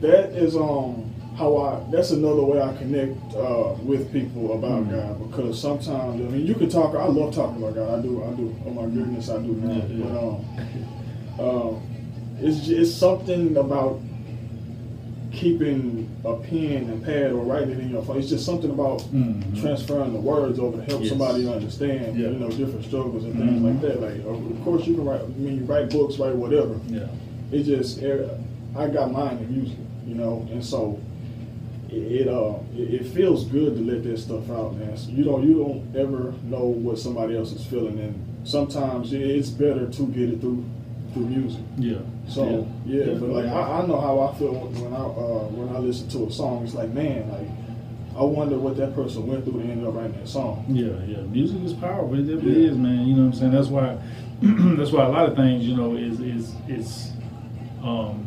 that 0.00 0.30
is 0.32 0.56
um 0.56 1.04
how 1.36 1.56
I 1.58 1.80
that's 1.90 2.10
another 2.10 2.42
way 2.42 2.60
I 2.60 2.74
connect 2.76 3.34
uh, 3.34 3.74
with 3.82 4.12
people 4.12 4.54
about 4.54 4.84
Mhm. 4.84 4.90
God 4.90 5.30
because 5.30 5.60
sometimes 5.60 6.20
I 6.20 6.24
mean 6.30 6.46
you 6.46 6.54
can 6.54 6.68
talk 6.70 6.94
I 6.94 7.06
love 7.06 7.34
talking 7.34 7.62
about 7.62 7.74
God 7.74 7.98
I 7.98 8.02
do 8.02 8.22
I 8.24 8.30
do 8.34 8.54
oh 8.66 8.70
my 8.70 8.86
goodness 8.86 9.28
I 9.28 9.38
do 9.38 9.52
now 9.54 9.74
Yeah, 9.74 9.84
yeah. 9.90 10.04
but 11.38 11.44
um 11.44 11.46
um 11.68 11.82
it's 12.40 12.68
it's 12.68 12.94
something 12.94 13.56
about 13.56 14.00
keeping 15.32 16.08
a 16.24 16.34
pen 16.36 16.88
and 16.90 17.04
pad 17.04 17.32
or 17.32 17.42
writing 17.44 17.70
it 17.70 17.78
in 17.80 17.90
your 17.90 18.02
phone 18.02 18.18
it's 18.18 18.28
just 18.28 18.44
something 18.44 18.70
about 18.70 19.00
Mhm. 19.12 19.60
transferring 19.60 20.12
the 20.12 20.18
words 20.20 20.58
over 20.58 20.76
to 20.78 20.82
help 20.84 21.00
Yes. 21.02 21.10
somebody 21.10 21.46
understand 21.48 22.18
Yeah. 22.18 22.30
you 22.30 22.38
know 22.38 22.50
different 22.50 22.84
struggles 22.84 23.24
and 23.24 23.34
things 23.34 23.60
Mhm. 23.60 23.64
like 23.64 23.80
that 23.82 24.00
like 24.00 24.24
of 24.26 24.64
course 24.64 24.86
you 24.86 24.94
can 24.96 25.04
write 25.04 25.20
I 25.22 25.40
mean 25.40 25.58
you 25.58 25.64
write 25.64 25.90
books 25.90 26.18
write 26.18 26.34
whatever 26.36 26.74
Yeah. 26.88 27.06
it 27.52 27.62
just, 27.64 28.02
I 28.76 28.88
got 28.88 29.10
mine 29.12 29.38
in 29.38 29.56
music, 29.56 29.78
you 30.06 30.14
know, 30.14 30.46
and 30.52 30.64
so 30.64 30.98
it, 31.90 31.96
it 31.96 32.28
uh 32.28 32.54
it, 32.76 32.94
it 32.94 33.06
feels 33.06 33.44
good 33.46 33.76
to 33.76 33.82
let 33.82 34.04
that 34.04 34.18
stuff 34.18 34.48
out, 34.50 34.78
man. 34.78 34.96
So 34.96 35.10
you 35.10 35.24
don't 35.24 35.46
you 35.46 35.54
don't 35.54 35.82
ever 35.96 36.32
know 36.48 36.66
what 36.66 36.98
somebody 36.98 37.36
else 37.36 37.52
is 37.52 37.64
feeling, 37.64 37.98
and 37.98 38.14
sometimes 38.44 39.12
it's 39.12 39.50
better 39.50 39.86
to 39.86 40.02
get 40.08 40.28
it 40.28 40.40
through 40.40 40.62
through 41.12 41.26
music. 41.26 41.62
Yeah. 41.78 41.94
So 42.30 42.68
yeah, 42.86 43.14
but 43.14 43.28
like 43.30 43.46
I, 43.46 43.80
I 43.82 43.86
know 43.86 44.00
how 44.00 44.20
I 44.20 44.34
feel 44.38 44.54
when 44.54 44.92
I 44.94 44.96
uh, 44.98 45.48
when 45.50 45.74
I 45.74 45.78
listen 45.80 46.08
to 46.10 46.26
a 46.26 46.30
song. 46.30 46.64
It's 46.64 46.74
like 46.74 46.90
man, 46.90 47.28
like 47.28 47.48
I 48.16 48.22
wonder 48.22 48.56
what 48.56 48.76
that 48.76 48.94
person 48.94 49.26
went 49.26 49.44
through 49.44 49.62
to 49.62 49.68
end 49.68 49.84
up 49.86 49.94
writing 49.94 50.12
that 50.12 50.28
song. 50.28 50.64
Yeah, 50.68 50.92
yeah. 51.06 51.22
Music 51.22 51.60
is 51.64 51.72
powerful. 51.72 52.14
It 52.14 52.22
definitely 52.22 52.64
Yeah. 52.64 52.70
is, 52.70 52.76
man. 52.76 53.06
You 53.06 53.16
know 53.16 53.22
what 53.26 53.34
I'm 53.34 53.38
saying? 53.40 53.52
That's 53.52 53.68
why 53.68 53.98
that's 54.78 54.92
why 54.92 55.06
a 55.06 55.08
lot 55.08 55.28
of 55.28 55.36
things, 55.36 55.64
you 55.66 55.76
know, 55.76 55.96
is 55.96 56.20
is 56.20 56.54
is 56.68 57.12
um 57.82 58.26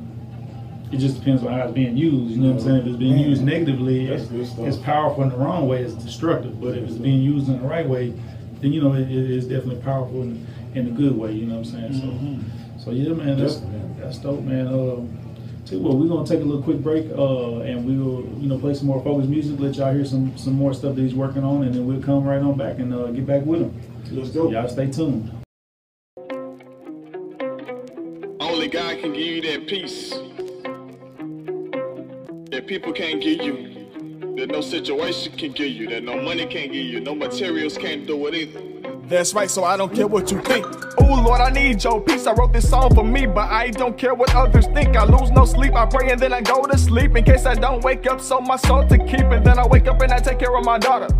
it 0.91 0.97
just 0.97 1.17
depends 1.17 1.41
on 1.43 1.53
how 1.53 1.63
it's 1.63 1.73
being 1.73 1.95
used. 1.97 2.35
You 2.35 2.41
know 2.41 2.51
what 2.51 2.61
I'm 2.61 2.67
saying? 2.67 2.77
If 2.81 2.87
it's 2.87 2.97
being 2.97 3.17
used 3.17 3.41
negatively, 3.43 4.07
it's, 4.09 4.29
it's 4.59 4.77
powerful 4.77 5.23
in 5.23 5.29
the 5.29 5.37
wrong 5.37 5.67
way, 5.67 5.81
it's 5.81 5.95
destructive. 5.95 6.61
But 6.61 6.77
if 6.77 6.83
it's 6.87 6.97
being 6.97 7.21
used 7.21 7.47
in 7.47 7.59
the 7.61 7.67
right 7.67 7.87
way, 7.87 8.13
then 8.61 8.73
you 8.73 8.81
know 8.81 8.93
it, 8.93 9.09
it 9.09 9.31
is 9.31 9.45
definitely 9.47 9.81
powerful 9.81 10.21
in, 10.21 10.45
in 10.75 10.87
a 10.87 10.91
good 10.91 11.17
way. 11.17 11.31
You 11.31 11.47
know 11.47 11.55
what 11.59 11.73
I'm 11.73 11.91
saying? 11.91 11.93
So, 11.99 12.43
so 12.83 12.91
yeah, 12.91 13.13
man, 13.13 13.39
that's 13.39 13.55
Definitely. 13.55 14.01
that's 14.01 14.17
dope, 14.17 14.41
man. 14.41 14.67
Um, 14.67 15.19
tell 15.65 15.77
you 15.77 15.83
what, 15.83 15.95
we're 15.95 16.07
gonna 16.07 16.27
take 16.27 16.41
a 16.41 16.43
little 16.43 16.61
quick 16.61 16.79
break, 16.79 17.05
uh, 17.11 17.59
and 17.59 17.85
we 17.85 17.97
will, 17.97 18.27
you 18.41 18.49
know, 18.49 18.57
play 18.57 18.73
some 18.73 18.87
more 18.87 19.01
focus 19.03 19.27
music, 19.27 19.59
let 19.59 19.75
y'all 19.75 19.93
hear 19.93 20.03
some 20.03 20.37
some 20.37 20.53
more 20.53 20.73
stuff 20.73 20.95
that 20.95 21.01
he's 21.01 21.15
working 21.15 21.43
on, 21.43 21.63
and 21.63 21.73
then 21.73 21.87
we'll 21.87 22.01
come 22.01 22.25
right 22.25 22.41
on 22.41 22.57
back 22.57 22.79
and 22.79 22.93
uh, 22.93 23.07
get 23.11 23.25
back 23.25 23.45
with 23.45 23.61
him. 23.61 23.81
Let's 24.11 24.31
go. 24.31 24.51
Y'all 24.51 24.67
stay 24.67 24.91
tuned. 24.91 25.31
Only 28.41 28.67
God 28.67 28.99
can 28.99 29.13
give 29.13 29.21
you 29.21 29.41
that 29.43 29.67
peace 29.67 30.09
that 32.51 32.67
people 32.67 32.91
can't 32.91 33.21
give 33.21 33.41
you, 33.41 34.35
that 34.37 34.47
no 34.49 34.59
situation 34.61 35.31
can 35.37 35.53
give 35.53 35.71
you, 35.71 35.87
that 35.89 36.03
no 36.03 36.21
money 36.21 36.45
can 36.45 36.67
give 36.67 36.85
you, 36.85 36.99
no 36.99 37.15
materials 37.15 37.77
can't 37.77 38.05
do 38.05 38.27
it 38.27 38.35
either. 38.35 38.72
That's 39.05 39.33
right, 39.33 39.49
so 39.49 39.63
I 39.63 39.77
don't 39.77 39.93
care 39.93 40.07
what 40.07 40.31
you 40.31 40.41
think. 40.41 40.65
Oh 40.99 41.21
Lord, 41.23 41.41
I 41.41 41.49
need 41.49 41.83
your 41.83 42.01
peace. 42.01 42.25
I 42.25 42.33
wrote 42.33 42.53
this 42.53 42.69
song 42.69 42.95
for 42.95 43.03
me, 43.03 43.25
but 43.25 43.49
I 43.51 43.69
don't 43.69 43.97
care 43.97 44.13
what 44.13 44.33
others 44.33 44.65
think. 44.67 44.95
I 44.95 45.03
lose 45.03 45.29
no 45.29 45.45
sleep. 45.45 45.73
I 45.73 45.85
pray 45.85 46.11
and 46.11 46.19
then 46.19 46.31
I 46.33 46.41
go 46.41 46.63
to 46.63 46.77
sleep 46.77 47.15
in 47.15 47.23
case 47.23 47.45
I 47.45 47.53
don't 47.53 47.83
wake 47.83 48.07
up. 48.07 48.21
So 48.21 48.39
my 48.39 48.55
soul 48.55 48.87
to 48.87 48.97
keep, 48.97 49.25
and 49.25 49.45
then 49.45 49.59
I 49.59 49.67
wake 49.67 49.87
up 49.87 50.01
and 50.01 50.11
I 50.11 50.19
take 50.19 50.39
care 50.39 50.55
of 50.55 50.65
my 50.65 50.79
daughter. 50.79 51.13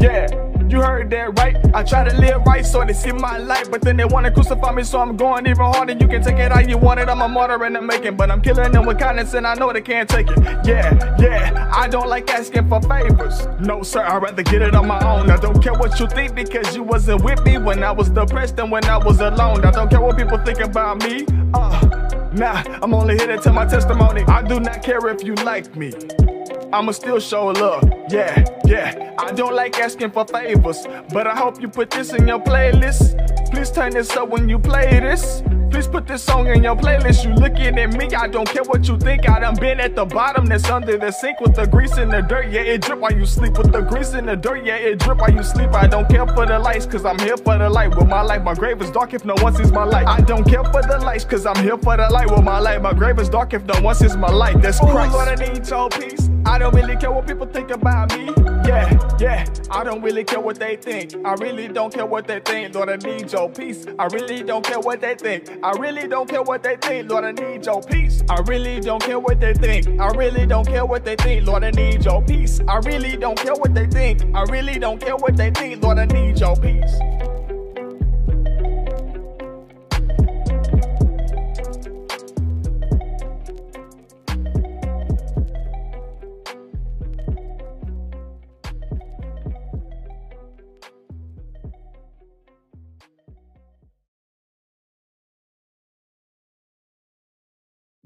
Yeah, 0.00 0.26
you 0.70 0.80
heard 0.80 1.10
that 1.10 1.38
right. 1.38 1.56
I 1.74 1.82
try 1.82 2.08
to 2.08 2.16
live 2.16 2.42
right 2.46 2.64
so 2.64 2.84
they 2.84 2.92
see 2.92 3.12
my 3.12 3.38
life. 3.38 3.70
but 3.70 3.82
then 3.82 3.96
they 3.96 4.04
wanna 4.04 4.30
crucify 4.30 4.72
me, 4.72 4.82
so 4.82 5.00
I'm 5.00 5.16
going 5.16 5.46
even 5.46 5.64
harder. 5.64 5.92
You 5.92 6.08
can 6.08 6.22
take 6.22 6.38
it 6.38 6.52
how 6.52 6.60
you 6.60 6.78
want 6.78 7.00
it. 7.00 7.08
I'm 7.08 7.20
a 7.20 7.28
martyr 7.28 7.64
and 7.64 7.76
I'm 7.76 7.86
making, 7.86 8.16
but 8.16 8.30
I'm 8.30 8.40
killing 8.40 8.72
them 8.72 8.86
with 8.86 8.98
kindness, 8.98 9.34
and 9.34 9.46
I 9.46 9.54
know 9.54 9.72
they 9.72 9.80
can't 9.80 10.08
take 10.08 10.28
it. 10.30 10.38
Yeah, 10.64 11.16
yeah, 11.18 11.70
I 11.74 11.88
don't 11.88 12.08
like 12.08 12.30
asking 12.30 12.68
for 12.68 12.80
favors. 12.82 13.46
No, 13.60 13.82
sir, 13.82 14.02
I'd 14.02 14.22
rather 14.22 14.42
get 14.42 14.62
it 14.62 14.74
on 14.74 14.86
my 14.86 15.00
own. 15.04 15.30
I 15.30 15.36
don't 15.36 15.62
care 15.62 15.74
what 15.74 15.98
you 15.98 16.06
think 16.06 16.34
because 16.34 16.74
you 16.76 16.82
wasn't 16.82 17.24
with 17.24 17.44
me 17.44 17.58
when 17.58 17.82
I 17.82 17.90
was 17.90 18.10
depressed 18.10 18.58
and 18.58 18.70
when 18.70 18.84
I 18.84 18.98
was 18.98 19.20
alone. 19.20 19.64
I 19.64 19.70
don't 19.70 19.88
care 19.88 20.00
what 20.00 20.16
people 20.16 20.38
think 20.38 20.60
about 20.60 21.02
me. 21.02 21.26
Uh, 21.54 22.30
nah, 22.32 22.62
I'm 22.82 22.94
only 22.94 23.16
here 23.16 23.26
to 23.26 23.38
tell 23.38 23.52
my 23.52 23.66
testimony. 23.66 24.22
I 24.22 24.42
do 24.42 24.60
not 24.60 24.82
care 24.82 25.06
if 25.08 25.22
you 25.22 25.34
like 25.36 25.74
me. 25.76 25.92
I'ma 26.72 26.92
still 26.92 27.18
show 27.18 27.46
love. 27.48 27.82
Yeah, 28.10 28.44
yeah. 28.64 29.14
I 29.18 29.32
don't 29.32 29.54
like 29.54 29.78
asking 29.78 30.12
for 30.12 30.24
favors, 30.24 30.86
but 31.12 31.26
I 31.26 31.36
hope 31.36 31.60
you 31.60 31.68
put 31.68 31.90
this 31.90 32.12
in 32.12 32.28
your 32.28 32.40
playlist. 32.40 33.50
Please 33.50 33.70
turn 33.72 33.92
this 33.92 34.16
up 34.16 34.28
when 34.28 34.48
you 34.48 34.58
play 34.58 35.00
this. 35.00 35.42
Please 35.70 35.86
put 35.88 36.06
this 36.06 36.22
song 36.22 36.46
in 36.48 36.62
your 36.62 36.76
playlist. 36.76 37.24
You 37.24 37.34
looking 37.34 37.78
at 37.78 37.96
me, 37.96 38.14
I 38.14 38.28
don't 38.28 38.48
care 38.48 38.62
what 38.62 38.86
you 38.86 38.98
think. 38.98 39.28
I 39.28 39.40
done 39.40 39.56
been 39.56 39.80
at 39.80 39.96
the 39.96 40.04
bottom, 40.04 40.46
that's 40.46 40.68
under 40.70 40.96
the 40.96 41.10
sink 41.10 41.40
with 41.40 41.54
the 41.56 41.66
grease 41.66 41.96
in 41.96 42.08
the 42.08 42.20
dirt. 42.22 42.50
Yeah, 42.50 42.60
it 42.60 42.82
drip 42.82 43.00
while 43.00 43.12
you 43.12 43.26
sleep 43.26 43.58
with 43.58 43.72
the 43.72 43.80
grease 43.80 44.12
in 44.14 44.26
the 44.26 44.36
dirt. 44.36 44.64
Yeah, 44.64 44.76
it 44.76 44.98
drip 45.00 45.18
while 45.18 45.32
you 45.32 45.42
sleep. 45.42 45.72
I 45.74 45.88
don't 45.88 46.08
care 46.08 46.26
for 46.26 46.46
the 46.46 46.58
lights, 46.58 46.86
cause 46.86 47.04
I'm 47.04 47.18
here 47.18 47.36
for 47.36 47.58
the 47.58 47.68
light. 47.68 47.96
With 47.96 48.08
my 48.08 48.22
light, 48.22 48.44
my 48.44 48.54
grave 48.54 48.80
is 48.80 48.90
dark 48.90 49.12
if 49.12 49.24
no 49.24 49.34
one 49.40 49.54
sees 49.54 49.72
my 49.72 49.84
light. 49.84 50.06
I 50.06 50.20
don't 50.20 50.44
care 50.44 50.64
for 50.64 50.82
the 50.82 50.98
lights, 50.98 51.24
cause 51.24 51.46
I'm 51.46 51.62
here 51.62 51.78
for 51.78 51.96
the 51.96 52.08
light. 52.10 52.30
With 52.30 52.44
my 52.44 52.58
light, 52.60 52.80
my 52.80 52.92
grave 52.92 53.18
is 53.18 53.28
dark 53.28 53.54
if 53.54 53.64
no 53.64 53.80
one 53.80 53.94
sees 53.96 54.16
my 54.16 54.30
light. 54.30 54.60
That's 54.62 54.78
Christ. 54.78 55.12
Lord, 55.12 55.28
I 55.28 55.34
need 55.34 55.66
your 55.68 55.88
peace. 55.88 56.30
I 56.46 56.58
don't 56.58 56.74
really 56.74 56.96
care 56.96 57.10
what 57.10 57.26
people 57.26 57.46
think 57.46 57.70
about 57.70 58.16
me. 58.16 58.30
Yeah, 58.66 59.16
yeah, 59.18 59.44
I 59.70 59.84
don't 59.84 60.02
really 60.02 60.24
care 60.24 60.40
what 60.40 60.58
they 60.58 60.76
think. 60.76 61.14
I 61.24 61.34
really 61.34 61.68
don't 61.68 61.92
care 61.92 62.06
what 62.06 62.26
they 62.26 62.40
think. 62.40 62.74
Lord, 62.74 62.88
I 62.88 62.96
need 62.96 63.32
your 63.32 63.50
peace. 63.50 63.86
I 63.98 64.06
really 64.06 64.42
don't 64.42 64.64
care 64.64 64.80
what 64.80 65.00
they 65.00 65.14
think. 65.14 65.50
I 65.62 65.72
really 65.72 66.06
don't 66.08 66.28
care 66.28 66.42
what 66.42 66.62
they 66.62 66.76
think. 66.76 67.10
Lord, 67.10 67.24
I 67.24 67.32
need 67.32 67.64
your 67.66 67.82
peace. 67.82 68.22
I 68.28 68.40
really 68.42 68.80
don't 68.80 69.02
care 69.02 69.18
what 69.18 69.40
they 69.40 69.54
think. 69.54 70.00
I 70.00 70.08
really 70.08 70.46
don't 70.46 70.66
care 70.66 70.86
what 70.86 71.04
they 71.04 71.16
think. 71.16 71.46
Lord, 71.46 71.64
I 71.64 71.70
need 71.70 72.04
your 72.04 72.22
peace. 72.22 72.60
I 72.68 72.78
really 72.78 73.16
don't 73.16 73.38
care 73.38 73.54
what 73.54 73.74
they 73.74 73.86
think. 73.86 74.22
I 74.34 74.42
really 74.44 74.78
don't 74.78 75.00
care 75.00 75.16
what 75.16 75.36
they 75.36 75.50
think. 75.50 75.82
Lord, 75.82 75.98
I 75.98 76.06
need 76.06 76.38
your 76.38 76.56
peace. 76.56 77.39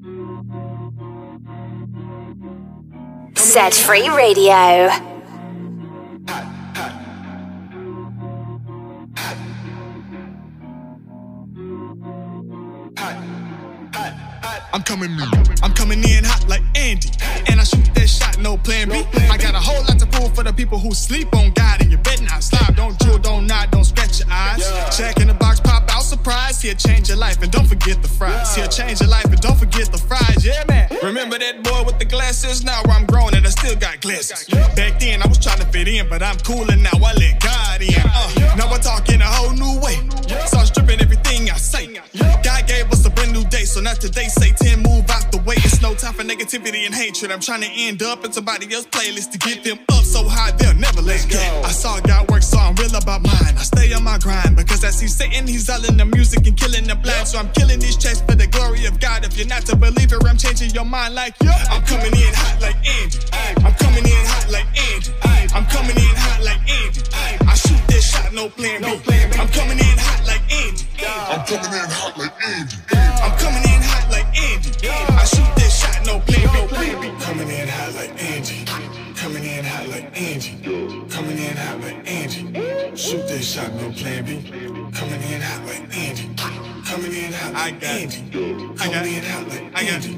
Set 0.05 0.13
Free 3.73 4.11
Radio. 4.11 4.91
I'm 14.75 14.83
coming 14.83 15.13
in. 15.13 15.23
I'm 15.63 15.73
coming 15.73 16.05
in 16.05 16.25
hot 16.25 16.47
like 16.49 16.61
Andy. 16.75 17.09
And 17.49 17.59
I 17.59 17.65
shoot 17.65 17.87
that 17.95 18.07
shot, 18.07 18.39
no 18.39 18.59
plan 18.59 18.91
B. 18.91 19.07
I 19.31 19.39
got 19.39 19.55
a 19.55 19.59
whole 19.59 19.83
lot 19.85 19.99
to 20.01 20.07
prove 20.07 20.35
for 20.35 20.45
the 20.45 20.53
people 20.53 20.79
who 20.79 20.93
sleep 20.93 21.35
on 21.35 21.53
God. 21.53 21.81
And 21.81 21.91
you 21.91 21.97
bet 21.97 22.21
not 22.21 22.43
slide. 22.43 22.77
Don't 22.77 22.99
drool, 22.99 23.19
don't 23.19 23.47
nod, 23.47 23.71
don't 23.71 23.85
scratch 23.85 24.21
your 24.21 24.29
eyes. 24.31 24.71
Check 24.95 25.19
he'll 26.65 26.75
change 26.75 27.09
your 27.09 27.19
life, 27.19 27.43
and 27.43 27.53
don't 27.53 27.67
forget 27.67 28.01
the 28.01 28.09
fries. 28.09 28.57
He'll 28.57 28.69
change 28.69 29.01
your 29.01 29.11
life, 29.11 29.27
and 29.27 29.41
don't 29.41 29.57
forget 29.57 29.93
the 29.93 29.99
fries, 29.99 30.45
yeah, 30.45 30.65
man. 30.67 30.89
Remember 31.03 31.39
that 31.39 31.63
boy 31.63 31.85
with 31.85 31.99
the 31.99 32.07
glasses? 32.07 32.65
Now 32.65 32.81
I'm 32.89 33.05
grown 33.05 33.35
and 33.35 33.45
I 33.47 33.51
still 33.51 33.77
got 33.77 34.01
glasses. 34.01 34.49
Back 34.75 34.99
then, 34.99 35.23
I 35.23 35.27
was 35.29 35.39
trying 35.39 35.59
to 35.61 35.67
fit 35.67 35.87
in, 35.87 36.09
but 36.09 36.23
I'm 36.23 36.39
cooler 36.39 36.77
now 36.77 36.97
I 36.97 37.13
let 37.13 37.41
God 37.41 37.83
in. 37.83 37.95
Uh, 37.95 38.57
now 38.57 38.73
I 38.73 38.79
talk 38.79 39.09
in 39.11 39.21
a 39.21 39.27
whole 39.27 39.53
new 39.53 39.79
way. 39.85 40.01
So 40.49 40.59
I'm 40.59 40.67
stripping 40.67 41.01
everything 41.01 41.51
I 41.51 41.57
say. 41.57 42.01
God 42.43 42.67
gave 42.67 42.91
us 42.91 43.05
a 43.05 43.11
brand 43.11 43.33
new 43.33 43.45
day, 43.45 43.65
so 43.65 43.81
not 43.81 44.01
today, 44.01 44.29
say 44.29 44.53
10, 44.53 44.83
move 44.83 45.07
out 45.55 45.59
way. 45.59 45.63
It's 45.65 45.83
no 45.83 45.95
time 45.95 46.15
for 46.15 46.23
negativity 46.23 46.87
and 46.87 46.95
hatred. 46.95 47.31
I'm 47.31 47.41
trying 47.41 47.63
to 47.63 47.71
end 47.71 48.03
up 48.03 48.25
in 48.25 48.33
somebody 48.33 48.67
else's 48.73 48.87
playlist 48.87 49.33
to 49.33 49.39
get 49.39 49.65
them 49.65 49.79
up 49.91 50.05
so 50.05 50.27
high 50.27 50.53
they'll 50.53 50.75
never 50.75 51.03
let 51.03 51.29
go. 51.29 51.39
I 51.65 51.71
saw 51.71 52.01
God 52.01 52.31
work, 52.31 52.43
so 52.43 52.59
I'm 52.59 52.75
real 52.77 52.95
about 52.95 53.23
mine. 53.23 53.55
I 53.57 53.63
stay 53.63 53.93
on 53.93 54.05
my 54.05 54.19
grind 54.19 54.57
because 54.57 54.85
I 54.85 54.91
see 54.91 55.09
Satan, 55.09 55.47
he's 55.47 55.69
all 55.71 55.85
in 55.85 55.97
the 55.97 56.05
music 56.05 56.47
and 56.47 56.57
killing 56.57 56.85
the 56.85 56.95
blind. 56.95 57.29
So 57.29 57.39
I'm 57.39 57.51
killing 57.53 57.81
these 57.81 57.97
tracks 57.97 58.21
for 58.21 58.35
the 58.35 58.47
glory 58.47 58.87
of 58.87 59.01
God. 59.01 59.25
If 59.25 59.37
you're 59.39 59.49
not 59.49 59.69
a 59.73 59.77
believer, 59.77 60.19
I'm 60.27 60.37
changing 60.37 60.71
your 60.71 60.85
mind 60.85 61.15
like 61.15 61.35
I'm 61.43 61.83
coming 61.83 62.13
in 62.13 62.33
hot 62.35 62.61
like 62.61 62.77
Andy. 62.87 63.19
I'm 63.65 63.75
coming 63.75 64.05
in 64.05 64.23
hot 64.27 64.51
like 64.51 64.69
Andy. 64.93 65.11
I'm 65.55 65.67
coming 65.67 65.97
in 65.97 66.15
hot 66.17 66.43
like 66.43 66.63
Andy. 66.67 67.01
I 67.47 67.55
shoot 67.55 67.81
that 67.89 68.03
shot, 68.03 68.33
no 68.33 68.49
plan 68.49 68.83
B. 68.83 69.15
I'm 69.39 69.49
coming 69.49 69.79
in 69.79 69.99
hot 69.99 70.27
like 70.27 70.43
Andy. 70.51 70.83
I'm 70.99 71.45
coming 71.47 71.73
in 71.73 71.91
hot 71.91 72.19
like 72.19 72.35
Andy. 72.43 72.75
I'm 72.91 73.39
coming 73.39 73.63
in 73.63 73.63
hot 73.63 73.63
like 73.63 73.69
Andy. 73.69 73.74
I 75.25 75.27
shoot 75.27 75.57
this 75.57 75.81
shot, 75.81 76.05
no 76.05 76.21
plan 76.21 77.01
B. 77.01 77.25
Coming 77.25 77.49
in 77.49 77.67
hot 77.67 77.95
like 77.95 78.23
Angie. 78.23 78.63
Coming 79.17 79.43
in 79.43 79.65
hot 79.65 79.89
like 79.89 80.21
Angie. 80.21 80.59
Coming 81.09 81.39
in 81.39 81.57
hot 81.57 81.81
like 81.81 82.07
Angie. 82.07 82.95
Shoot 82.95 83.27
this 83.27 83.55
shot, 83.55 83.73
no 83.73 83.91
plan 83.93 84.27
B. 84.27 84.43
Coming 84.93 85.23
in 85.23 85.41
hot 85.41 85.67
like 85.67 85.97
Andy. 85.97 86.74
Coming 86.85 87.13
in 87.15 87.33
hot 87.33 87.53
like 87.55 87.83
Andy. 87.83 88.17
Coming 88.77 89.15
in 89.15 89.25
hot 89.25 89.49
like 89.49 89.93
Andy. 89.93 90.09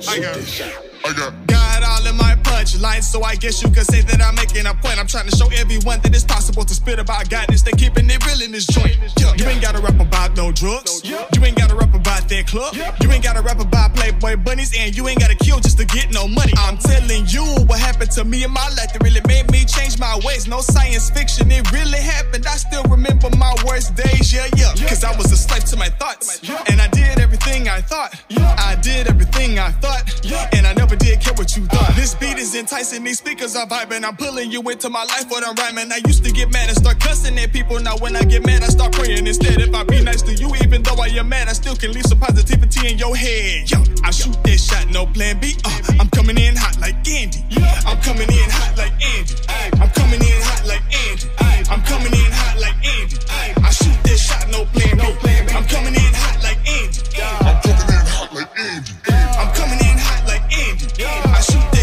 Shoot 0.00 0.22
that 0.22 0.44
shot. 0.46 0.84
I 1.02 1.12
got 1.14 1.46
Got 1.46 1.82
all 1.82 2.06
in 2.06 2.16
my 2.16 2.36
punchlines, 2.44 3.04
so 3.04 3.22
I 3.22 3.34
guess 3.36 3.62
you 3.62 3.70
could 3.70 3.86
say 3.86 4.02
that 4.02 4.20
I'm 4.20 4.34
making 4.34 4.66
a 4.66 4.74
point. 4.74 5.00
I'm 5.00 5.06
trying 5.06 5.28
to 5.30 5.34
show 5.34 5.48
everyone 5.48 6.00
that 6.02 6.14
it's 6.14 6.24
possible 6.24 6.64
to 6.64 6.74
spit 6.74 6.98
about 6.98 7.30
guidance. 7.30 7.62
They 7.62 7.72
keeping 7.72 8.08
it 8.10 8.20
real 8.26 8.42
in 8.42 8.52
this 8.52 8.66
joint. 8.66 8.98
Yeah, 9.16 9.32
You 9.34 9.46
ain't 9.46 9.62
gotta 9.62 9.80
rap 9.80 9.98
about 9.98 10.36
no 10.36 10.52
drugs. 10.52 11.00
You 11.04 11.16
ain't 11.42 11.56
gotta 11.56 11.74
rap 11.74 11.94
about 11.94 12.28
that 12.28 12.46
club. 12.46 12.74
You 12.74 13.10
ain't 13.10 13.24
gotta 13.24 13.40
rap 13.40 13.60
about 13.60 13.94
Playboy 13.94 14.36
bunnies, 14.36 14.76
and 14.76 14.94
you 14.94 15.08
ain't 15.08 15.20
gotta 15.20 15.36
kill 15.36 15.58
just 15.58 15.78
to 15.78 15.86
get 15.86 16.12
no 16.12 16.28
money. 16.28 16.52
I'm 16.58 16.76
telling 16.76 17.26
you 17.28 17.44
what 17.64 17.80
happened 17.80 18.10
to 18.12 18.24
me 18.24 18.44
in 18.44 18.50
my 18.50 18.68
life 18.76 18.92
that 18.92 19.02
really 19.02 19.22
made 19.26 19.50
me 19.50 19.64
change 19.64 19.89
my 20.00 20.18
ways. 20.24 20.48
No 20.48 20.60
science 20.62 21.10
fiction, 21.10 21.52
it 21.52 21.70
really 21.70 22.00
happened. 22.00 22.46
I 22.46 22.56
still 22.56 22.82
remember 22.84 23.28
my 23.36 23.54
worst 23.66 23.94
days, 23.94 24.32
yeah, 24.32 24.48
yeah. 24.56 24.72
Cause 24.88 25.04
I 25.04 25.14
was 25.16 25.30
a 25.30 25.36
slave 25.36 25.64
to 25.64 25.76
my 25.76 25.90
thoughts, 25.90 26.40
and 26.68 26.80
I 26.80 26.88
did 26.88 27.20
everything 27.20 27.68
I 27.68 27.82
thought. 27.82 28.14
I 28.30 28.76
did 28.82 29.06
everything 29.06 29.58
I 29.58 29.70
thought, 29.70 30.02
and 30.54 30.66
I 30.66 30.69
This 32.00 32.14
beat 32.14 32.38
is 32.38 32.54
enticing, 32.54 33.04
these 33.04 33.18
speakers 33.18 33.54
are 33.54 33.66
vibing. 33.66 34.04
I'm 34.04 34.16
pulling 34.16 34.50
you 34.50 34.62
into 34.70 34.88
my 34.88 35.04
life 35.04 35.26
what 35.28 35.46
I'm 35.46 35.54
rhyming. 35.54 35.92
I 35.92 36.00
used 36.08 36.24
to 36.24 36.32
get 36.32 36.50
mad 36.50 36.70
and 36.70 36.78
start 36.78 36.98
cussing 36.98 37.38
at 37.38 37.52
people. 37.52 37.78
Now 37.78 37.98
when 37.98 38.16
I 38.16 38.22
get 38.22 38.46
mad, 38.46 38.62
I 38.62 38.68
start 38.68 38.92
praying 38.92 39.26
instead. 39.26 39.60
If 39.60 39.74
I 39.74 39.84
be 39.84 40.02
nice 40.02 40.22
to 40.22 40.32
you, 40.32 40.48
even 40.64 40.82
though 40.82 40.96
I 40.96 41.08
am 41.08 41.28
mad, 41.28 41.48
I 41.48 41.52
still 41.52 41.76
can 41.76 41.92
leave 41.92 42.06
some 42.06 42.18
positivity 42.18 42.88
in 42.88 42.96
your 42.96 43.14
head. 43.14 43.70
Yo, 43.70 43.84
I 44.02 44.12
shoot 44.12 44.32
that 44.32 44.58
shot, 44.58 44.88
no 44.88 45.04
plan 45.12 45.38
B. 45.40 45.52
Uh, 45.62 45.78
I'm 46.00 46.08
coming 46.08 46.38
in 46.38 46.56
hot 46.56 46.80
like 46.80 46.96
Andy. 47.06 47.44
I'm 47.84 48.00
coming 48.00 48.32
in 48.32 48.48
hot 48.48 48.78
like 48.80 48.96
Andy. 48.96 49.36
I'm 49.76 49.90
coming 49.92 50.24
in 50.24 50.40
hot 50.40 50.64
like 50.64 50.80
Andy. 51.04 51.28
I'm 51.68 51.82
coming 51.84 52.14
in 52.16 52.32
hot 52.32 52.56
like 52.64 52.80
Andy. 52.80 53.16
I 53.60 53.70
shoot 53.76 54.00
that 54.08 54.16
shot, 54.16 54.48
no 54.48 54.64
plan 54.72 54.96
B. 54.96 55.04
I'm 55.52 55.68
coming 55.68 55.92
in 55.92 56.14
hot 56.16 56.40
like 56.40 56.64
Andy. 56.64 56.96
I'm 57.44 57.60
coming 57.60 57.92
in 57.92 58.08
hot 58.08 58.32
like 58.32 58.48
Andy. 58.56 58.88
I'm 59.36 59.52
coming 59.52 59.80
in 59.84 59.96
hot 60.00 60.24
like 60.24 60.48
Andy. 60.48 60.88
I 61.04 61.40
shoot 61.44 61.60
that 61.76 61.79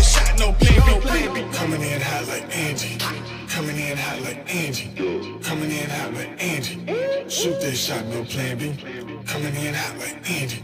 Andy. 6.47 7.29
Shoot 7.29 7.59
that 7.59 7.75
shot, 7.75 8.05
no 8.05 8.23
plan 8.23 8.57
B. 8.57 8.73
Coming 9.25 9.53
in 9.55 9.73
hot 9.73 9.97
like 9.99 10.31
Andy. 10.31 10.63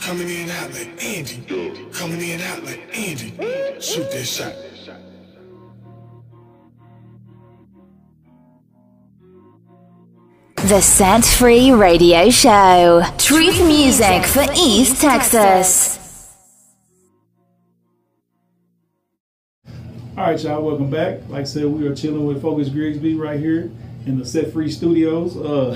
Coming 0.00 0.28
in 0.28 0.48
hot 0.48 0.72
like 0.72 1.04
Andy. 1.04 1.90
Coming 1.92 2.20
in 2.20 2.40
hot 2.40 2.64
like 2.64 2.82
Andy. 2.92 3.30
Shoot 3.80 4.10
that 4.10 4.24
shot. 4.24 4.54
The 10.56 10.80
Set 10.80 11.24
Free 11.24 11.70
Radio 11.70 12.28
Show. 12.30 13.02
Truth 13.18 13.64
music 13.64 14.24
for 14.24 14.44
East 14.56 15.00
Texas. 15.00 15.98
All 20.18 20.26
right, 20.26 20.42
y'all, 20.42 20.62
welcome 20.62 20.90
back. 20.90 21.20
Like 21.28 21.42
I 21.42 21.44
said, 21.44 21.66
we 21.66 21.86
are 21.86 21.94
chilling 21.94 22.26
with 22.26 22.42
Focus 22.42 22.68
Grigsby 22.68 23.14
right 23.14 23.40
here 23.40 23.70
in 24.06 24.18
the 24.18 24.24
Set 24.24 24.52
Free 24.52 24.70
Studios. 24.70 25.36
Uh, 25.36 25.74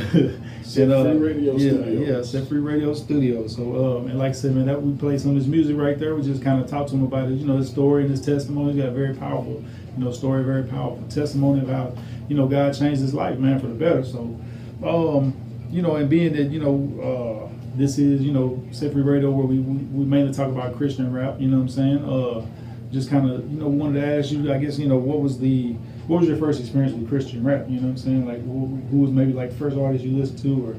Set 0.63 0.89
Free 0.89 1.19
Radio 1.19 1.57
yeah, 1.57 1.71
Studios. 1.71 2.09
Yeah, 2.09 2.23
Set 2.23 2.49
Free 2.49 2.61
Radio 2.61 2.95
Studios. 2.95 3.57
So, 3.57 3.99
um, 3.99 4.09
and 4.09 4.19
like 4.19 4.31
I 4.31 4.33
said, 4.33 4.55
man, 4.55 4.67
that 4.67 4.83
we 4.83 4.97
played 4.97 5.21
some 5.21 5.31
of 5.31 5.37
his 5.37 5.47
music 5.47 5.77
right 5.77 5.99
there. 5.99 6.15
We 6.15 6.23
just 6.23 6.43
kind 6.43 6.63
of 6.63 6.69
talked 6.69 6.91
to 6.91 6.97
him 6.97 7.05
about 7.05 7.29
it, 7.29 7.35
you 7.35 7.47
know, 7.47 7.57
his 7.57 7.69
story 7.69 8.03
and 8.03 8.11
his 8.11 8.21
testimony. 8.21 8.73
He's 8.73 8.83
got 8.83 8.89
a 8.89 8.93
very 8.93 9.15
powerful, 9.15 9.63
you 9.97 10.05
know, 10.05 10.11
story, 10.13 10.43
very 10.43 10.65
powerful 10.65 11.07
testimony 11.09 11.61
of 11.61 11.69
how, 11.69 11.95
you 12.29 12.37
know, 12.37 12.47
God 12.47 12.77
changed 12.77 13.01
his 13.03 13.15
life, 13.15 13.39
man, 13.39 13.61
for 13.61 13.67
the 13.67 13.75
better. 13.75 14.05
So, 14.05 14.39
um, 14.85 15.37
you 15.71 15.83
know, 15.83 15.97
and 15.97 16.09
being 16.09 16.33
that, 16.33 16.45
you 16.45 16.61
know, 16.61 17.51
uh, 17.51 17.55
this 17.77 17.99
is, 17.99 18.23
you 18.23 18.33
know, 18.33 18.63
Set 18.71 18.93
Free 18.93 19.03
Radio 19.03 19.31
where 19.31 19.47
we, 19.47 19.59
we, 19.59 19.77
we 19.85 20.05
mainly 20.05 20.33
talk 20.33 20.49
about 20.49 20.77
Christian 20.77 21.13
rap, 21.13 21.41
you 21.41 21.49
know 21.49 21.57
what 21.59 21.63
I'm 21.65 21.69
saying? 21.69 22.05
Uh, 22.05 22.47
just 22.93 23.11
kind 23.11 23.29
of, 23.29 23.51
you 23.51 23.59
know, 23.59 23.69
wanted 23.69 24.01
to 24.01 24.07
ask 24.07 24.31
you, 24.31 24.53
I 24.53 24.59
guess, 24.59 24.79
you 24.79 24.87
know, 24.87 24.97
what 24.97 25.21
was 25.21 25.39
the, 25.39 25.75
what 26.07 26.21
was 26.21 26.29
your 26.29 26.37
first 26.37 26.61
experience 26.61 26.93
with 26.95 27.09
Christian 27.09 27.43
rap? 27.45 27.67
You 27.69 27.77
know 27.81 27.83
what 27.89 27.91
I'm 27.91 27.97
saying? 27.97 28.27
Like, 28.27 28.43
who, 28.45 28.67
who 28.91 28.99
was 28.99 29.11
maybe 29.11 29.33
like 29.33 29.51
the 29.51 29.57
first 29.57 29.77
artist 29.77 30.05
you 30.05 30.17
listened 30.17 30.39
to, 30.41 30.67
or 30.71 30.77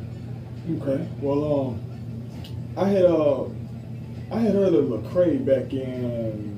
Okay. 0.81 1.07
Well, 1.21 1.69
um, 1.69 1.81
I 2.77 2.87
had 2.89 3.05
uh, 3.05 3.43
I 4.31 4.39
had 4.39 4.53
heard 4.55 4.73
of 4.73 4.85
Lecrae 4.85 5.45
back 5.45 5.71
in 5.73 6.55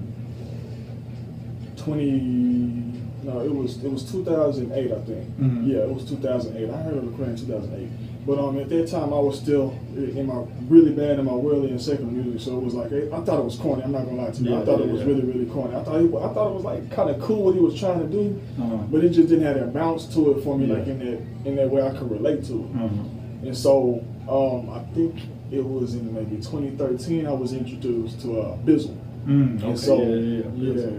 twenty. 1.75 2.93
No, 3.23 3.41
it 3.41 3.53
was 3.53 3.83
it 3.83 3.91
was 3.91 4.09
two 4.09 4.23
thousand 4.23 4.71
eight, 4.73 4.91
I 4.91 4.99
think. 5.01 5.27
Mhm. 5.37 5.67
Yeah, 5.67 5.79
it 5.79 5.93
was 5.93 6.07
two 6.07 6.15
thousand 6.17 6.55
eight. 6.57 6.69
I 6.69 6.77
heard 6.81 6.97
of 6.97 7.03
Lecrae 7.03 7.27
in 7.29 7.35
two 7.35 7.45
thousand 7.45 7.73
eight. 7.75 7.89
But 8.27 8.39
um, 8.39 8.59
at 8.59 8.67
that 8.67 8.89
time, 8.89 9.13
I 9.13 9.19
was 9.19 9.39
still 9.39 9.73
in 9.95 10.25
my 10.27 10.43
really 10.67 10.91
bad 10.91 11.17
in 11.17 11.23
my 11.25 11.31
worldly 11.33 11.69
and 11.69 11.81
secular 11.81 12.11
music, 12.11 12.41
so 12.41 12.57
it 12.57 12.63
was 12.63 12.73
like 12.73 12.91
I 12.91 13.21
thought 13.21 13.39
it 13.39 13.45
was 13.45 13.55
corny. 13.55 13.83
I'm 13.83 13.93
not 13.93 14.03
gonna 14.05 14.21
lie 14.21 14.31
to 14.31 14.43
you. 14.43 14.51
Yeah, 14.51 14.59
I 14.61 14.65
thought 14.65 14.81
it 14.81 14.89
was 14.89 14.99
yeah. 15.01 15.07
really 15.07 15.21
really 15.23 15.45
corny. 15.45 15.73
I 15.75 15.83
thought 15.85 15.95
it, 15.95 16.07
I 16.13 16.33
thought 16.33 16.49
it 16.51 16.55
was 16.55 16.63
like 16.65 16.91
kind 16.91 17.09
of 17.09 17.21
cool 17.21 17.43
what 17.45 17.55
he 17.55 17.61
was 17.61 17.79
trying 17.79 17.99
to 18.01 18.07
do, 18.07 18.37
Uh-huh. 18.61 18.75
but 18.91 19.05
it 19.05 19.09
just 19.11 19.29
didn't 19.29 19.45
have 19.45 19.55
that 19.55 19.73
bounce 19.73 20.05
to 20.13 20.31
it 20.33 20.43
for 20.43 20.57
me, 20.57 20.65
Yeah. 20.65 20.73
like 20.73 20.87
in 20.87 20.99
that 20.99 21.19
in 21.47 21.55
that 21.55 21.69
way 21.69 21.81
I 21.81 21.91
could 21.97 22.11
relate 22.11 22.43
to 22.45 22.53
it. 22.65 22.75
uh-huh. 22.75 23.45
And 23.47 23.55
so 23.57 24.03
um, 24.27 24.69
I 24.71 24.81
think 24.93 25.15
it 25.49 25.63
was 25.63 25.95
in 25.95 26.13
maybe 26.13 26.35
2013 26.35 27.25
I 27.27 27.31
was 27.31 27.53
introduced 27.53 28.19
to 28.23 28.41
uh, 28.41 28.57
Bizzle. 28.57 28.97
Mm, 29.25 29.57
okay, 29.59 29.67
And 29.69 29.79
so 29.79 30.01
yeah, 30.01 30.15
yeah, 30.15 30.43
yeah. 30.55 30.73
yeah, 30.81 30.89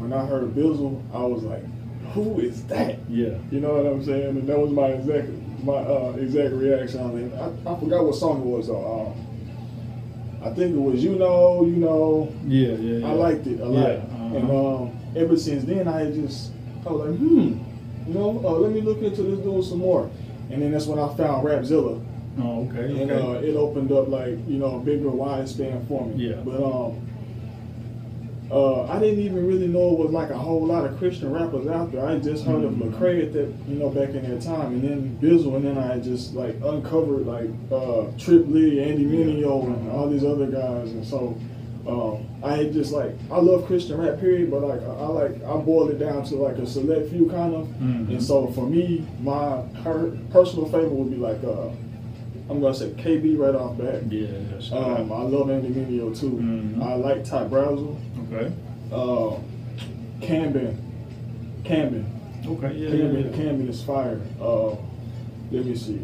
when 0.00 0.14
I 0.14 0.24
heard 0.24 0.54
Bizzle, 0.54 1.02
I 1.12 1.22
was 1.22 1.42
like, 1.42 1.64
who 2.14 2.40
is 2.40 2.64
that? 2.68 2.96
Yeah. 3.10 3.36
You 3.50 3.60
know 3.60 3.74
what 3.74 3.86
I'm 3.92 4.02
saying? 4.02 4.38
And 4.38 4.48
that 4.48 4.58
was 4.58 4.70
my 4.70 4.86
exact 4.86 5.28
my 5.62 5.74
uh, 5.74 6.12
exact 6.18 6.54
reaction. 6.54 7.00
I, 7.00 7.06
mean, 7.06 7.32
I, 7.34 7.46
I 7.70 7.78
forgot 7.80 8.04
what 8.04 8.14
song 8.14 8.40
it 8.40 8.46
was 8.46 8.68
though. 8.68 9.12
Um, 9.14 9.24
I 10.42 10.50
think 10.54 10.74
it 10.74 10.78
was 10.80 11.02
You 11.02 11.16
Know, 11.16 11.64
You 11.66 11.76
Know. 11.76 12.32
Yeah, 12.46 12.68
yeah, 12.68 12.98
yeah. 12.98 13.08
I 13.08 13.12
liked 13.12 13.46
it 13.46 13.60
a 13.60 13.64
Yeah, 13.64 13.66
lot. 13.66 13.90
uh-huh. 13.90 14.36
And 14.36 14.50
um, 14.50 14.98
ever 15.16 15.36
since 15.36 15.64
then, 15.64 15.88
I 15.88 16.10
just, 16.12 16.52
I 16.86 16.92
was 16.92 17.08
like, 17.10 17.18
hmm, 17.18 17.58
you 18.06 18.14
know, 18.14 18.40
uh, 18.44 18.52
let 18.52 18.70
me 18.72 18.80
look 18.80 18.98
into 19.02 19.22
this 19.22 19.40
dude 19.40 19.64
some 19.64 19.78
more. 19.78 20.08
And 20.50 20.62
then 20.62 20.70
that's 20.70 20.86
when 20.86 20.98
I 20.98 21.12
found 21.16 21.44
Rapzilla. 21.46 22.02
Oh, 22.40 22.68
okay, 22.68 23.02
And 23.02 23.10
okay. 23.10 23.20
uh, 23.20 23.50
it 23.50 23.56
opened 23.56 23.90
up 23.90 24.08
like, 24.08 24.38
you 24.46 24.58
know, 24.58 24.76
a 24.76 24.80
bigger 24.80 25.10
wide 25.10 25.48
span 25.48 25.84
for 25.86 26.06
me. 26.06 26.28
Yeah. 26.28 26.36
But 26.36 26.62
um, 26.62 27.04
uh, 28.50 28.84
I 28.84 28.98
didn't 28.98 29.20
even 29.20 29.46
really 29.46 29.66
know 29.66 29.92
it 29.92 29.98
was 29.98 30.10
like 30.10 30.30
a 30.30 30.38
whole 30.38 30.64
lot 30.64 30.84
of 30.86 30.96
Christian 30.98 31.30
rappers 31.32 31.66
out 31.66 31.92
there. 31.92 32.06
I 32.06 32.18
just 32.18 32.44
heard 32.44 32.62
Mhm. 32.62 32.66
of 32.82 32.92
Lecrae 32.94 33.22
at 33.24 33.32
that, 33.34 33.48
you 33.68 33.76
know, 33.78 33.90
back 33.90 34.10
in 34.14 34.22
that 34.30 34.40
time, 34.40 34.72
and 34.72 34.82
then 34.82 35.18
Bizzle, 35.20 35.56
and 35.56 35.64
then 35.64 35.76
I 35.78 35.98
just 35.98 36.34
like 36.34 36.56
uncovered 36.64 37.26
like 37.26 37.50
uh, 37.70 38.04
Trip 38.16 38.46
Lee, 38.48 38.80
Andy 38.80 39.04
Mineo, 39.04 39.66
and 39.66 39.90
all 39.90 40.08
these 40.08 40.24
other 40.24 40.46
guys, 40.46 40.90
and 40.92 41.04
so 41.04 41.36
um, 41.86 42.18
I 42.42 42.64
just 42.64 42.92
like 42.92 43.12
I 43.30 43.38
love 43.40 43.66
Christian 43.66 43.98
rap, 44.00 44.18
period, 44.20 44.50
but 44.50 44.62
like 44.62 44.82
I, 44.82 44.92
I 44.92 45.06
like 45.08 45.44
I 45.44 45.56
boiled 45.58 45.90
it 45.90 45.98
down 45.98 46.22
to 46.24 46.36
like 46.36 46.56
a 46.58 46.66
select 46.66 47.10
few 47.10 47.26
kind 47.26 47.54
of, 47.54 47.66
Mhm. 47.82 48.08
and 48.10 48.22
so 48.22 48.46
for 48.48 48.66
me, 48.66 49.04
my 49.22 49.60
per- 49.84 50.12
personal 50.30 50.66
favorite 50.66 50.92
would 50.92 51.10
be 51.10 51.16
like 51.18 51.42
uh, 51.44 51.68
I'm 52.50 52.60
gonna 52.62 52.72
say 52.74 52.88
KB 52.96 53.36
right 53.38 53.54
off 53.54 53.76
bat. 53.76 54.10
yeah. 54.10 54.26
Um, 54.72 55.12
I 55.12 55.22
love 55.22 55.50
Andy 55.50 55.68
Mineo 55.68 56.18
too. 56.18 56.30
Mhm. 56.42 56.82
I 56.82 56.94
like 56.94 57.22
Ty 57.24 57.44
Brasel. 57.44 57.94
Okay. 58.32 58.52
Uh, 58.92 59.36
Camden. 60.20 60.76
Camden. 61.64 62.06
Okay, 62.46 62.74
yeah, 62.74 62.90
Camden, 62.90 63.20
yeah, 63.24 63.30
yeah. 63.30 63.36
Camden 63.36 63.68
is 63.68 63.82
fire. 63.82 64.20
Uh, 64.40 64.70
let 65.50 65.64
me 65.64 65.76
see. 65.76 66.00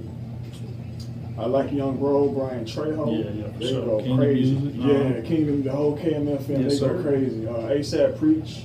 I 1.39 1.47
like 1.47 1.73
Young 1.73 1.97
Bro, 1.97 2.29
Bryann 2.31 2.63
Trejo. 2.65 3.11
Yeah, 3.25 3.31
yeah, 3.31 3.53
for 3.53 3.59
they 3.59 3.69
sure. 3.71 3.85
go 3.87 3.99
Kingdom 3.99 4.17
crazy. 4.19 4.55
Music, 4.55 4.81
Yeah, 4.85 4.95
uh-huh. 4.95 5.23
Kingdom, 5.29 5.63
the 5.65 5.73
whole 5.73 5.99
KMF 5.99 6.49
Yes, 6.49 6.49
they 6.49 6.71
sir. 6.79 6.95
go 6.95 7.03
crazy. 7.03 7.47
Uh, 7.49 7.53
ASAP 7.53 8.19
Preach. 8.19 8.65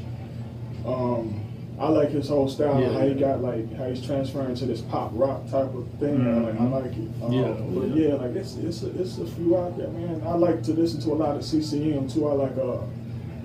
Um, 0.86 1.42
I 1.80 1.88
like 1.88 2.10
his 2.10 2.28
whole 2.28 2.48
style, 2.50 2.80
Yeah. 2.80 2.92
how 2.92 3.08
he 3.08 3.14
got 3.14 3.42
like 3.42 3.74
how 3.76 3.86
he's 3.90 4.06
transferring 4.06 4.54
to 4.56 4.66
this 4.66 4.82
pop 4.82 5.12
rock 5.14 5.50
type 5.50 5.74
of 5.74 5.88
thing. 6.00 6.22
I, 6.28 6.40
like, 6.42 6.56
I 6.56 6.58
Mhm. 6.58 6.72
like 6.72 6.92
it. 6.92 7.24
Um, 7.24 7.32
Yeah, 7.32 7.54
but 7.74 7.88
yeah. 7.98 8.08
yeah, 8.10 8.14
like 8.16 8.36
it's 8.36 8.56
it's 8.58 8.84
a, 8.84 8.90
it's 9.02 9.18
a 9.18 9.26
few 9.26 9.58
out 9.58 9.78
there, 9.78 9.88
man. 9.88 10.22
I 10.26 10.34
like 10.36 10.62
to 10.64 10.74
listen 10.74 11.00
to 11.02 11.14
a 11.14 11.16
lot 11.16 11.38
of 11.38 11.44
CCM 11.44 12.08
too. 12.08 12.28
I 12.28 12.34
like 12.34 12.58
a 12.58 12.82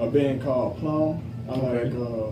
a 0.00 0.06
band 0.08 0.42
called 0.42 0.78
Plumb. 0.78 1.22
I 1.48 1.56
like 1.56 1.92
uh, 1.94 2.30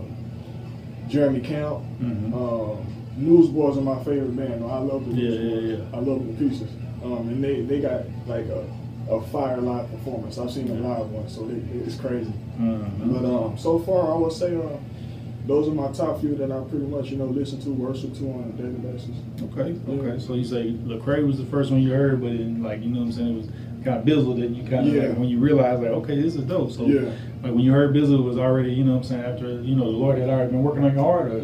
Jeremy 1.09 1.39
Camp. 1.41 1.79
Mhm. 2.01 2.33
Uh, 2.33 2.75
Newsboys 3.15 3.77
are 3.77 3.81
my 3.81 4.03
favorite 4.03 4.35
band. 4.35 4.63
I 4.63 4.79
love 4.79 5.05
the 5.07 5.13
Yeah, 5.15 5.29
Newsboys. 5.29 5.63
yeah, 5.63 5.77
yeah. 5.77 5.83
I 5.97 5.99
love 5.99 6.25
the 6.27 6.33
pieces. 6.33 6.69
Um, 7.03 7.29
and 7.29 7.43
they, 7.43 7.61
they 7.61 7.79
got 7.79 8.01
like 8.27 8.47
a, 8.47 8.65
a 9.09 9.21
fire 9.27 9.57
live 9.57 9.89
performance. 9.91 10.37
I've 10.39 10.49
seen 10.51 10.67
them 10.67 10.83
live 10.83 11.07
once, 11.11 11.35
so 11.35 11.45
they, 11.45 11.57
it's 11.79 11.95
crazy. 11.95 12.33
Mhm. 12.59 13.13
But 13.13 13.25
um, 13.25 13.57
so 13.57 13.79
far, 13.79 14.13
I 14.13 14.17
would 14.17 14.31
say 14.31 14.55
uh, 14.55 14.77
those 15.45 15.67
are 15.67 15.71
my 15.71 15.91
top 15.91 16.21
few 16.21 16.33
that 16.35 16.51
I 16.51 16.59
pretty 16.61 16.85
much 16.87 17.09
you 17.11 17.17
know 17.17 17.25
listen 17.25 17.61
to, 17.61 17.69
worship 17.69 18.13
to 18.17 18.23
on 18.31 18.53
a 18.57 18.61
daily 18.61 18.79
basis. 18.79 19.11
Okay, 19.51 19.75
okay. 19.89 20.19
So 20.19 20.33
you 20.33 20.45
say 20.45 20.71
Lecrae 20.71 21.25
was 21.27 21.37
the 21.37 21.45
first 21.45 21.69
one 21.69 21.81
you 21.83 21.91
heard, 21.91 22.19
but 22.21 22.29
then 22.31 22.63
like 22.63 22.81
you 22.81 22.89
know 22.89 22.99
what 22.99 23.05
I'm 23.07 23.11
saying, 23.11 23.33
it 23.33 23.37
was 23.37 23.47
kind 23.83 23.97
of 23.99 24.05
Bizzle 24.05 24.39
that 24.39 24.49
you 24.49 24.63
kind 24.63 24.87
of 24.87 24.95
like 24.95 25.17
when 25.17 25.27
you 25.29 25.37
realized 25.39 25.81
like 25.83 25.91
okay, 25.91 26.19
this 26.19 26.35
is 26.35 26.43
dope. 26.45 26.71
So 26.71 26.85
Yeah. 26.87 27.11
Like 27.43 27.51
when 27.53 27.59
you 27.59 27.71
heard 27.71 27.93
Bizzle 27.93 28.23
was 28.23 28.37
already 28.37 28.71
you 28.73 28.83
know 28.83 28.93
what 28.93 28.97
I'm 28.99 29.03
saying 29.03 29.23
after 29.25 29.61
you 29.61 29.75
know 29.75 29.83
the 29.91 29.97
Lord 29.97 30.17
had 30.17 30.29
already 30.29 30.51
been 30.51 30.63
working 30.63 30.83
on 30.83 30.93
your 30.93 31.03
heart. 31.03 31.31
Or, 31.31 31.43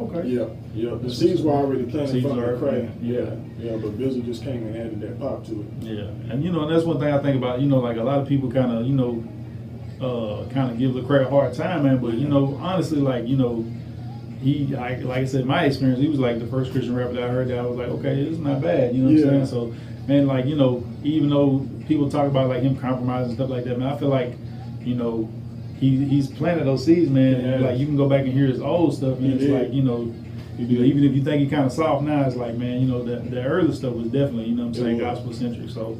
Okay. 0.00 0.26
Yeah, 0.26 0.46
yeah. 0.74 0.94
The 1.00 1.10
seeds 1.12 1.42
were 1.42 1.52
already 1.52 1.84
planted 1.84 2.12
Seeds 2.12 2.26
from 2.26 2.36
the 2.40 2.44
already- 2.56 2.88
Yeah, 3.02 3.34
yeah. 3.58 3.76
But 3.76 3.98
Bizzle 3.98 4.24
just 4.24 4.42
came 4.42 4.66
and 4.66 4.74
added 4.76 5.00
that 5.02 5.20
pop 5.20 5.44
to 5.46 5.60
it. 5.60 5.66
Yeah, 5.80 6.32
and 6.32 6.42
you 6.42 6.50
know, 6.50 6.62
and 6.62 6.74
that's 6.74 6.84
one 6.84 6.98
thing 6.98 7.12
I 7.12 7.18
think 7.22 7.36
about. 7.36 7.60
You 7.60 7.68
know, 7.68 7.78
like 7.78 7.98
a 7.98 8.02
lot 8.02 8.18
of 8.18 8.26
people 8.26 8.50
kind 8.50 8.72
of, 8.72 8.86
you 8.86 8.94
know, 8.94 9.22
uh, 10.00 10.48
kind 10.52 10.70
of 10.72 10.78
give 10.78 10.92
Lecrae 10.92 11.26
a 11.26 11.30
hard 11.30 11.54
time, 11.54 11.84
man. 11.84 11.98
But 11.98 12.14
you 12.14 12.26
know, 12.26 12.58
honestly, 12.60 12.98
like 12.98 13.28
you 13.28 13.36
know, 13.36 13.64
he, 14.40 14.66
like, 14.74 15.02
like 15.02 15.18
I 15.18 15.24
said, 15.26 15.44
my 15.44 15.66
experience, 15.66 16.00
he 16.00 16.08
was 16.08 16.18
like 16.18 16.40
the 16.40 16.46
first 16.46 16.72
Christian 16.72 16.96
rapper 16.96 17.12
that 17.12 17.22
I 17.24 17.28
heard 17.28 17.48
that 17.48 17.58
I 17.58 17.62
was 17.66 17.76
like, 17.76 17.88
okay, 17.88 18.24
this 18.24 18.32
is 18.32 18.38
not 18.40 18.60
bad. 18.60 18.94
You 18.96 19.02
know 19.04 19.10
what 19.10 19.18
Yeah. 19.20 19.26
I'm 19.40 19.46
saying? 19.46 19.46
So, 19.46 19.74
man, 20.08 20.26
like 20.26 20.46
you 20.46 20.56
know, 20.56 20.82
even 21.04 21.28
though 21.30 21.68
people 21.86 22.10
talk 22.10 22.26
about 22.26 22.48
like 22.48 22.62
him 22.62 22.76
compromising 22.76 23.26
and 23.30 23.34
stuff 23.34 23.50
like 23.50 23.64
that, 23.64 23.78
man, 23.78 23.92
I 23.92 23.96
feel 23.98 24.08
like, 24.08 24.32
you 24.84 24.94
know. 24.94 25.30
He, 25.78 26.04
he's 26.04 26.28
planted 26.28 26.64
those 26.64 26.84
seeds, 26.84 27.10
man. 27.10 27.34
And 27.34 27.64
like 27.64 27.76
you 27.76 27.86
can 27.86 27.96
go 27.96 28.08
back 28.08 28.20
and 28.20 28.32
hear 28.32 28.46
his 28.46 28.60
old 28.60 28.94
stuff, 28.94 29.18
and 29.18 29.32
it's 29.32 29.50
like 29.50 29.72
you 29.72 29.82
know, 29.82 30.14
you 30.58 30.78
know, 30.78 30.84
even 30.84 31.04
if 31.04 31.14
you 31.14 31.24
think 31.24 31.42
he 31.42 31.48
kind 31.48 31.64
of 31.64 31.72
soft 31.72 32.04
now, 32.04 32.22
it's 32.22 32.36
like, 32.36 32.56
man, 32.56 32.80
you 32.80 32.86
know, 32.86 33.02
the, 33.02 33.16
the 33.16 33.42
early 33.42 33.74
stuff 33.74 33.94
was 33.94 34.06
definitely, 34.06 34.44
you 34.44 34.54
know 34.54 34.66
what 34.66 34.76
I'm 34.76 34.84
saying, 34.84 34.98
gospel 34.98 35.32
centric. 35.32 35.70
So, 35.70 35.98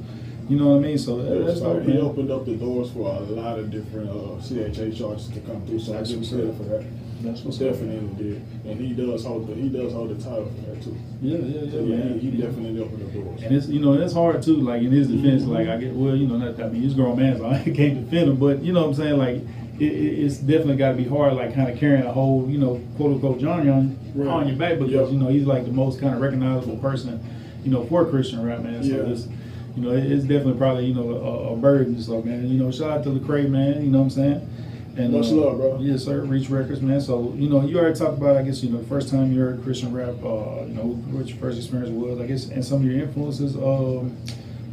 you 0.49 0.59
know 0.59 0.69
what 0.69 0.85
I 0.85 0.89
mean? 0.89 0.99
So 0.99 1.17
that, 1.23 1.47
that's 1.47 1.61
dope, 1.61 1.83
he 1.85 1.99
opened 1.99 2.31
up 2.31 2.45
the 2.45 2.57
doors 2.57 2.91
for 2.93 3.09
a 3.09 3.21
lot 3.21 3.59
of 3.59 3.71
different 3.71 4.11
uh, 4.11 4.39
CHH 4.43 5.09
artists 5.09 5.33
to 5.35 5.41
come 5.41 5.65
through. 5.67 5.81
So 5.81 5.93
That's 5.93 6.11
I 6.11 6.13
give 6.13 6.21
what's 6.21 6.31
credit 6.31 6.57
for 6.57 6.63
that. 6.65 6.85
That's 7.23 7.43
what's 7.43 7.61
up. 7.61 7.73
definitely 7.73 8.23
did, 8.23 8.43
and 8.67 8.81
he 8.81 8.93
does 8.95 9.25
hold 9.25 9.47
the 9.49 9.55
he 9.55 9.69
does 9.69 9.93
hold 9.93 10.11
the 10.11 10.23
title 10.23 10.47
for 10.47 10.71
that 10.71 10.83
too. 10.83 10.97
Yeah, 11.21 11.39
yeah, 11.39 11.61
yeah, 11.65 11.71
So 11.71 11.79
yeah, 11.85 12.13
he, 12.15 12.31
he 12.31 12.41
definitely 12.43 12.81
opened 12.83 13.01
the 13.13 13.19
doors. 13.21 13.43
And 13.43 13.55
it's 13.57 13.69
you 13.69 13.81
know 13.81 13.93
it's 13.95 14.13
hard 14.15 14.43
too. 14.43 14.57
Like 14.57 14.83
in 14.83 14.91
his 14.91 15.09
defense, 15.09 15.45
like 15.45 15.69
I 15.69 15.77
get 15.77 15.95
well, 15.95 16.17
you 16.17 16.27
know, 16.27 16.37
not 16.37 16.61
I 16.61 16.69
mean 16.69 16.83
he's 16.83 16.93
a 16.93 16.97
grown 16.97 17.17
man, 17.19 17.39
so 17.39 17.47
I 17.51 17.63
can't 17.63 18.05
defend 18.05 18.31
him. 18.31 18.37
But 18.37 18.63
you 18.63 18.73
know 18.73 18.81
what 18.83 18.89
I'm 18.89 18.95
saying, 18.95 19.19
like 19.19 19.37
it, 19.81 19.93
it, 19.93 20.19
it's 20.25 20.37
definitely 20.39 20.77
got 20.77 20.91
to 20.93 20.97
be 20.97 21.05
hard, 21.09 21.35
like 21.35 21.55
kind 21.55 21.71
of 21.71 21.79
carrying 21.79 22.05
a 22.05 22.13
whole, 22.13 22.47
you 22.49 22.59
know, 22.59 22.81
quote 22.97 23.13
unquote 23.13 23.39
Johnny 23.41 23.69
on 23.71 23.99
Right. 24.15 24.29
on 24.29 24.47
your 24.47 24.57
back 24.59 24.79
because 24.79 24.93
Yeah. 24.93 25.07
you 25.07 25.19
know 25.19 25.29
he's 25.29 25.47
like 25.47 25.65
the 25.65 25.73
most 25.73 25.99
kind 26.01 26.15
of 26.15 26.21
recognizable 26.21 26.77
person, 26.77 27.19
you 27.65 27.71
know, 27.71 27.85
for 27.87 28.05
Christian 28.05 28.43
rap, 28.45 28.61
man. 28.61 28.83
So 28.83 28.89
Yeah. 28.91 29.11
it's 29.13 29.27
you 29.75 29.83
know 29.83 29.91
it, 29.93 30.05
it's 30.11 30.25
definitely 30.25 30.59
probably 30.59 30.85
you 30.87 30.95
know 30.95 31.13
a, 31.13 31.53
a 31.55 31.57
burden. 31.57 32.01
So 32.03 32.21
man, 32.21 32.47
you 32.49 32.59
know, 32.63 32.71
shout 32.71 32.91
out 32.91 33.05
to 33.05 33.11
Lecrae, 33.11 33.49
man. 33.49 33.83
You 33.83 33.91
know 33.91 33.99
what 33.99 34.05
I'm 34.05 34.11
saying. 34.11 34.49
And, 34.97 35.13
Much 35.13 35.27
uh, 35.27 35.35
love, 35.35 35.57
bro. 35.57 35.79
Yes, 35.81 36.05
sir. 36.05 36.21
Reach 36.23 36.51
Records, 36.51 36.83
man. 36.83 37.01
So 37.01 37.33
you 37.37 37.49
know, 37.49 37.65
you 37.65 37.79
already 37.79 37.99
talked 37.99 38.19
about, 38.19 38.37
I 38.37 38.43
guess, 38.43 38.63
you 38.63 38.71
know, 38.71 38.79
the 38.79 38.87
first 38.87 39.09
time 39.09 39.33
you 39.33 39.41
heard 39.41 39.63
Christian 39.63 39.93
rap. 39.93 40.23
Uh, 40.23 40.67
you 40.67 40.75
know, 40.75 41.01
what 41.11 41.27
your 41.27 41.39
first 41.39 41.57
experience 41.59 41.91
was, 41.91 42.21
I 42.21 42.27
guess, 42.27 42.49
and 42.49 42.63
some 42.65 42.79
of 42.79 42.85
your 42.85 43.03
influences. 43.03 43.57
Um, 43.57 44.17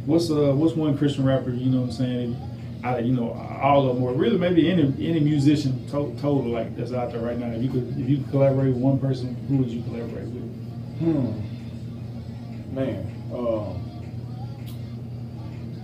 what's 0.04 0.30
uh, 0.30 0.52
what's 0.54 0.74
one 0.74 0.96
Christian 0.98 1.24
rapper? 1.24 1.50
You 1.50 1.70
know, 1.70 1.80
what 1.80 1.86
I'm 1.86 1.92
saying, 1.92 2.36
I, 2.84 2.98
you 2.98 3.12
know, 3.12 3.32
all 3.62 3.88
of 3.88 3.96
them, 3.96 4.04
or 4.04 4.12
really 4.12 4.36
maybe 4.36 4.70
any 4.70 4.82
any 4.82 5.20
musician 5.20 5.86
to- 5.86 6.14
total 6.20 6.44
like 6.44 6.76
that's 6.76 6.92
out 6.92 7.12
there 7.12 7.20
right 7.20 7.38
now. 7.38 7.50
If 7.52 7.62
you 7.62 7.70
could, 7.70 7.88
if 7.98 8.08
you 8.08 8.18
could 8.18 8.30
collaborate 8.30 8.74
with 8.74 8.82
one 8.82 8.98
person, 8.98 9.34
who 9.48 9.56
would 9.58 9.70
you 9.70 9.82
collaborate 9.84 10.26
with? 10.26 10.98
Hmm. 10.98 12.74
Man, 12.74 13.10
um, 13.32 13.80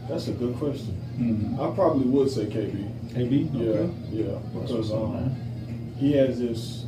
that's 0.08 0.28
a 0.28 0.32
good 0.32 0.56
question. 0.56 1.02
Mm-hmm. 1.18 1.60
I 1.60 1.74
probably 1.74 2.06
would 2.06 2.30
say 2.30 2.44
KB. 2.46 2.95
KB. 3.16 3.50
Yeah, 3.52 3.60
Okay. 3.70 3.92
yeah, 4.10 4.38
because 4.54 4.92
um, 4.92 5.34
he 5.98 6.12
has 6.12 6.38
this. 6.38 6.82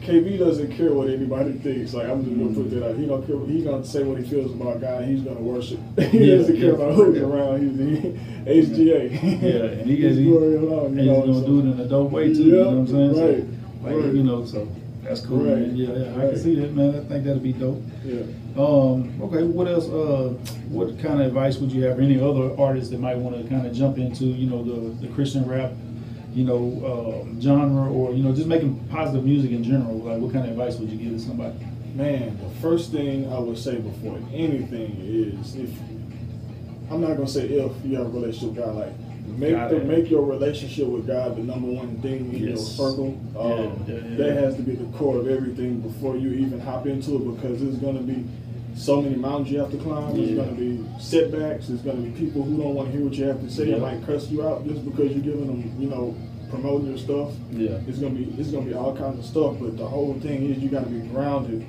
KB 0.00 0.36
doesn't 0.36 0.72
care 0.76 0.92
what 0.92 1.08
anybody 1.08 1.52
thinks. 1.52 1.94
Like 1.94 2.08
I'm 2.08 2.24
just 2.24 2.36
gonna 2.36 2.52
put 2.54 2.70
that 2.70 2.88
out. 2.90 2.96
He 2.96 3.06
don't 3.06 3.24
care. 3.24 3.38
He's 3.46 3.62
gonna 3.64 3.84
say 3.84 4.02
what 4.02 4.18
he 4.18 4.28
feels 4.28 4.50
about 4.52 4.80
God. 4.80 5.04
He's 5.04 5.20
gonna 5.22 5.38
worship. 5.40 5.78
he 6.10 6.24
Yeah, 6.26 6.36
doesn't 6.38 6.56
care 6.56 6.64
yeah, 6.66 6.72
about 6.72 6.94
who's 6.94 7.14
real. 7.18 7.32
around. 7.32 7.78
He's 8.48 8.66
he, 8.66 8.84
HGA. 8.84 9.12
Yeah, 9.42 9.64
and 9.78 9.86
he 9.88 9.96
He's 10.02 10.16
he, 10.16 10.28
alone, 10.34 10.98
and 10.98 11.06
you 11.06 11.12
he's 11.12 11.20
gonna 11.20 11.34
so- 11.40 11.46
do 11.46 11.58
it 11.60 11.62
in 11.72 11.80
a 11.80 11.86
dope 11.86 12.10
way 12.10 12.34
too. 12.34 12.42
you 12.42 12.52
know 12.52 12.64
what 12.70 12.78
I'm 12.78 12.86
saying? 12.88 13.14
So, 13.14 13.26
Right, 13.26 13.94
like 13.96 14.04
right. 14.04 14.14
you 14.14 14.22
know, 14.24 14.44
so 14.44 14.66
that's 15.02 15.20
cool, 15.20 15.38
Right, 15.38 15.58
man. 15.58 15.76
Yeah, 15.76 15.94
yeah, 15.94 16.16
I 16.16 16.30
can 16.30 16.38
see 16.38 16.54
that, 16.56 16.74
man. 16.74 16.94
I 16.94 17.00
think 17.04 17.24
that'll 17.24 17.40
be 17.40 17.52
dope. 17.52 17.82
Yeah. 18.04 18.22
Um, 18.56 19.20
okay, 19.22 19.42
what 19.42 19.66
else? 19.66 19.88
Uh, 19.88 20.34
what 20.68 20.98
kind 21.00 21.20
of 21.20 21.26
advice 21.26 21.56
would 21.58 21.72
you 21.72 21.84
have 21.84 21.96
for 21.96 22.02
any 22.02 22.20
other 22.20 22.58
artists 22.60 22.90
that 22.90 23.00
might 23.00 23.16
want 23.16 23.36
to 23.36 23.48
kind 23.48 23.66
of 23.66 23.72
jump 23.74 23.98
into, 23.98 24.24
you 24.24 24.48
know, 24.48 24.62
the, 24.62 25.06
the 25.06 25.12
Christian 25.14 25.46
rap, 25.48 25.72
you 26.32 26.44
know, 26.44 27.22
um, 27.24 27.40
genre, 27.40 27.90
or 27.90 28.12
you 28.12 28.22
know, 28.22 28.34
just 28.34 28.46
making 28.46 28.78
positive 28.90 29.24
music 29.24 29.50
in 29.50 29.64
general? 29.64 29.96
Like, 29.98 30.20
what 30.20 30.32
kind 30.32 30.44
of 30.44 30.52
advice 30.52 30.76
would 30.76 30.88
you 30.90 30.98
give 30.98 31.12
to 31.12 31.20
somebody? 31.20 31.58
Man, 31.94 32.38
the 32.38 32.48
first 32.60 32.92
thing 32.92 33.30
I 33.32 33.38
would 33.38 33.58
say 33.58 33.76
before 33.78 34.16
anything 34.32 34.96
is 35.00 35.56
if 35.56 35.70
I'm 36.90 37.00
not 37.00 37.16
gonna 37.16 37.26
say 37.26 37.46
if 37.48 37.72
you 37.84 37.96
have 37.96 38.06
a 38.06 38.10
relationship 38.10 38.56
with 38.56 38.64
God, 38.64 38.76
like 38.76 38.92
make 39.38 39.68
the, 39.70 39.78
make 39.84 40.10
your 40.10 40.22
relationship 40.24 40.86
with 40.86 41.06
God 41.06 41.36
the 41.36 41.42
number 41.42 41.68
one 41.68 41.96
thing 41.98 42.32
in 42.34 42.48
your 42.48 42.56
circle. 42.56 43.18
Um, 43.38 43.84
Yeah, 43.86 43.94
yeah, 43.94 44.00
yeah. 44.10 44.16
That 44.16 44.36
has 44.42 44.56
to 44.56 44.62
be 44.62 44.74
the 44.74 44.86
core 44.96 45.18
of 45.18 45.28
everything 45.28 45.80
before 45.80 46.16
you 46.16 46.32
even 46.32 46.60
hop 46.60 46.86
into 46.86 47.16
it 47.16 47.34
because 47.36 47.60
there's 47.60 47.76
gonna 47.76 48.00
be 48.02 48.24
so 48.74 49.02
many 49.02 49.16
mountains 49.16 49.50
you 49.50 49.58
have 49.58 49.70
to 49.70 49.76
climb. 49.78 50.16
There's 50.16 50.30
gonna 50.36 50.52
be 50.52 50.84
setbacks. 50.98 51.68
There's 51.68 51.82
gonna 51.82 52.00
be 52.00 52.10
people 52.10 52.42
who 52.42 52.56
don't 52.56 52.74
want 52.74 52.90
to 52.90 52.96
hear 52.96 53.04
what 53.06 53.14
you 53.14 53.24
have 53.26 53.40
to 53.40 53.50
say. 53.50 53.66
They 53.70 53.78
might 53.78 54.04
cuss 54.06 54.30
you 54.30 54.46
out 54.46 54.66
just 54.66 54.84
because 54.84 55.12
you're 55.12 55.22
giving 55.24 55.46
them, 55.46 55.74
you 55.78 55.88
know, 55.88 56.14
promoting 56.50 56.88
your 56.88 56.98
stuff. 56.98 57.32
Yeah. 57.50 57.78
It's 57.86 57.98
gonna 57.98 58.14
be 58.14 58.24
it's 58.38 58.50
gonna 58.50 58.66
be 58.66 58.74
all 58.74 58.96
kinds 58.96 59.18
of 59.18 59.24
stuff, 59.24 59.56
but 59.60 59.76
the 59.76 59.86
whole 59.86 60.14
thing 60.20 60.50
is 60.50 60.58
you 60.58 60.68
gotta 60.70 60.88
be 60.88 61.00
grounded 61.08 61.66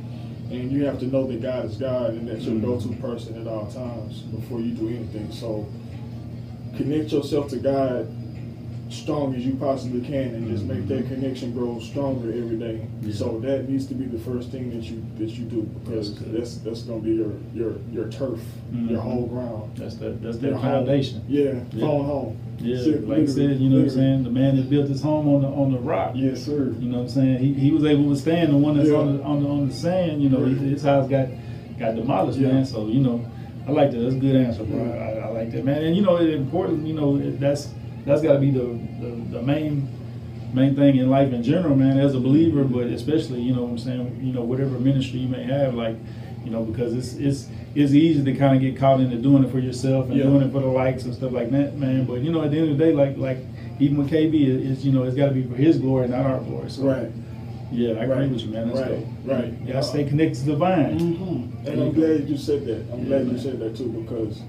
and 0.52 0.72
you 0.72 0.86
have 0.86 1.00
to 1.00 1.08
know 1.08 1.26
that 1.28 1.42
God 1.42 1.66
is 1.66 1.78
God 1.78 2.12
and 2.12 2.28
that's 2.28 2.44
your 2.46 2.56
Mhm. 2.56 2.62
go-to 2.66 2.90
person 3.02 3.40
at 3.42 3.48
all 3.48 3.66
times 3.68 4.20
before 4.24 4.60
you 4.60 4.72
do 4.74 4.88
anything. 4.90 5.32
So 5.32 5.66
connect 6.78 7.12
yourself 7.12 7.50
to 7.50 7.58
God 7.58 8.08
strong 8.90 9.34
as 9.34 9.44
you 9.44 9.56
possibly 9.56 10.02
can 10.02 10.36
and 10.36 10.48
just 10.52 10.66
make 10.66 10.88
that 10.88 11.08
connection 11.08 11.52
grow 11.52 11.80
stronger 11.80 12.30
every 12.30 12.58
day. 12.58 12.76
Mm-hmm. 12.86 13.10
Yeah. 13.10 13.16
So 13.16 13.40
that 13.40 13.68
needs 13.68 13.88
to 13.88 13.96
be 13.96 14.06
the 14.06 14.20
first 14.20 14.52
thing 14.52 14.70
that 14.70 14.84
you 14.84 15.04
that 15.18 15.30
you 15.36 15.46
do 15.46 15.64
because 15.64 16.14
That's 16.20 16.32
that's 16.32 16.58
that's 16.58 16.82
gonna 16.84 17.00
be 17.02 17.12
your 17.16 17.32
your 17.56 17.76
your 17.92 18.08
turf, 18.10 18.40
your 18.72 19.00
Mhm. 19.00 19.02
whole 19.02 19.26
ground. 19.26 19.72
That's 19.78 19.96
the 19.96 20.12
that's 20.12 20.38
Your 20.40 20.52
their 20.52 20.54
home. 20.54 20.62
foundation. 20.86 21.22
Yeah, 21.28 21.56
Yeah. 21.74 21.88
phone 21.88 22.06
home. 22.06 22.38
Yeah, 22.60 22.78
Sit- 22.84 23.10
like 23.10 23.20
I 23.20 23.26
said, 23.26 23.60
you 23.60 23.70
know 23.70 23.78
what 23.78 23.84
I'm 23.86 23.90
saying. 23.90 24.24
The 24.26 24.30
man 24.30 24.58
that 24.58 24.70
built 24.70 24.88
his 24.88 25.02
home 25.02 25.28
on 25.28 25.42
the 25.42 25.48
on 25.48 25.72
the 25.72 25.80
rock. 25.80 26.12
Yes, 26.16 26.44
sir. 26.44 26.72
You 26.80 26.90
know 26.90 26.98
what 27.00 27.04
I'm 27.06 27.10
saying? 27.10 27.40
He, 27.40 27.54
he 27.54 27.72
was 27.72 27.84
able 27.86 28.04
to 28.04 28.10
withstand 28.10 28.54
the 28.54 28.58
one 28.58 28.78
that's 28.78 28.90
Yeah. 28.90 28.98
on 28.98 29.18
the 29.18 29.24
on 29.24 29.42
the 29.44 29.50
on 29.50 29.68
the 29.70 29.74
sand. 29.74 30.22
You 30.22 30.30
know, 30.30 30.46
his, 30.46 30.60
his 30.60 30.84
house 30.84 31.10
got 31.10 31.30
got 31.80 31.96
demolished, 31.96 32.38
Yeah. 32.38 32.50
man. 32.50 32.66
So 32.66 32.88
you 32.88 33.00
know, 33.00 33.26
I 33.68 33.72
like 33.72 33.92
that. 33.92 33.98
That's 34.00 34.16
a 34.16 34.20
good 34.20 34.36
answer, 34.36 34.64
bro. 34.64 34.84
I, 34.92 35.26
I 35.26 35.30
like 35.30 35.52
that, 35.52 35.64
man. 35.64 35.84
And 35.84 35.96
you 35.96 36.02
know, 36.02 36.18
it's 36.18 36.36
important. 36.36 36.86
You 36.86 36.94
know, 36.94 37.18
it, 37.18 37.40
that's 37.40 37.70
that's 38.06 38.22
got 38.22 38.34
to 38.34 38.40
be 38.40 38.52
the, 38.52 38.80
the 39.00 39.38
the 39.38 39.42
main 39.42 39.88
main 40.54 40.76
thing 40.76 40.98
in 40.98 41.10
life 41.10 41.32
in 41.34 41.42
general, 41.44 41.76
man. 41.76 41.98
As 41.98 42.14
a 42.14 42.20
believer, 42.20 42.64
but 42.64 42.88
especially 42.88 43.42
you 43.42 43.56
know 43.56 43.64
what 43.64 43.72
I'm 43.72 43.78
saying. 43.80 44.20
You 44.22 44.34
know, 44.34 44.42
whatever 44.42 44.78
ministry 44.80 45.20
you 45.20 45.30
may 45.30 45.44
have, 45.44 45.74
like 45.76 45.96
you 46.44 46.52
know, 46.52 46.64
because 46.64 46.94
it's 46.94 47.14
it's 47.14 47.48
it's 47.76 47.94
easy 47.94 48.24
to 48.24 48.34
kind 48.38 48.56
of 48.56 48.62
get 48.62 48.78
caught 48.78 49.00
into 49.00 49.16
doing 49.18 49.44
it 49.44 49.50
for 49.52 49.60
yourself 49.60 50.08
and 50.10 50.18
Yeah. 50.18 50.24
doing 50.26 50.42
it 50.44 50.52
for 50.52 50.60
the 50.60 50.68
likes 50.68 51.06
and 51.06 51.14
stuff 51.16 51.32
like 51.32 51.50
that, 51.52 51.78
man. 51.78 52.06
But 52.06 52.20
you 52.22 52.32
know, 52.32 52.44
at 52.44 52.52
the 52.52 52.58
end 52.60 52.72
of 52.72 52.78
the 52.78 52.84
day, 52.84 52.94
like 52.94 53.18
like 53.18 53.38
even 53.80 53.98
with 53.98 54.12
KB, 54.12 54.34
it's 54.72 54.84
you 54.84 54.92
know, 54.92 55.04
it's 55.04 55.16
got 55.16 55.28
to 55.30 55.34
be 55.34 55.44
for 55.44 55.56
his 55.56 55.78
glory, 55.78 56.08
not 56.10 56.26
our 56.26 56.40
glory. 56.42 56.70
So 56.70 56.84
Right. 56.84 57.10
Yeah, 57.74 57.90
I 57.90 58.04
agree 58.04 58.16
Right. 58.16 58.30
with 58.30 58.42
you, 58.42 58.52
man. 58.52 58.68
That's 58.68 58.80
Right. 58.82 58.90
dope. 58.90 59.06
Right. 59.38 59.54
Yeah, 59.66 59.82
stay 59.82 60.04
connected 60.06 60.40
to 60.42 60.46
the 60.52 60.56
vine. 60.56 61.00
Mm-hmm. 61.00 61.24
And 61.34 61.66
There 61.66 61.74
I'm 61.74 61.92
go. 61.92 61.92
glad 61.92 62.30
you 62.30 62.38
said 62.38 62.66
that. 62.66 62.86
I'm 62.94 63.00
Yeah, 63.00 63.06
glad 63.06 63.26
man. 63.26 63.36
you 63.36 63.42
said 63.42 63.60
that 63.60 63.76
too 63.76 63.90
because, 63.90 64.42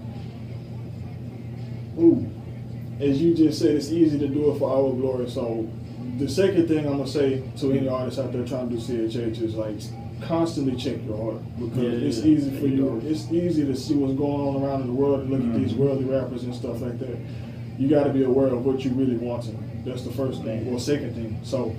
ooh, 1.98 2.24
as 3.00 3.20
you 3.20 3.34
just 3.34 3.58
said, 3.60 3.76
it's 3.76 3.90
easy 3.90 4.18
to 4.18 4.28
do 4.28 4.50
it 4.50 4.58
for 4.58 4.70
our 4.70 4.92
glory. 4.92 5.28
So, 5.28 5.66
the 6.18 6.28
second 6.28 6.68
thing 6.68 6.86
I'm 6.86 6.98
gonna 6.98 7.06
say 7.06 7.42
to 7.58 7.72
any 7.72 7.88
artist 7.88 8.18
out 8.18 8.32
there 8.32 8.44
trying 8.44 8.68
to 8.68 8.74
do 8.76 8.80
CHH 8.80 9.40
is 9.42 9.54
like 9.56 9.74
constantly 10.20 10.76
check 10.76 10.96
your 11.06 11.16
heart 11.16 11.42
because 11.58 11.76
Yeah, 11.82 12.06
it's 12.08 12.18
yeah. 12.24 12.32
easy 12.32 12.50
for 12.50 12.56
There 12.62 12.68
you 12.68 12.76
you. 12.76 12.82
go. 12.84 13.00
It's 13.08 13.30
easy 13.32 13.64
to 13.66 13.74
see 13.74 13.94
what's 13.94 14.14
going 14.14 14.40
on 14.56 14.62
around 14.62 14.82
in 14.82 14.86
the 14.88 14.92
world 14.94 15.20
and 15.22 15.30
look 15.30 15.40
at 15.42 15.54
these 15.60 15.72
Mhm. 15.72 15.78
worldly 15.78 16.04
rappers 16.04 16.44
and 16.44 16.54
stuff 16.54 16.80
like 16.80 16.98
that. 17.00 17.16
You 17.78 17.88
got 17.88 18.04
to 18.04 18.10
be 18.12 18.22
aware 18.22 18.46
of 18.46 18.64
what 18.64 18.84
you 18.84 18.92
really 18.92 19.16
want. 19.16 19.42
to. 19.44 19.50
That's 19.84 20.02
the 20.02 20.12
first 20.12 20.42
thing. 20.44 20.62
Man. 20.62 20.70
Well, 20.70 20.78
second 20.78 21.14
thing. 21.14 21.36
So 21.42 21.72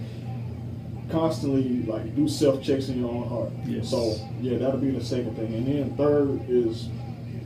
constantly 1.09 1.83
like 1.83 2.15
do 2.15 2.27
self 2.27 2.61
checks 2.63 2.89
in 2.89 2.99
your 3.01 3.09
own 3.11 3.27
heart. 3.27 3.49
Yes. 3.65 3.89
So 3.89 4.15
yeah, 4.41 4.57
that'll 4.57 4.79
be 4.79 4.91
the 4.91 5.03
second 5.03 5.35
thing, 5.35 5.53
and 5.53 5.67
then 5.67 5.95
third 5.97 6.39
is 6.49 6.89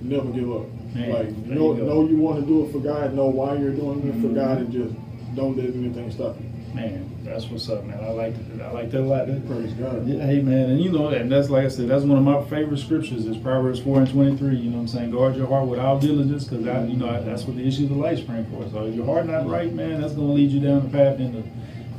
never 0.01 0.29
give 0.31 0.51
up. 0.51 0.65
Man, 0.95 1.11
like 1.11 1.37
know 1.45 1.75
you 1.75 1.83
know 1.83 2.07
you 2.07 2.17
want 2.17 2.39
to 2.39 2.45
do 2.45 2.65
it 2.65 2.71
for 2.71 2.79
God, 2.79 3.13
know 3.13 3.27
why 3.27 3.55
you're 3.55 3.71
doing 3.73 3.99
it 4.07 4.13
for 4.21 4.27
Mhm. 4.29 4.35
God, 4.35 4.57
and 4.59 4.71
just 4.71 4.93
don't 5.35 5.55
let 5.55 5.67
anything 5.67 6.09
stop 6.11 6.35
you. 6.39 6.45
Man, 6.73 7.09
that's 7.23 7.49
what's 7.49 7.67
up, 7.69 7.83
man. 7.85 7.99
I 8.03 8.09
like 8.11 8.57
that. 8.57 8.65
I 8.65 8.71
like 8.71 8.91
that 8.91 9.01
a 9.01 9.03
lot. 9.03 9.27
That- 9.27 9.45
Praise 9.47 9.73
God. 9.73 10.07
Yeah, 10.07 10.25
hey 10.25 10.41
man, 10.41 10.69
and 10.71 10.79
you 10.79 10.91
know, 10.91 11.09
and 11.09 11.31
that's 11.31 11.49
like 11.49 11.65
I 11.65 11.67
said, 11.67 11.87
that's 11.89 12.03
one 12.05 12.17
of 12.17 12.23
my 12.23 12.41
favorite 12.43 12.77
scriptures 12.79 13.25
is 13.25 13.37
Proverbs 13.37 13.79
four 13.79 13.97
and 13.99 14.09
twenty 14.09 14.35
three. 14.37 14.55
You 14.55 14.69
know 14.71 14.77
what 14.77 14.81
I'm 14.83 14.87
saying? 14.87 15.11
Guard 15.11 15.35
your 15.35 15.47
heart 15.47 15.67
with 15.67 15.79
all 15.79 15.99
diligence, 15.99 16.45
because 16.45 16.65
I, 16.67 16.85
you 16.85 16.95
know, 16.97 17.09
I, 17.09 17.19
that's 17.21 17.43
what 17.45 17.55
the 17.57 17.67
issues 17.67 17.91
of 17.91 17.97
life 17.97 18.19
spring 18.19 18.45
for. 18.51 18.67
So 18.71 18.85
if 18.85 18.95
your 18.95 19.05
heart 19.05 19.27
not 19.27 19.47
right, 19.49 19.71
man, 19.73 20.01
that's 20.01 20.13
gonna 20.13 20.31
lead 20.31 20.49
you 20.51 20.59
down 20.59 20.83
the 20.83 20.89
path 20.89 21.19
into, 21.19 21.43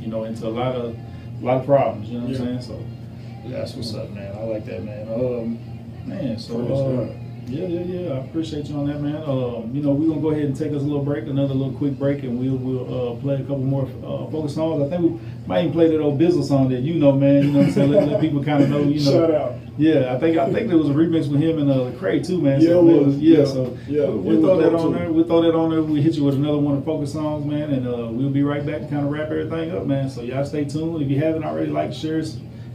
you 0.01 0.07
know, 0.07 0.23
into 0.25 0.47
a 0.47 0.49
lot 0.49 0.75
of, 0.75 0.95
a 1.41 1.45
lot 1.45 1.57
of 1.57 1.65
problems. 1.65 2.09
You 2.09 2.19
know 2.19 2.25
what 2.27 2.33
Yeah. 2.33 2.39
I'm 2.41 2.61
saying? 2.61 2.61
So 2.61 3.49
that's 3.49 3.73
what's 3.73 3.93
up, 3.95 4.09
man. 4.11 4.35
I 4.35 4.43
like 4.43 4.65
that, 4.65 4.83
man. 4.83 5.07
Um, 5.13 5.59
man, 6.05 6.37
so 6.39 6.59
uh, 6.61 7.15
yeah, 7.47 7.65
yeah, 7.67 7.81
yeah. 7.81 8.13
I 8.13 8.17
appreciate 8.19 8.67
you 8.67 8.77
on 8.77 8.85
that, 8.87 9.01
man. 9.01 9.15
Um, 9.23 9.71
you 9.73 9.81
know, 9.81 9.91
we're 9.91 10.07
gonna 10.09 10.21
go 10.21 10.29
ahead 10.29 10.45
and 10.45 10.55
take 10.55 10.71
us 10.71 10.81
a 10.81 10.85
little 10.85 11.03
break, 11.03 11.25
another 11.25 11.53
little 11.53 11.73
quick 11.73 11.97
break, 11.97 12.23
and 12.23 12.39
we'll 12.39 12.55
we'll 12.55 13.13
uh, 13.13 13.21
play 13.21 13.35
a 13.35 13.39
couple 13.39 13.59
more 13.59 13.85
uh, 14.03 14.29
focus 14.31 14.55
songs. 14.55 14.83
I 14.83 14.89
think 14.95 15.01
we 15.13 15.19
might 15.47 15.61
even 15.61 15.73
play 15.73 15.87
that 15.89 15.99
old 15.99 16.19
Bizzle 16.19 16.43
song 16.43 16.69
that 16.69 16.81
you 16.81 16.95
know, 16.95 17.11
man. 17.13 17.43
You 17.43 17.51
know 17.51 17.59
what 17.59 17.67
I'm 17.69 17.73
saying? 17.73 17.91
Let, 17.91 18.07
let 18.07 18.21
people 18.21 18.43
kind 18.43 18.63
of 18.63 18.69
know, 18.69 18.79
you 18.83 19.03
know. 19.03 19.11
Shout 19.11 19.31
out. 19.33 19.53
Yeah, 19.77 20.13
I 20.13 20.19
think 20.19 20.37
I 20.37 20.51
think 20.51 20.67
there 20.67 20.77
was 20.77 20.89
a 20.89 20.93
remix 20.93 21.31
with 21.31 21.41
him 21.41 21.57
and 21.57 21.71
uh, 21.71 21.75
Lecrae 21.75 22.25
too, 22.25 22.41
man. 22.41 22.59
Yeah, 22.61 22.69
so, 22.69 22.79
it 22.81 22.83
man, 22.91 23.05
was. 23.05 23.17
yeah, 23.17 23.37
Yeah. 23.39 23.45
so 23.45 23.77
Yeah, 23.87 24.05
we'll 24.09 24.37
it 24.37 24.41
throw 24.41 24.57
that 24.61 24.75
on 24.75 24.91
too. 24.91 24.99
there. 24.99 25.11
We'll 25.11 25.23
throw 25.25 25.41
that 25.41 25.55
on 25.55 25.69
there. 25.71 25.81
We 25.81 26.01
hit 26.01 26.15
you 26.15 26.25
with 26.25 26.35
another 26.35 26.57
one 26.57 26.77
of 26.77 26.85
focus 26.85 27.13
songs, 27.13 27.45
man, 27.45 27.71
and 27.71 27.87
uh, 27.87 28.07
we'll 28.11 28.29
be 28.29 28.43
right 28.43 28.65
back 28.65 28.81
to 28.81 28.87
kind 28.87 29.05
of 29.05 29.11
wrap 29.11 29.31
everything 29.31 29.71
up, 29.71 29.85
man. 29.85 30.09
So 30.09 30.21
y'all 30.23 30.45
stay 30.45 30.65
tuned. 30.65 31.01
If 31.01 31.09
you 31.09 31.19
haven't 31.19 31.43
already, 31.45 31.71
like, 31.71 31.93
share, 31.93 32.21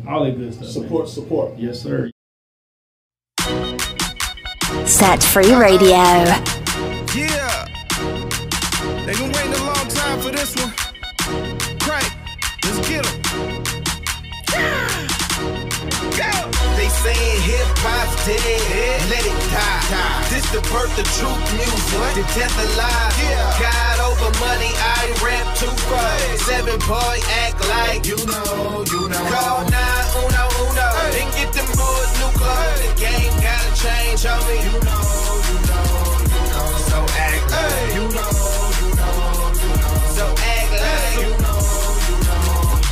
all 0.09 0.25
that 0.25 0.37
good 0.39 0.53
stuff. 0.55 0.65
man. 0.65 0.73
Support, 0.73 1.09
support. 1.09 1.59
Yes, 1.59 1.81
sir. 1.83 2.11
Set 4.87 5.23
Free 5.23 5.55
Radio. 5.55 5.89
Yeah. 5.89 7.67
They've 9.05 9.19
been 9.19 9.33
waiting 9.33 9.53
a 9.53 9.65
long 9.65 9.89
time 9.89 10.19
for 10.21 10.31
this 10.31 10.55
one. 10.57 10.71
Crank. 11.79 12.11
Let's 12.65 12.89
get 12.89 13.07
'em. 13.07 13.16
Saying 17.07 17.41
hip 17.47 17.69
hop's 17.87 18.15
dead, 18.27 18.99
let 19.11 19.23
it 19.23 19.41
die. 19.55 20.27
This 20.31 20.47
the 20.51 20.61
birth 20.75 20.91
of 20.99 21.07
truth 21.15 21.43
music, 21.55 22.03
the 22.19 22.25
death 22.35 22.57
of 22.59 22.71
lies. 22.75 23.15
Yeah. 23.23 23.63
God 23.63 23.97
over 24.11 24.31
money, 24.43 24.73
I 24.75 25.15
rap 25.23 25.47
too 25.55 25.71
far. 25.87 26.19
Seven 26.49 26.79
boy 26.91 27.17
act 27.47 27.63
like 27.71 28.03
you 28.11 28.19
know, 28.27 28.83
you 28.91 29.03
know. 29.07 29.25
Call 29.31 29.63
nine 29.71 30.07
uno 30.19 30.45
uno, 30.67 30.89
then 31.15 31.29
get 31.39 31.51
them 31.55 31.69
boys 31.79 32.11
new 32.19 32.31
clothes. 32.35 32.81
The 32.83 32.91
game 32.99 33.35
gotta 33.39 33.71
change 33.79 34.27
on 34.27 34.43
me. 34.51 34.59
You 34.67 34.77
know, 34.83 35.07
you 35.47 35.59
know, 35.71 35.87
you 36.35 36.43
know. 36.51 36.69
So 36.91 36.99
act 37.23 37.45
like 37.55 37.91
you 37.95 38.07
know, 38.17 38.35
you 38.83 38.91
know, 38.99 39.15
you 39.63 39.71
know. 39.79 39.95
So 40.19 40.25
act 40.27 40.35
like 40.35 40.43
you 40.43 40.43
know. 40.43 40.46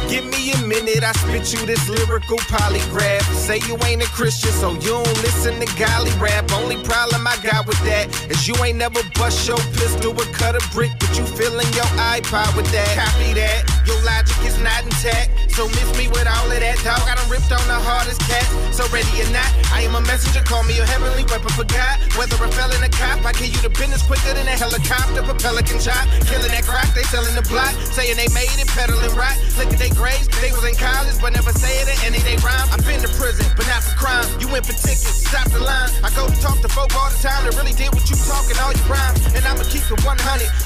Give 0.09 0.25
me 0.27 0.53
a 0.53 0.59
minute, 0.67 1.03
I 1.03 1.13
spit 1.13 1.53
you 1.53 1.67
this 1.67 1.89
lyrical 1.89 2.39
polygraph. 2.51 3.25
Say 3.35 3.59
you 3.67 3.77
ain't 3.87 4.03
a 4.03 4.11
Christian, 4.11 4.53
so 4.53 4.73
you 4.75 4.95
don't 5.01 5.17
listen 5.25 5.59
to 5.61 5.67
golly 5.79 6.13
rap. 6.21 6.51
Only 6.53 6.77
problem 6.85 7.27
I 7.27 7.37
got 7.43 7.67
with 7.67 7.81
that 7.85 8.09
is 8.31 8.47
you 8.47 8.55
ain't 8.63 8.79
never 8.79 9.01
bust 9.15 9.49
your 9.49 9.59
pistol 9.81 10.13
or 10.13 10.29
cut 10.37 10.55
a 10.55 10.63
brick, 10.73 10.93
but 11.01 11.17
you 11.17 11.25
filling 11.25 11.71
your 11.73 11.89
iPod 11.97 12.57
with 12.57 12.71
that. 12.73 12.93
Copy 12.95 13.33
that, 13.35 13.65
your 13.87 14.01
logic 14.05 14.37
is 14.45 14.61
not 14.61 14.85
intact. 14.85 15.53
So 15.55 15.69
miss 15.69 15.87
me 15.97 16.11
with 16.11 16.27
all 16.27 16.51
of 16.51 16.59
that, 16.59 16.83
dog. 16.83 16.99
I 17.07 17.15
done 17.15 17.31
ripped 17.31 17.55
on 17.55 17.63
the 17.71 17.79
hardest 17.79 18.21
cat. 18.27 18.43
So 18.75 18.83
ready 18.91 19.07
or 19.23 19.31
not, 19.31 19.47
I 19.71 19.87
am 19.87 19.95
a 19.95 20.03
messenger. 20.03 20.43
Call 20.43 20.67
me 20.67 20.75
a 20.83 20.85
heavenly 20.85 21.23
weapon 21.31 21.55
for 21.55 21.63
God. 21.63 22.03
Whether 22.19 22.35
a 22.43 22.51
or 22.51 22.83
a 22.83 22.91
cop, 22.91 23.23
I 23.23 23.31
kill 23.31 23.47
you 23.47 23.63
the 23.63 23.71
business 23.71 24.03
quicker 24.03 24.35
than 24.35 24.51
a 24.51 24.57
helicopter. 24.59 25.23
Propeller 25.23 25.63
can 25.63 25.79
chop. 25.79 26.03
Killing 26.27 26.51
that 26.51 26.67
crack, 26.67 26.91
they 26.91 27.07
selling 27.07 27.39
the 27.39 27.47
block. 27.47 27.71
Saying 27.95 28.19
they 28.19 28.27
made 28.35 28.51
it, 28.59 28.67
peddling 28.75 29.15
rock. 29.15 29.39
Look 29.55 29.71
at 29.71 29.79
they 29.79 29.94
grades, 29.95 30.29
they 30.43 30.51
was 30.53 30.65
in 30.67 30.77
college, 30.77 31.17
but 31.23 31.33
never 31.33 31.55
said 31.55 31.89
it. 31.89 31.97
Any 32.05 32.21
they 32.21 32.37
rhyme. 32.43 32.69
I've 32.71 32.85
been 32.85 33.01
to 33.01 33.11
prison, 33.17 33.47
but 33.57 33.67
not 33.71 33.83
for 33.83 33.95
crime. 33.97 34.27
You 34.43 34.51
went 34.51 34.67
for 34.67 34.77
tickets, 34.77 35.25
stop 35.25 35.49
the 35.51 35.63
line. 35.63 35.91
I 36.03 36.11
go 36.13 36.27
to 36.29 36.37
talk 36.43 36.61
to 36.61 36.69
folk 36.69 36.93
all 36.99 37.11
the 37.11 37.21
time 37.23 37.47
that 37.47 37.55
really 37.57 37.73
did 37.73 37.95
what 37.95 38.05
you 38.11 38.17
talking, 38.27 38.59
all 38.61 38.75
your 38.75 38.89
rhymes. 38.91 39.23
And 39.33 39.43
I'ma 39.47 39.65
keep 39.71 39.87
it 39.87 40.01
100. 40.03 40.15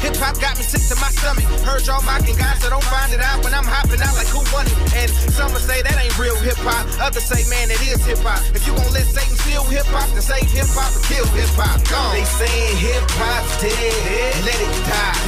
Hip 0.02 0.16
hop 0.18 0.40
got 0.40 0.56
me 0.58 0.64
sick 0.64 0.82
to 0.90 0.96
my 0.98 1.12
stomach. 1.14 1.46
Heard 1.62 1.86
y'all 1.86 2.02
mocking 2.02 2.36
guys, 2.36 2.58
so 2.64 2.72
don't 2.72 2.84
find 2.88 3.12
it 3.12 3.20
out 3.20 3.44
when 3.44 3.52
I'm 3.54 3.68
hopping 3.68 4.00
out 4.00 4.16
like 4.16 4.28
who 4.32 4.42
won 4.50 4.66
it. 4.66 4.76
And 4.96 5.08
some 5.32 5.52
will 5.52 5.62
say 5.62 5.84
that 5.84 5.94
ain't 5.94 6.16
real 6.18 6.36
hip 6.40 6.58
hop. 6.64 6.88
Others 6.98 7.28
say, 7.28 7.44
man, 7.52 7.70
it 7.70 7.80
is 7.84 8.02
hip 8.04 8.18
hop. 8.24 8.40
If 8.56 8.66
you 8.66 8.74
gon' 8.74 8.90
let 8.90 9.06
Satan 9.06 9.36
steal 9.38 9.64
hip 9.68 9.86
hop, 9.92 10.08
then 10.16 10.24
save 10.24 10.48
hip 10.50 10.68
hop 10.74 10.90
and 10.90 11.04
kill 11.06 11.26
hip 11.36 11.52
hop. 11.54 11.78
Gone. 11.86 12.16
They 12.16 12.24
saying 12.26 12.76
hip 12.82 13.04
hop's 13.20 13.54
dead, 13.62 14.32
let 14.42 14.58
it 14.58 14.74
die. 14.88 15.18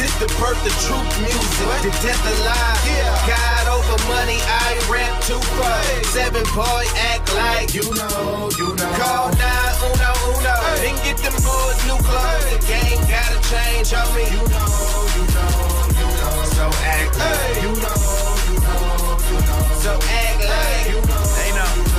This 0.00 0.14
the 0.18 0.28
birth 0.40 0.60
of 0.64 0.74
truth 0.84 1.10
music, 1.20 1.68
the 1.84 1.92
death 2.02 2.24
of 2.24 2.36
lies. 2.46 2.80
God 3.26 3.49
over 3.68 3.98
money, 4.08 4.38
I 4.44 4.78
rap 4.90 5.22
too 5.22 5.40
far. 5.56 5.82
Seven 6.14 6.44
boy 6.54 6.84
act 7.10 7.26
like 7.34 7.74
you 7.74 7.86
know, 7.94 8.50
you 8.58 8.68
know. 8.76 8.90
Call 8.98 9.30
nine 9.34 9.74
uno 9.88 10.10
uno, 10.34 10.54
then 10.82 10.96
get 11.04 11.16
them 11.24 11.36
boys 11.42 11.80
new 11.86 11.98
clothes. 12.06 12.46
The 12.52 12.58
game 12.66 13.00
gotta 13.08 13.40
change 13.50 13.92
on 13.94 14.08
me. 14.14 14.24
You 14.30 14.44
know, 14.52 14.70
you 15.16 15.24
know, 15.34 15.50
you 16.00 16.08
know. 16.18 16.36
So 16.56 16.64
act 16.84 17.12
like 17.18 17.62
you 17.64 17.72
know, 17.82 18.00
you 18.48 18.56
know, 18.60 19.18
you 19.30 19.38
know. 19.46 19.62
So 19.84 19.92
act 19.98 20.40
like 20.50 20.86
you 20.92 21.00
know, 21.08 21.22
they 21.38 21.50
know. 21.56 21.89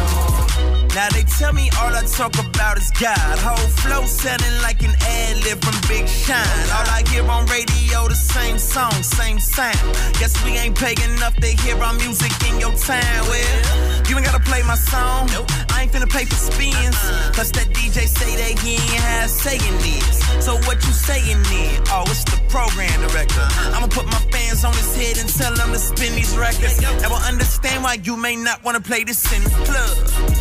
Now 0.93 1.08
they 1.10 1.23
tell 1.23 1.54
me 1.54 1.69
all 1.80 1.95
I 1.95 2.04
talk 2.04 2.36
about 2.36 2.77
is 2.77 2.91
God. 2.99 3.15
Whole 3.39 3.69
flow 3.80 4.04
sounding 4.06 4.58
like 4.62 4.84
an 4.84 4.91
ad 4.99 5.38
lib 5.45 5.63
from 5.63 5.80
Big 5.88 6.06
Shine. 6.06 6.67
All 6.75 6.84
I 6.91 7.04
hear 7.08 7.23
on 7.23 7.45
radio, 7.47 8.10
the 8.10 8.15
same 8.15 8.60
song, 8.60 8.91
same 9.01 9.39
sound. 9.39 9.80
Guess 10.19 10.43
we 10.43 10.51
ain't 10.60 10.75
paying 10.75 10.99
enough 11.15 11.36
to 11.38 11.47
hear 11.47 11.80
our 11.80 11.93
music 11.93 12.32
in 12.43 12.60
your 12.60 12.75
town. 12.75 13.21
Well, 13.23 14.04
you 14.10 14.17
ain't 14.17 14.25
gotta 14.25 14.43
play 14.43 14.63
my 14.63 14.75
song. 14.75 15.27
No, 15.32 15.45
I 15.71 15.84
ain't 15.84 15.91
finna 15.93 16.12
pay 16.12 16.25
for 16.25 16.36
spins. 16.36 16.99
Plus 17.32 17.51
that 17.51 17.71
DJ 17.71 18.12
say 18.12 18.36
that 18.36 18.60
he 18.60 18.75
ain't 18.75 19.04
have 19.08 19.30
saying 19.30 19.77
this. 19.80 20.19
So 20.43 20.60
what 20.67 20.84
you 20.84 20.91
saying 20.91 21.41
then? 21.47 21.84
Oh, 21.88 22.04
it's 22.12 22.25
the 22.27 22.36
program 22.51 22.99
director. 23.08 23.47
I'ma 23.71 23.88
put 23.88 24.08
my 24.08 24.19
fans 24.27 24.65
on 24.65 24.73
his 24.73 24.91
head 24.99 25.23
and 25.23 25.30
tell 25.32 25.56
them 25.56 25.71
to 25.71 25.80
spin 25.80 26.15
these 26.15 26.36
records. 26.36 26.84
I 26.84 27.08
will 27.08 27.23
understand 27.23 27.82
why 27.82 27.95
you 28.04 28.17
may 28.17 28.36
not 28.36 28.62
wanna 28.65 28.82
play 28.82 29.06
this 29.06 29.23
in 29.32 29.41
the 29.45 29.51
club. 29.63 30.40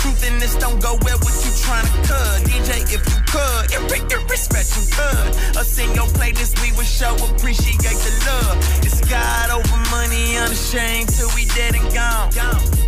Truth 0.00 0.26
in 0.26 0.38
this 0.38 0.56
don't 0.56 0.80
go 0.80 0.96
well 1.02 1.18
with 1.20 1.36
you 1.44 1.52
trying 1.60 1.84
to 1.84 1.92
cut. 2.08 2.40
DJ, 2.48 2.88
if 2.88 3.04
you 3.04 3.20
could, 3.28 3.64
irre- 3.76 4.10
irrespect 4.10 4.72
you 4.76 4.84
could. 4.96 5.56
Us 5.56 5.78
in 5.78 5.92
your 5.94 6.06
playlist, 6.16 6.60
we 6.62 6.74
would 6.76 6.86
show 6.86 7.14
appreciate 7.16 7.78
the 7.78 8.12
love. 8.24 8.56
It's 8.82 9.00
God 9.08 9.50
over 9.50 9.76
money, 9.90 10.36
unashamed 10.36 11.10
till 11.10 11.28
we 11.34 11.44
dead 11.52 11.74
and 11.74 11.84
gone. 11.92 12.32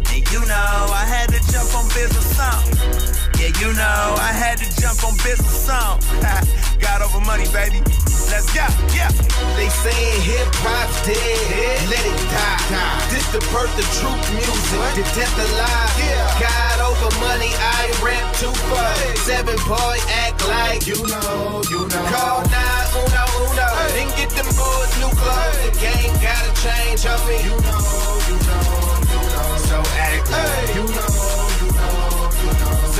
And 0.08 0.32
you 0.32 0.40
know, 0.40 0.86
I 0.88 1.04
had 1.04 1.28
to 1.32 1.40
jump 1.52 1.74
on 1.76 1.84
business 1.92 2.36
song. 2.36 3.21
Yeah, 3.42 3.50
you 3.58 3.74
know, 3.74 4.14
I 4.22 4.30
had 4.30 4.62
to 4.62 4.68
jump 4.78 5.02
on 5.02 5.18
business 5.18 5.66
song. 5.66 5.98
God 6.78 7.02
over 7.02 7.18
money, 7.26 7.42
baby. 7.50 7.82
Let's 8.30 8.46
go, 8.54 8.62
yeah. 8.94 9.10
They 9.58 9.66
saying 9.66 10.22
hip 10.22 10.46
hop's 10.62 11.02
dead, 11.02 11.90
let 11.90 12.06
it 12.06 12.22
die. 12.30 13.02
This 13.10 13.26
the 13.34 13.42
birth 13.50 13.74
of 13.74 13.88
truth 13.98 14.22
music, 14.30 14.78
the 14.94 15.02
death 15.18 15.34
of 15.42 15.50
lies. 15.58 15.90
God 16.38 16.86
over 16.86 17.10
money, 17.18 17.50
I 17.58 17.90
rap 17.98 18.30
too 18.38 18.54
far. 18.70 18.94
Seven 19.26 19.58
boy 19.66 19.98
act 20.22 20.38
like 20.46 20.86
you 20.86 21.02
know, 21.02 21.66
you 21.66 21.82
know. 21.90 22.04
Call 22.14 22.46
nine 22.46 22.86
uno 22.94 23.22
uno, 23.42 23.66
then 23.90 24.06
get 24.14 24.30
them 24.38 24.46
boys 24.54 24.92
new 25.02 25.10
clothes. 25.18 25.58
The 25.66 25.72
game 25.82 26.14
gotta 26.22 26.52
change 26.62 27.02
on 27.10 27.18
me. 27.26 27.42
You 27.42 27.58
know, 27.58 28.22
you 28.30 28.38
know, 28.38 28.62
you 29.10 29.18
know. 29.34 29.50
So 29.66 29.82
act 29.98 30.30
like 30.30 30.78
know, 30.78 30.86
you 30.86 30.94
know, 30.94 31.41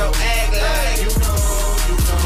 you 0.03 0.09
know. 0.09 0.13
Act 0.15 1.23
like 1.23 1.32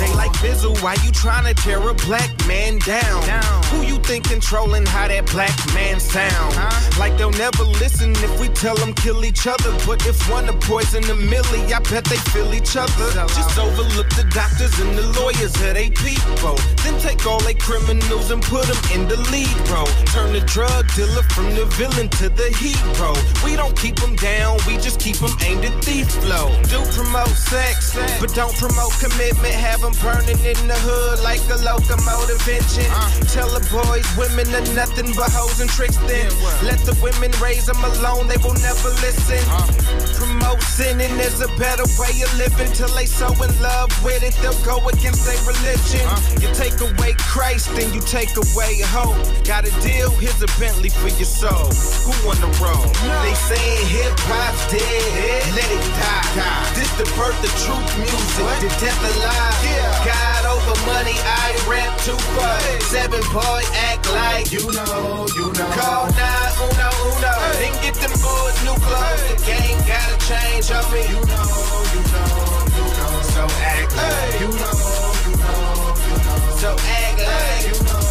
They 0.07 0.15
like 0.15 0.33
Bizzle, 0.35 0.81
why 0.83 0.95
you 1.05 1.11
tryna 1.11 1.55
tear 1.55 1.81
a 1.89 1.95
black 1.95 2.31
man 2.47 2.79
down? 2.79 3.23
Who 3.71 3.83
you 3.83 3.99
think 3.99 4.29
controlling 4.29 4.87
how 4.87 5.09
that 5.09 5.27
black 5.33 5.57
man 5.75 5.99
sound? 5.99 6.55
Like 6.99 7.19
they'll 7.19 7.35
never 7.35 7.65
listen 7.65 8.13
if 8.23 8.41
we 8.41 8.49
tell 8.49 8.77
them 8.77 8.95
kill 8.95 9.25
each 9.25 9.47
other. 9.47 9.73
But 9.87 10.07
if 10.07 10.17
one 10.31 10.47
to 10.47 10.53
poison 10.53 11.03
a 11.11 11.15
millie, 11.15 11.67
I 11.75 11.81
bet 11.91 12.05
they 12.05 12.23
feel 12.31 12.55
each 12.55 12.77
other. 12.77 13.07
Just 13.35 13.59
overlook 13.59 14.09
the 14.15 14.27
doctors 14.31 14.79
and 14.79 14.97
the 14.97 15.07
lawyers 15.19 15.55
of 15.59 15.75
they 15.75 15.91
people. 15.91 16.55
Then 16.85 16.95
take 17.01 17.27
all 17.27 17.41
they 17.41 17.55
criminals 17.55 18.31
and 18.31 18.43
put 18.43 18.67
them 18.67 18.79
in 18.95 19.09
the 19.09 19.19
lead 19.35 19.59
role. 19.69 19.91
Turn 20.15 20.33
the 20.33 20.45
drug 20.47 20.87
dealer 20.95 21.27
from 21.35 21.51
the 21.59 21.67
villain 21.75 22.09
to 22.23 22.29
the 22.29 22.49
hero. 22.63 23.11
We 23.45 23.57
don't 23.57 23.77
keep 23.77 23.97
them 23.97 24.15
down, 24.15 24.59
we 24.69 24.77
just 24.79 25.01
keep 25.01 25.17
them 25.17 25.35
aimed 25.43 25.65
at 25.65 25.75
thief 25.83 26.07
flow. 26.23 26.55
Do 26.71 26.79
promote 26.95 27.35
sex, 27.35 27.99
but 28.21 28.33
don't 28.35 28.55
promote 28.55 28.95
commitment. 29.03 29.55
Have 29.55 29.81
them 29.81 29.96
burning 30.03 30.39
in 30.45 30.59
the 30.69 30.79
hood 30.87 31.21
like 31.23 31.43
a 31.49 31.59
locomotive 31.63 32.43
engine. 32.49 32.91
Uh. 32.91 33.11
Tell 33.33 33.49
the 33.49 33.63
boys 33.71 34.07
women 34.17 34.49
are 34.55 34.67
nothing 34.75 35.13
but 35.15 35.31
hoes 35.33 35.61
and 35.61 35.71
tricks 35.71 35.97
then. 36.09 36.31
Let 36.65 36.81
the 36.85 36.97
women 37.03 37.33
raise 37.41 37.67
them 37.67 37.81
alone, 37.83 38.29
they 38.29 38.41
will 38.41 38.57
never 38.61 38.91
listen. 39.05 39.41
Uh. 39.49 39.69
Promote 40.17 40.63
sinning, 40.63 41.13
there's 41.17 41.41
a 41.41 41.51
better 41.57 41.87
way 42.01 42.15
of 42.25 42.31
living 42.37 42.73
till 42.73 42.91
they 42.95 43.07
so 43.07 43.33
in 43.43 43.53
love 43.63 43.91
with 44.05 44.23
it, 44.23 44.35
they'll 44.41 44.57
go 44.65 44.81
against 44.89 45.25
their 45.25 45.41
religion. 45.47 46.05
Uh. 46.05 46.19
You 46.41 46.49
take 46.53 46.77
away 46.81 47.15
Christ, 47.19 47.73
then 47.77 47.93
you 47.93 48.01
take 48.01 48.35
away 48.37 48.81
hope. 48.93 49.19
Got 49.45 49.67
a 49.69 49.73
deal, 49.81 50.11
here's 50.19 50.41
a 50.43 50.51
Bentley 50.59 50.91
for 50.91 51.09
your 51.09 51.29
soul. 51.29 51.69
Who 52.05 52.13
on 52.31 52.39
the 52.41 52.51
road? 52.61 52.89
They 53.25 53.35
saying 53.35 53.87
hip 53.87 54.15
hop's 54.29 54.65
dead, 54.73 55.43
let 55.53 55.69
it 55.69 55.85
die. 56.01 56.75
This 56.75 56.91
the 56.97 57.05
birth 57.17 57.39
of 57.45 57.53
truth 57.61 57.91
music, 57.99 58.47
the 58.61 58.71
death 58.81 59.01
alive. 59.17 59.86
God 60.05 60.43
over 60.55 60.77
money, 60.87 61.17
I 61.19 61.55
rap 61.69 61.93
too 62.07 62.19
far. 62.35 62.61
Seven 62.93 63.23
boy 63.33 63.63
act 63.91 64.07
like 64.13 64.53
you 64.53 64.65
know, 64.73 65.27
you 65.37 65.47
know. 65.53 65.71
Call 65.79 66.07
nine 66.15 66.53
uno 66.65 66.89
uno, 67.11 67.35
then 67.61 67.75
get 67.83 67.95
them 68.03 68.15
boys 68.23 68.59
new 68.67 68.77
clothes. 68.87 69.23
The 69.31 69.37
game 69.47 69.79
gotta 69.87 70.17
change 70.29 70.71
on 70.71 70.85
me. 70.93 71.03
You 71.11 71.21
know, 71.27 71.51
you 71.95 72.03
know, 72.13 72.31
you 72.77 72.85
know. 72.97 73.13
So 73.35 73.43
act 73.75 73.91
like 73.97 74.41
you 74.41 74.51
know, 74.61 74.79
you 75.27 75.35
know, 75.43 75.95
you 76.07 76.17
know. 76.25 76.57
So 76.63 76.71
act 76.73 77.19
like 77.27 77.65
you 77.71 77.79
know, 77.85 78.06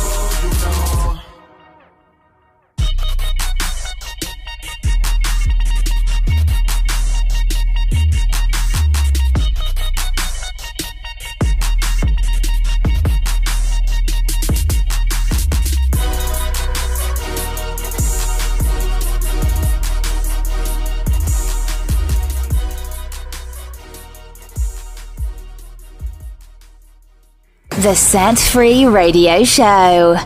The 27.85 27.93
Set 27.93 28.39
Free 28.39 28.87
Radio 28.87 29.43
Show. 29.43 30.17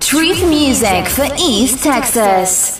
Truth 0.00 0.42
music 0.48 1.06
for 1.06 1.24
East 1.38 1.84
Texas. 1.84 2.79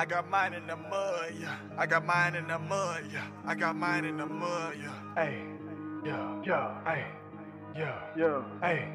I 0.00 0.06
got 0.06 0.30
mine 0.30 0.54
in 0.54 0.66
the 0.66 0.76
mud, 0.76 1.34
yeah. 1.38 1.56
I 1.76 1.84
got 1.84 2.06
mine 2.06 2.34
in 2.34 2.48
the 2.48 2.58
mud, 2.58 3.04
yeah. 3.12 3.26
I 3.44 3.54
got 3.54 3.76
mine 3.76 4.06
in 4.06 4.16
the 4.16 4.24
mud, 4.24 4.74
yeah. 4.82 5.14
Hey, 5.14 5.42
yeah, 6.02 6.42
yeah, 6.42 6.74
hey, 6.86 7.04
yeah, 7.76 8.00
yeah, 8.16 8.42
hey, 8.62 8.88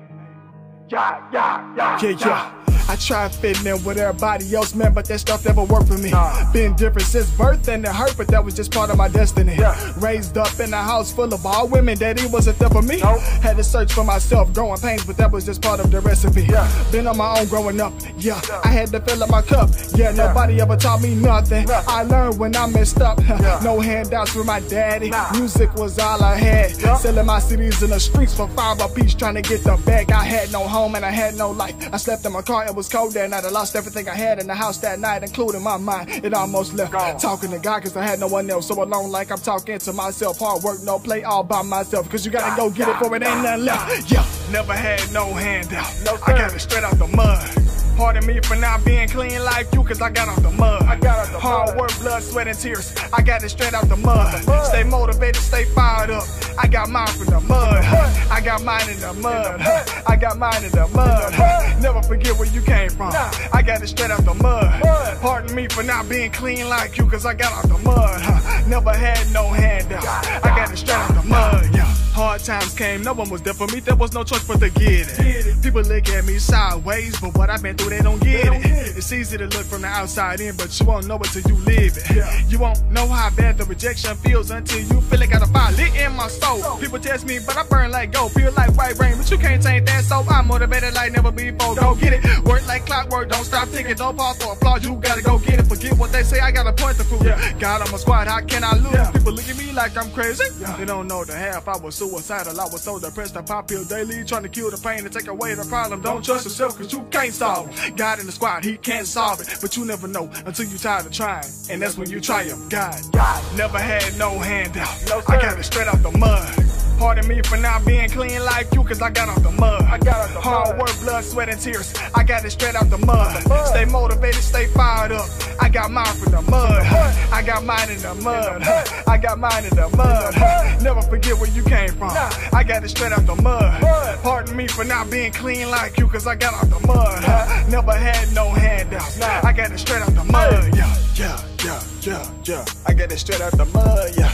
yeah, 0.89 1.29
yeah, 1.31 1.75
yeah, 1.77 1.99
yeah, 2.01 2.65
yeah. 2.65 2.74
I 2.87 2.95
tried 2.97 3.33
fitting 3.33 3.65
in 3.65 3.83
with 3.83 3.97
everybody 3.97 4.53
else, 4.55 4.75
man, 4.75 4.93
but 4.93 5.05
that 5.05 5.19
stuff 5.19 5.45
never 5.45 5.63
worked 5.63 5.87
for 5.87 5.97
me. 5.97 6.11
Been 6.53 6.75
different 6.75 7.07
since 7.07 7.29
birth 7.31 7.67
and 7.67 7.83
it 7.83 7.91
hurt, 7.91 8.15
but 8.17 8.27
that 8.27 8.43
was 8.43 8.53
just 8.53 8.71
part 8.71 8.89
of 8.89 8.97
my 8.97 9.07
destiny. 9.07 9.57
Raised 9.97 10.37
up 10.37 10.59
in 10.59 10.73
a 10.73 10.81
house 10.81 11.11
full 11.11 11.33
of 11.33 11.45
all 11.45 11.67
women, 11.67 11.97
daddy 11.97 12.25
wasn't 12.27 12.59
there 12.59 12.69
for 12.69 12.81
me. 12.81 12.99
Had 12.99 13.57
to 13.57 13.63
search 13.63 13.93
for 13.93 14.03
myself, 14.03 14.53
growing 14.53 14.79
pains, 14.79 15.05
but 15.05 15.17
that 15.17 15.31
was 15.31 15.45
just 15.45 15.61
part 15.61 15.79
of 15.79 15.91
the 15.91 15.99
recipe. 16.01 16.47
Been 16.91 17.07
on 17.07 17.17
my 17.17 17.39
own 17.39 17.47
growing 17.47 17.81
up, 17.81 17.93
yeah. 18.17 18.39
I 18.63 18.67
had 18.67 18.89
to 18.89 18.99
fill 18.99 19.23
up 19.23 19.29
my 19.29 19.41
cup, 19.41 19.69
yeah. 19.95 20.11
Nobody 20.11 20.61
ever 20.61 20.77
taught 20.77 21.01
me 21.01 21.15
nothing. 21.15 21.67
I 21.69 22.03
learned 22.03 22.37
when 22.39 22.55
I 22.55 22.67
messed 22.67 23.01
up. 23.01 23.17
no 23.63 23.79
handouts 23.79 24.31
from 24.31 24.45
my 24.45 24.59
daddy. 24.61 25.11
Music 25.33 25.73
was 25.75 25.97
all 25.99 26.23
I 26.23 26.35
had. 26.35 26.71
Selling 26.99 27.25
my 27.25 27.39
CDs 27.39 27.81
in 27.83 27.89
the 27.89 27.99
streets 27.99 28.35
for 28.35 28.47
five 28.49 28.79
a 28.79 28.87
piece, 28.87 29.15
trying 29.15 29.35
to 29.35 29.41
get 29.41 29.63
the 29.63 29.75
bag. 29.85 30.11
I 30.11 30.23
had 30.23 30.51
no 30.51 30.67
home 30.67 30.95
and 30.95 31.03
I 31.05 31.11
had 31.11 31.35
no 31.35 31.51
life. 31.51 31.75
I 31.91 31.97
slept 31.97 32.25
in 32.25 32.31
my 32.33 32.41
car, 32.41 32.65
was 32.75 32.89
cold 32.89 33.13
that 33.13 33.29
night. 33.29 33.45
I 33.45 33.49
lost 33.49 33.75
everything 33.75 34.09
I 34.09 34.15
had 34.15 34.39
in 34.39 34.47
the 34.47 34.55
house 34.55 34.77
that 34.79 34.99
night, 34.99 35.23
including 35.23 35.63
my 35.63 35.77
mind. 35.77 36.09
It 36.09 36.33
almost 36.33 36.73
left. 36.73 36.93
Talking 37.21 37.51
to 37.51 37.59
God, 37.59 37.83
cause 37.83 37.95
I 37.95 38.03
had 38.03 38.19
no 38.19 38.27
one 38.27 38.49
else. 38.49 38.67
So 38.67 38.81
alone, 38.81 39.11
like 39.11 39.31
I'm 39.31 39.39
talking 39.39 39.79
to 39.79 39.93
myself. 39.93 40.39
Hard 40.39 40.63
work, 40.63 40.83
no 40.83 40.99
play, 40.99 41.23
all 41.23 41.43
by 41.43 41.61
myself. 41.61 42.09
Cause 42.09 42.25
you 42.25 42.31
gotta 42.31 42.55
go 42.55 42.69
get 42.69 42.87
it 42.87 42.95
for 42.97 43.15
it 43.15 43.23
ain't 43.23 43.41
nothing 43.41 43.65
left. 43.65 44.11
Yeah, 44.11 44.25
never 44.51 44.73
had 44.73 45.11
no 45.11 45.33
handout. 45.33 45.91
No, 46.03 46.17
I 46.25 46.37
got 46.37 46.53
it 46.53 46.59
straight 46.59 46.83
out 46.83 46.97
the 46.97 47.07
mud. 47.07 47.74
Pardon 47.95 48.25
me 48.25 48.39
for 48.41 48.55
not 48.55 48.83
being 48.83 49.07
clean 49.07 49.43
like 49.43 49.73
you, 49.73 49.83
cause 49.83 50.01
I 50.01 50.09
got 50.09 50.27
out 50.27 50.41
the 50.43 50.51
mud. 50.51 50.83
I 50.83 50.97
got 50.97 51.19
out 51.19 51.31
the 51.31 51.39
Hard 51.39 51.77
work, 51.77 51.97
blood, 51.99 52.23
sweat, 52.23 52.47
and 52.47 52.57
tears. 52.57 52.93
I 53.13 53.21
got 53.21 53.43
it 53.43 53.49
straight 53.49 53.73
out 53.73 53.87
the 53.87 53.95
mud. 53.95 54.33
Stay 54.65 54.83
motivated, 54.83 55.41
stay 55.41 55.63
fired 55.65 56.09
up. 56.09 56.23
I 56.57 56.67
got 56.67 56.89
mine 56.89 57.07
from 57.07 57.27
the 57.27 57.39
mud. 57.39 57.83
I 58.29 58.41
got 58.43 58.63
mine 58.63 58.89
in 58.89 58.99
the 58.99 59.13
mud. 59.13 59.61
I 60.07 60.17
got 60.17 60.37
mine 60.37 60.63
in 60.63 60.71
the 60.71 60.87
mud. 60.89 61.81
Never 61.81 62.01
forget 62.03 62.37
where 62.37 62.49
you 62.49 62.61
came 62.61 62.89
from. 62.89 63.13
I 63.53 63.61
got 63.65 63.81
it 63.81 63.87
straight 63.87 64.11
out 64.11 64.25
the 64.25 64.33
mud. 64.33 64.81
Pardon 65.21 65.55
me 65.55 65.67
for 65.67 65.83
not 65.83 66.09
being 66.09 66.31
clean 66.31 66.67
like 66.67 66.97
you, 66.97 67.09
cause 67.09 67.25
I 67.25 67.33
got 67.33 67.53
out 67.53 67.69
the 67.69 67.77
mud. 67.79 68.67
Never 68.67 68.93
had 68.93 69.31
no 69.31 69.47
handout. 69.47 70.03
I 70.03 70.49
got 70.55 70.71
it 70.71 70.77
straight 70.77 70.97
out 70.97 71.13
the 71.15 71.23
mud. 71.27 71.73
Yeah. 71.73 72.04
Hard 72.15 72.39
times 72.45 72.73
came, 72.73 73.03
no 73.03 73.11
one 73.11 73.29
was 73.29 73.41
there 73.41 73.53
for 73.53 73.67
me. 73.67 73.81
There 73.81 73.93
was 73.93 74.13
no 74.13 74.23
choice 74.23 74.47
but 74.47 74.61
to 74.61 74.69
get 74.69 75.19
it. 75.19 75.61
People 75.61 75.81
look 75.81 76.07
at 76.07 76.23
me 76.23 76.39
sideways, 76.39 77.19
but 77.19 77.35
what 77.35 77.49
I've 77.49 77.61
been 77.61 77.75
through, 77.75 77.89
they 77.89 77.99
don't 77.99 78.23
get 78.23 78.53
it. 78.53 78.95
It's 78.95 79.11
easy 79.11 79.37
to 79.37 79.47
look 79.47 79.65
from 79.65 79.81
the 79.81 79.89
outside 79.89 80.39
in, 80.39 80.55
but 80.55 80.79
you 80.79 80.85
won't 80.85 81.07
know 81.07 81.17
it 81.17 81.25
till 81.25 81.41
you 81.41 81.57
live 81.65 81.97
it. 81.97 82.49
You 82.49 82.59
won't 82.59 82.89
know 82.89 83.05
how 83.05 83.31
bad 83.31 83.57
the 83.57 83.65
rejection 83.65 84.15
feels 84.15 84.49
until 84.49 84.79
you 84.79 85.01
feel 85.01 85.21
it 85.21 85.29
got 85.29 85.43
a 85.43 85.47
fire 85.47 85.73
lit 85.73 85.93
in 85.93 86.13
my 86.13 86.29
soul. 86.29 86.77
People 86.77 86.99
test 86.99 87.27
me, 87.27 87.39
but 87.45 87.57
I 87.57 87.63
burn 87.63 87.91
like 87.91 88.13
gold. 88.13 88.31
Feel 88.31 88.53
like 88.53 88.73
white 88.77 88.97
rain, 88.97 89.17
but 89.17 89.29
you 89.29 89.37
can't 89.37 89.61
change 89.61 89.85
that. 89.87 90.05
So 90.05 90.23
I'm 90.29 90.47
motivated 90.47 90.93
like 90.93 91.11
never 91.11 91.33
before. 91.33 91.75
Go 91.75 91.95
get 91.95 92.13
it. 92.13 92.23
Work 92.45 92.65
like 92.65 92.85
clockwork, 92.85 93.27
don't 93.27 93.43
stop 93.43 93.67
thinking. 93.67 93.95
Don't 93.95 94.15
pause 94.15 94.41
for 94.41 94.53
applause. 94.53 94.85
You 94.85 94.95
gotta 94.95 95.21
go 95.21 95.37
get 95.37 95.59
it. 95.59 95.67
Forget 95.67 95.97
what 95.97 96.13
they 96.13 96.23
say. 96.23 96.39
I 96.39 96.51
got 96.51 96.65
a 96.65 96.71
point 96.71 96.95
to 96.97 97.03
prove. 97.03 97.23
God 97.59 97.81
I'm 97.81 97.93
a 97.93 97.97
squad, 97.97 98.27
how 98.27 98.39
can 98.39 98.63
I 98.63 98.71
lose? 98.77 99.11
People 99.11 99.33
look 99.33 99.49
at 99.49 99.57
me 99.57 99.73
like 99.73 99.97
I'm 99.97 100.09
crazy. 100.11 100.45
They 100.77 100.85
don't 100.85 101.07
know 101.07 101.25
the 101.25 101.33
half. 101.33 101.67
I 101.67 101.75
was 101.75 102.04
suicidal. 102.09 102.59
I 102.59 102.65
was 102.65 102.81
so 102.81 102.99
depressed. 102.99 103.37
I 103.37 103.41
pop 103.41 103.67
pills 103.67 103.87
daily, 103.87 104.23
trying 104.23 104.43
to 104.43 104.49
kill 104.49 104.71
the 104.71 104.77
pain 104.77 104.99
and 105.05 105.11
take 105.11 105.27
away 105.27 105.53
the 105.55 105.65
problem. 105.65 106.01
Don't 106.01 106.23
trust 106.23 106.45
yourself, 106.45 106.77
cause 106.77 106.91
you 106.91 107.03
can't 107.11 107.33
solve 107.33 107.69
it. 107.71 107.95
God 107.95 108.19
in 108.19 108.25
the 108.25 108.31
squad, 108.31 108.63
he 108.63 108.77
can't 108.77 109.07
solve 109.07 109.41
it. 109.41 109.49
But 109.61 109.75
you 109.77 109.85
never 109.85 110.07
know 110.07 110.29
until 110.45 110.65
you 110.65 110.77
tired 110.77 111.05
of 111.05 111.11
trying. 111.11 111.45
And 111.69 111.81
that's 111.81 111.97
when 111.97 112.09
you 112.09 112.21
triumph. 112.21 112.69
God, 112.69 113.01
God 113.11 113.57
never 113.57 113.79
had 113.79 114.17
no 114.17 114.37
handout. 114.39 115.29
I 115.29 115.41
got 115.41 115.59
it 115.59 115.63
straight 115.63 115.87
out 115.87 116.01
the 116.03 116.11
mud. 116.11 116.64
Pardon 116.97 117.27
me 117.27 117.41
for 117.41 117.57
not 117.57 117.85
being 117.85 118.09
clean 118.09 118.43
like 118.45 118.73
you, 118.73 118.83
cause 118.83 119.01
I 119.01 119.09
got 119.09 119.27
out 119.27 119.43
the 119.43 119.51
mud. 119.51 119.83
I 119.83 119.97
got 119.97 120.15
out 120.15 120.29
the 120.29 120.35
mud. 120.35 120.43
Hard 120.43 120.79
work, 120.79 120.99
blood, 121.01 121.23
sweat, 121.23 121.49
and 121.49 121.59
tears. 121.59 121.93
I 122.13 122.23
got 122.23 122.45
it 122.45 122.51
straight 122.51 122.75
out 122.75 122.89
the 122.89 122.97
mud. 122.97 123.43
Stay 123.67 123.85
motivated, 123.85 124.41
stay 124.41 124.67
fired 124.67 125.11
up. 125.11 125.27
I 125.61 125.69
got 125.69 125.91
mine 125.91 126.15
from 126.15 126.31
the 126.31 126.41
mud. 126.43 126.83
I 127.31 127.43
got 127.45 127.63
mine 127.65 127.89
in 127.89 127.99
the 128.01 128.15
mud. 128.15 128.63
I 129.07 129.17
got 129.17 129.39
mine 129.39 129.65
in 129.65 129.75
the 129.75 129.89
mud. 129.97 130.81
Never 130.81 131.01
forget 131.01 131.37
where 131.37 131.49
you 131.49 131.63
came 131.63 131.89
from. 131.89 132.11
I 132.53 132.63
got 132.65 132.83
it 132.83 132.89
straight 132.89 133.11
out 133.11 133.25
the 133.25 133.35
mud. 133.35 133.81
Pardon 134.23 134.55
me 134.55 134.67
for 134.67 134.83
not 134.83 135.09
being 135.09 135.31
clean 135.31 135.69
like 135.69 135.97
you, 135.97 136.07
cause 136.07 136.27
I 136.27 136.35
got 136.35 136.53
out 136.53 136.69
the 136.69 136.87
mud. 136.87 137.69
Never 137.69 137.93
had 137.93 138.31
no 138.33 138.49
handouts. 138.49 139.21
I 139.21 139.51
got 139.51 139.71
it 139.71 139.79
straight 139.79 140.01
out 140.01 140.15
the 140.15 140.23
mud. 140.23 140.75
Yeah, 140.75 140.95
yeah, 141.15 141.41
yeah, 141.63 141.83
yeah, 142.01 142.31
yeah. 142.45 142.65
I 142.85 142.93
got 142.93 143.11
it 143.11 143.17
straight 143.17 143.41
out 143.41 143.51
the 143.57 143.65
mud. 143.65 144.11
Yeah 144.17 144.31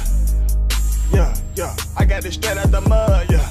yeah, 1.14 1.34
yeah. 1.56 1.76
I 1.98 2.06
got 2.06 2.26
it 2.26 2.34
straight 2.34 2.58
out 2.58 2.72
the 2.72 2.82
mud, 2.82 3.28
yeah. 3.30 3.50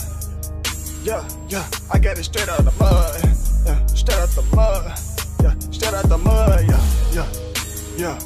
Yeah, 1.03 1.29
yeah. 1.49 1.67
I 1.93 1.99
got 1.99 2.19
it 2.19 2.25
straight 2.25 2.49
out 2.49 2.65
the 2.65 2.73
mud, 2.79 3.21
yeah. 3.67 3.87
Straight 3.87 4.19
out 4.19 4.29
the 4.31 4.43
mud, 4.55 4.85
yeah. 5.43 5.59
Straight 5.71 5.95
out 5.95 6.09
the 6.09 6.19
mud, 6.19 6.65
yeah, 6.69 6.83
yeah, 7.13 7.29
yeah. 7.97 8.19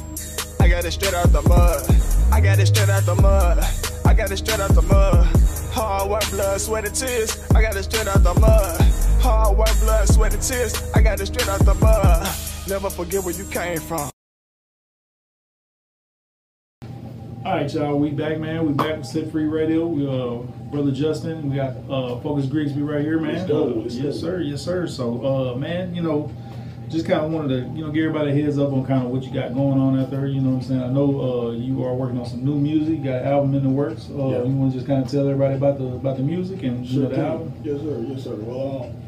I 0.59 0.67
got 0.67 0.85
it 0.85 0.91
straight 0.91 1.13
out 1.13 1.31
the 1.31 1.41
mud. 1.43 1.83
I 2.31 2.41
got 2.41 2.59
it 2.59 2.65
straight 2.67 2.89
out 2.89 3.05
the 3.05 3.15
mud. 3.15 3.59
I 4.05 4.13
got 4.13 4.31
it 4.31 4.37
straight 4.37 4.59
out 4.59 4.71
the 4.71 4.81
mud. 4.81 5.27
Hard 5.71 6.09
work, 6.09 6.29
blood, 6.31 6.59
sweat, 6.59 6.85
and 6.85 6.95
tears. 6.95 7.49
I 7.53 7.61
got 7.61 7.75
it 7.75 7.83
straight 7.83 8.07
out 8.07 8.23
the 8.23 8.33
mud. 8.33 8.81
Hard 9.21 9.57
work, 9.57 9.79
blood, 9.81 10.07
sweat, 10.07 10.33
and 10.33 10.41
tears. 10.41 10.91
I 10.95 11.01
got 11.01 11.19
it 11.19 11.27
straight 11.27 11.47
out 11.49 11.59
the 11.59 11.75
mud. 11.75 12.27
Never 12.67 12.89
forget 12.89 13.23
where 13.23 13.33
you 13.33 13.45
came 13.45 13.79
from. 13.79 14.14
All 17.45 17.51
right, 17.57 17.71
y'all. 17.71 17.99
We 17.99 18.09
back, 18.09 18.39
man. 18.39 18.65
We 18.65 18.73
back 18.73 18.97
with 18.97 19.05
Set 19.05 19.31
Free 19.31 19.45
Radio. 19.45 19.85
We, 19.85 20.07
uh, 20.07 20.37
brother 20.71 20.91
Justin. 20.91 21.47
We 21.49 21.57
got 21.57 21.75
uh, 21.89 22.19
Focus 22.21 22.47
Grigsby 22.47 22.81
right 22.81 23.01
here, 23.01 23.19
man. 23.19 23.35
Let's 23.35 23.47
go, 23.47 23.81
Uh, 23.81 23.83
yes, 23.87 24.19
sir. 24.19 24.41
Yes, 24.41 24.63
sir. 24.63 24.87
So, 24.87 25.53
uh, 25.53 25.55
man, 25.55 25.93
you 25.93 26.01
know, 26.01 26.31
just 26.89 27.05
kind 27.05 27.23
of 27.23 27.31
wanted 27.31 27.49
to, 27.49 27.77
you 27.77 27.85
know, 27.85 27.91
give 27.91 28.05
everybody 28.05 28.41
heads 28.41 28.57
up 28.57 28.73
on 28.73 28.83
kind 28.85 29.05
of 29.05 29.11
what 29.11 29.21
you 29.23 29.31
got 29.31 29.53
going 29.53 29.79
on 29.79 29.99
out 29.99 30.09
there. 30.09 30.25
You 30.25 30.41
know 30.41 30.51
what 30.51 30.63
I'm 30.63 30.63
saying? 30.63 30.81
I 30.81 30.87
know 30.87 31.21
uh, 31.49 31.51
you 31.51 31.83
are 31.85 31.93
working 31.93 32.17
on 32.17 32.25
some 32.25 32.43
new 32.43 32.55
music. 32.55 32.97
You 32.97 33.03
got 33.03 33.21
an 33.21 33.27
album 33.27 33.53
in 33.53 33.63
the 33.63 33.69
works. 33.69 34.09
Uh, 34.09 34.13
Yeah. 34.29 34.43
You 34.43 34.55
want 34.55 34.71
to 34.71 34.77
just 34.79 34.87
kind 34.87 35.05
of 35.05 35.11
tell 35.11 35.27
everybody 35.29 35.53
about 35.53 35.77
the 35.77 35.85
about 35.85 36.17
the 36.17 36.23
music 36.23 36.63
and 36.63 36.83
you 36.83 37.03
know, 37.03 37.09
the 37.09 37.19
album? 37.19 37.53
Yes, 37.63 37.79
sir. 37.81 37.99
Yes, 38.07 38.23
sir. 38.23 38.35
Well, 38.37 38.85
um, 38.85 39.04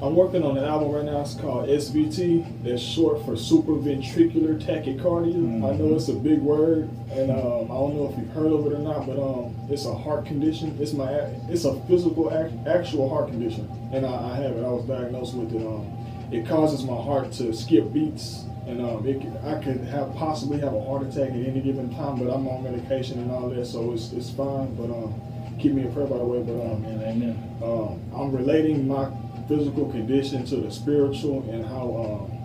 I'm 0.00 0.14
working 0.14 0.44
on 0.44 0.56
an 0.56 0.62
album 0.62 0.92
right 0.92 1.04
now. 1.04 1.22
It's 1.22 1.34
called 1.34 1.68
SVT. 1.68 2.62
That's 2.62 2.80
short 2.80 3.24
for 3.24 3.32
supraventricular 3.32 4.62
tachycardia. 4.62 5.34
I 5.34 5.76
know 5.76 5.96
it's 5.96 6.08
a 6.08 6.14
big 6.14 6.38
word, 6.38 6.88
and 7.10 7.32
um, 7.32 7.64
I 7.64 7.74
don't 7.74 7.96
know 7.96 8.08
if 8.12 8.16
you've 8.16 8.30
heard 8.30 8.52
of 8.52 8.64
it 8.66 8.74
or 8.74 8.78
not, 8.78 9.08
but 9.08 9.18
um, 9.18 9.56
it's 9.68 9.86
a 9.86 9.94
heart 9.94 10.24
condition. 10.24 10.78
It's 10.80 10.92
my 10.92 11.10
it's 11.48 11.64
a 11.64 11.74
physical 11.86 12.32
act, 12.32 12.52
actual 12.68 13.08
heart 13.08 13.30
condition, 13.30 13.68
and 13.92 14.06
I, 14.06 14.30
I 14.30 14.36
have 14.36 14.56
it. 14.56 14.64
I 14.64 14.68
was 14.70 14.84
diagnosed 14.84 15.34
with 15.34 15.52
it. 15.52 15.66
Um, 15.66 15.92
it 16.30 16.46
causes 16.46 16.84
my 16.84 16.96
heart 16.96 17.32
to 17.32 17.52
skip 17.52 17.92
beats. 17.92 18.44
And 18.68 18.82
um, 18.82 19.06
it, 19.08 19.16
I 19.44 19.62
could 19.62 19.80
have 19.86 20.14
possibly 20.14 20.60
have 20.60 20.74
a 20.74 20.84
heart 20.84 21.02
attack 21.02 21.30
at 21.30 21.36
any 21.36 21.60
given 21.60 21.88
time, 21.96 22.18
but 22.18 22.30
I'm 22.30 22.46
on 22.46 22.62
medication 22.62 23.18
and 23.18 23.30
all 23.30 23.48
that, 23.48 23.64
so 23.64 23.92
it's, 23.94 24.12
it's 24.12 24.28
fine. 24.28 24.74
But 24.74 24.90
um, 24.92 25.18
keep 25.58 25.72
me 25.72 25.82
in 25.82 25.92
prayer, 25.92 26.06
by 26.06 26.18
the 26.18 26.24
way. 26.24 26.42
But 26.42 26.52
um, 26.52 26.84
Amen. 26.84 27.00
Amen. 27.02 27.56
um, 27.62 28.00
I'm 28.14 28.30
relating 28.30 28.86
my 28.86 29.08
physical 29.48 29.90
condition 29.90 30.44
to 30.46 30.56
the 30.56 30.70
spiritual 30.70 31.48
and 31.50 31.64
how 31.64 32.28
um, 32.30 32.38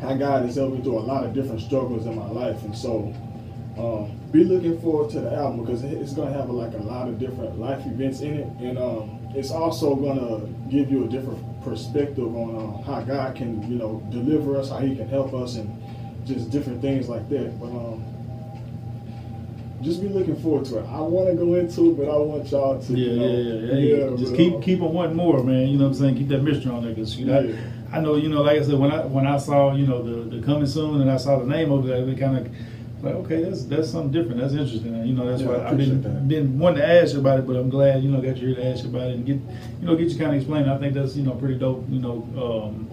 how 0.00 0.14
God 0.14 0.44
has 0.44 0.56
helped 0.56 0.76
me 0.76 0.82
through 0.82 0.98
a 0.98 1.00
lot 1.00 1.24
of 1.24 1.34
different 1.34 1.60
struggles 1.60 2.06
in 2.06 2.14
my 2.14 2.28
life, 2.28 2.62
and 2.62 2.76
so 2.76 3.12
um, 3.78 4.18
be 4.32 4.44
looking 4.44 4.80
forward 4.80 5.10
to 5.12 5.20
the 5.20 5.34
album 5.34 5.64
because 5.64 5.82
it's 5.82 6.12
gonna 6.12 6.32
have 6.32 6.50
like 6.50 6.74
a 6.74 6.78
lot 6.82 7.08
of 7.08 7.18
different 7.18 7.58
life 7.58 7.84
events 7.86 8.20
in 8.20 8.34
it, 8.34 8.46
and 8.60 8.78
um, 8.78 9.18
it's 9.34 9.50
also 9.50 9.94
gonna 9.94 10.46
give 10.70 10.90
you 10.90 11.04
a 11.04 11.08
different 11.08 11.62
perspective 11.62 12.34
on 12.36 12.56
uh, 12.56 12.82
how 12.82 13.00
God 13.00 13.34
can 13.34 13.62
you 13.70 13.78
know 13.78 14.02
deliver 14.10 14.56
us, 14.56 14.70
how 14.70 14.78
He 14.78 14.94
can 14.94 15.08
help 15.08 15.32
us, 15.34 15.56
and 15.56 15.70
just 16.26 16.50
different 16.50 16.82
things 16.82 17.08
like 17.08 17.28
that. 17.30 17.58
But 17.58 17.66
um, 17.66 18.04
just 19.82 20.00
be 20.02 20.08
looking 20.08 20.36
forward 20.36 20.64
to 20.66 20.78
it. 20.78 20.86
I 20.88 21.00
want 21.00 21.28
to 21.28 21.34
go 21.36 21.54
into 21.54 21.90
it, 21.90 21.96
but 21.96 22.08
I 22.08 22.16
want 22.16 22.50
y'all 22.50 22.80
to 22.80 22.92
Yeah, 22.92 23.10
you 23.12 23.16
know, 23.16 23.26
yeah, 23.26 23.74
yeah. 23.76 24.10
Hey, 24.10 24.16
just 24.16 24.34
keep 24.34 24.54
uh, 24.54 24.60
keep 24.60 24.82
on 24.82 24.92
wanting 24.92 25.16
more, 25.16 25.42
man. 25.42 25.68
You 25.68 25.78
know 25.78 25.84
what 25.84 25.90
I'm 25.90 25.94
saying? 25.94 26.16
Keep 26.16 26.28
that 26.28 26.42
mystery 26.42 26.72
on 26.72 26.84
there, 26.84 26.94
cause 26.94 27.16
you 27.16 27.26
know, 27.26 27.40
Yeah. 27.40 27.54
I, 27.92 27.98
I 27.98 28.00
know, 28.00 28.16
you 28.16 28.28
know, 28.28 28.42
like 28.42 28.58
I 28.58 28.62
said, 28.62 28.74
when 28.78 28.90
I 28.90 29.04
when 29.06 29.26
I 29.26 29.38
saw, 29.38 29.74
you 29.74 29.86
know, 29.86 30.02
the 30.02 30.36
the 30.36 30.44
coming 30.44 30.66
soon, 30.66 31.00
and 31.00 31.10
I 31.10 31.16
saw 31.16 31.38
the 31.38 31.46
name 31.46 31.70
of 31.70 31.88
it, 31.88 32.08
it 32.08 32.18
kind 32.18 32.36
of 32.38 32.52
like, 33.02 33.14
okay, 33.14 33.42
that's 33.44 33.64
that's 33.66 33.90
something 33.90 34.10
different. 34.10 34.40
That's 34.40 34.52
interesting. 34.54 34.94
And, 34.94 35.08
you 35.08 35.14
know, 35.14 35.26
that's 35.30 35.42
Yeah, 35.42 35.48
why 35.48 35.68
I've 35.68 35.76
been 35.76 36.02
that. 36.02 36.26
been 36.28 36.58
wanting 36.58 36.80
to 36.80 36.86
ask 36.86 37.14
you 37.14 37.20
about 37.20 37.38
it, 37.38 37.46
but 37.46 37.54
I'm 37.54 37.70
glad, 37.70 38.02
you 38.02 38.10
know, 38.10 38.20
got 38.20 38.36
you 38.38 38.48
here 38.48 38.56
to 38.56 38.66
ask 38.66 38.82
you 38.82 38.90
about 38.90 39.10
it 39.10 39.14
and 39.14 39.24
get, 39.26 39.36
you 39.80 39.86
know, 39.86 39.94
get 39.94 40.08
you 40.10 40.18
kind 40.18 40.32
of 40.32 40.38
explain. 40.38 40.68
I 40.68 40.76
think 40.78 40.94
that's 40.94 41.14
you 41.16 41.22
know 41.22 41.32
pretty 41.32 41.54
dope, 41.54 41.84
you 41.88 42.00
know, 42.00 42.26
um, 42.36 42.90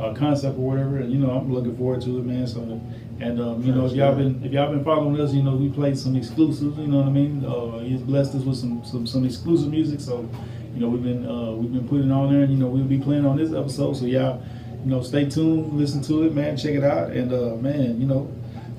uh, 0.00 0.14
concept 0.14 0.56
or 0.58 0.70
whatever. 0.70 0.96
And 0.96 1.12
you 1.12 1.18
know, 1.18 1.30
I'm 1.30 1.52
looking 1.52 1.76
forward 1.76 2.00
to 2.02 2.18
it, 2.18 2.24
man. 2.24 2.46
So. 2.46 2.80
And 3.18 3.40
um, 3.40 3.62
you 3.62 3.72
know, 3.72 3.86
if 3.86 3.92
y'all 3.92 4.14
been 4.14 4.42
if 4.44 4.52
y'all 4.52 4.70
been 4.70 4.84
following 4.84 5.18
us, 5.20 5.32
you 5.32 5.42
know, 5.42 5.56
we 5.56 5.70
played 5.70 5.96
some 5.96 6.16
exclusives. 6.16 6.76
You 6.76 6.86
know 6.86 6.98
what 6.98 7.06
I 7.06 7.10
mean? 7.10 7.44
Uh, 7.44 7.78
he's 7.78 8.02
blessed 8.02 8.34
us 8.34 8.42
with 8.42 8.58
some, 8.58 8.84
some 8.84 9.06
some 9.06 9.24
exclusive 9.24 9.70
music. 9.70 10.00
So, 10.00 10.28
you 10.74 10.80
know, 10.80 10.88
we've 10.88 11.02
been 11.02 11.26
uh, 11.26 11.52
we've 11.52 11.72
been 11.72 11.88
putting 11.88 12.10
on 12.10 12.30
there, 12.32 12.42
and 12.42 12.52
you 12.52 12.58
know, 12.58 12.66
we'll 12.66 12.84
be 12.84 12.98
playing 12.98 13.24
on 13.24 13.38
this 13.38 13.52
episode. 13.52 13.96
So 13.96 14.04
y'all, 14.04 14.42
you 14.84 14.90
know, 14.90 15.02
stay 15.02 15.24
tuned, 15.28 15.72
listen 15.72 16.02
to 16.02 16.24
it, 16.24 16.34
man, 16.34 16.58
check 16.58 16.74
it 16.74 16.84
out, 16.84 17.12
and 17.12 17.32
uh, 17.32 17.56
man, 17.56 17.98
you 17.98 18.06
know, 18.06 18.30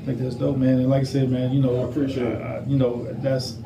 I 0.01 0.05
think 0.05 0.19
that's 0.19 0.35
dope, 0.35 0.57
man. 0.57 0.75
And 0.79 0.89
like 0.89 1.01
I 1.01 1.05
said, 1.05 1.31
man, 1.31 1.51
you 1.51 1.61
know, 1.61 1.81
I 1.81 1.89
appreciate 1.89 2.27
it. 2.27 2.41
uh, 2.41 2.61
you 2.67 2.77
know, 2.77 3.11
that's 3.21 3.57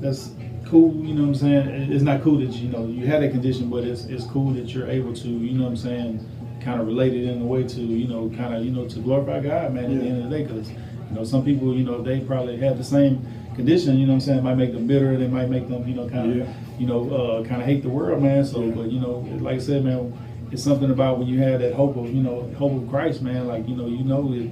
that's 0.00 0.30
cool. 0.66 0.94
You 0.94 1.14
know 1.14 1.22
what 1.22 1.28
I'm 1.28 1.34
saying? 1.36 1.92
It's 1.92 2.04
not 2.04 2.22
cool 2.22 2.38
that 2.40 2.50
you 2.50 2.68
know 2.68 2.86
you 2.86 3.06
had 3.06 3.22
a 3.22 3.30
condition, 3.30 3.70
but 3.70 3.84
it's 3.84 4.04
it's 4.04 4.24
cool 4.26 4.52
that 4.52 4.68
you're 4.74 4.88
able 4.88 5.14
to, 5.14 5.28
you 5.28 5.56
know 5.56 5.64
what 5.64 5.70
I'm 5.70 5.76
saying, 5.76 6.28
kind 6.68 6.80
of 6.82 6.86
relate 6.86 7.14
it 7.14 7.24
in 7.24 7.40
a 7.40 7.44
way 7.46 7.62
to, 7.66 7.80
you 7.80 8.06
know, 8.06 8.28
kind 8.36 8.54
of 8.54 8.62
you 8.64 8.70
know 8.70 8.86
to 8.86 8.98
glorify 9.00 9.40
God, 9.40 9.72
man. 9.72 9.84
At 9.84 10.00
the 10.00 10.06
end 10.06 10.22
of 10.24 10.30
the 10.30 10.36
day, 10.38 10.42
because 10.44 10.68
you 10.70 11.14
know 11.14 11.24
some 11.24 11.42
people, 11.44 11.74
you 11.74 11.84
know, 11.84 12.02
they 12.02 12.20
probably 12.20 12.58
have 12.58 12.76
the 12.76 12.84
same 12.84 13.26
condition. 13.54 13.96
You 13.98 14.06
know 14.06 14.12
what 14.12 14.16
I'm 14.16 14.20
saying? 14.20 14.38
It 14.40 14.44
might 14.44 14.56
make 14.56 14.72
them 14.72 14.86
bitter. 14.86 15.16
They 15.16 15.28
might 15.28 15.48
make 15.48 15.66
them, 15.68 15.88
you 15.88 15.94
know, 15.94 16.08
kind 16.08 16.30
of 16.30 16.36
Yeah. 16.36 16.52
you 16.78 16.86
know, 16.86 17.10
uh, 17.10 17.44
kind 17.44 17.60
of 17.62 17.66
hate 17.66 17.82
the 17.82 17.88
world, 17.88 18.22
man. 18.22 18.44
So, 18.44 18.62
Yeah. 18.62 18.72
but 18.72 18.92
you 18.92 19.00
know, 19.00 19.24
like 19.40 19.56
I 19.56 19.58
said, 19.58 19.82
man, 19.84 20.12
it's 20.52 20.62
something 20.62 20.90
about 20.90 21.18
when 21.18 21.26
you 21.26 21.38
have 21.40 21.60
that 21.60 21.72
hope 21.74 21.96
of, 21.96 22.12
you 22.14 22.22
know, 22.22 22.42
hope 22.58 22.74
of 22.82 22.88
Christ, 22.90 23.22
man. 23.22 23.46
Like 23.46 23.66
you 23.66 23.74
know, 23.74 23.86
you 23.86 24.04
know 24.04 24.22
that, 24.28 24.50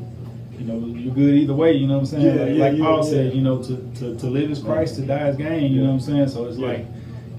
you 0.59 0.65
know, 0.69 0.79
you're 0.87 1.15
good 1.15 1.35
either 1.35 1.55
way. 1.55 1.73
You 1.75 1.87
know 1.87 1.95
what 1.99 2.01
I'm 2.01 2.07
saying? 2.07 2.27
Yeah, 2.27 2.45
like, 2.45 2.55
yeah, 2.57 2.65
like 2.65 2.77
yeah, 2.79 2.85
Paul 2.85 3.05
yeah. 3.05 3.11
said, 3.11 3.35
you 3.35 3.43
know, 3.43 3.63
to, 3.63 3.77
to, 3.99 4.17
to 4.17 4.27
live 4.27 4.51
is 4.51 4.61
Christ, 4.61 4.95
to 4.97 5.03
die 5.03 5.29
is 5.29 5.37
gain. 5.37 5.71
You 5.71 5.81
know 5.83 5.89
what 5.89 5.93
I'm 5.95 6.01
saying? 6.01 6.29
So 6.29 6.47
it's 6.47 6.57
Yeah. 6.59 6.69
like, 6.69 6.87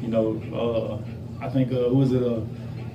you 0.04 0.08
know, 0.10 0.40
uh, 0.54 1.44
I 1.46 1.50
think 1.50 1.72
uh, 1.72 1.90
who 1.90 1.98
was 1.98 2.12
it? 2.14 2.22
Uh, 2.24 2.42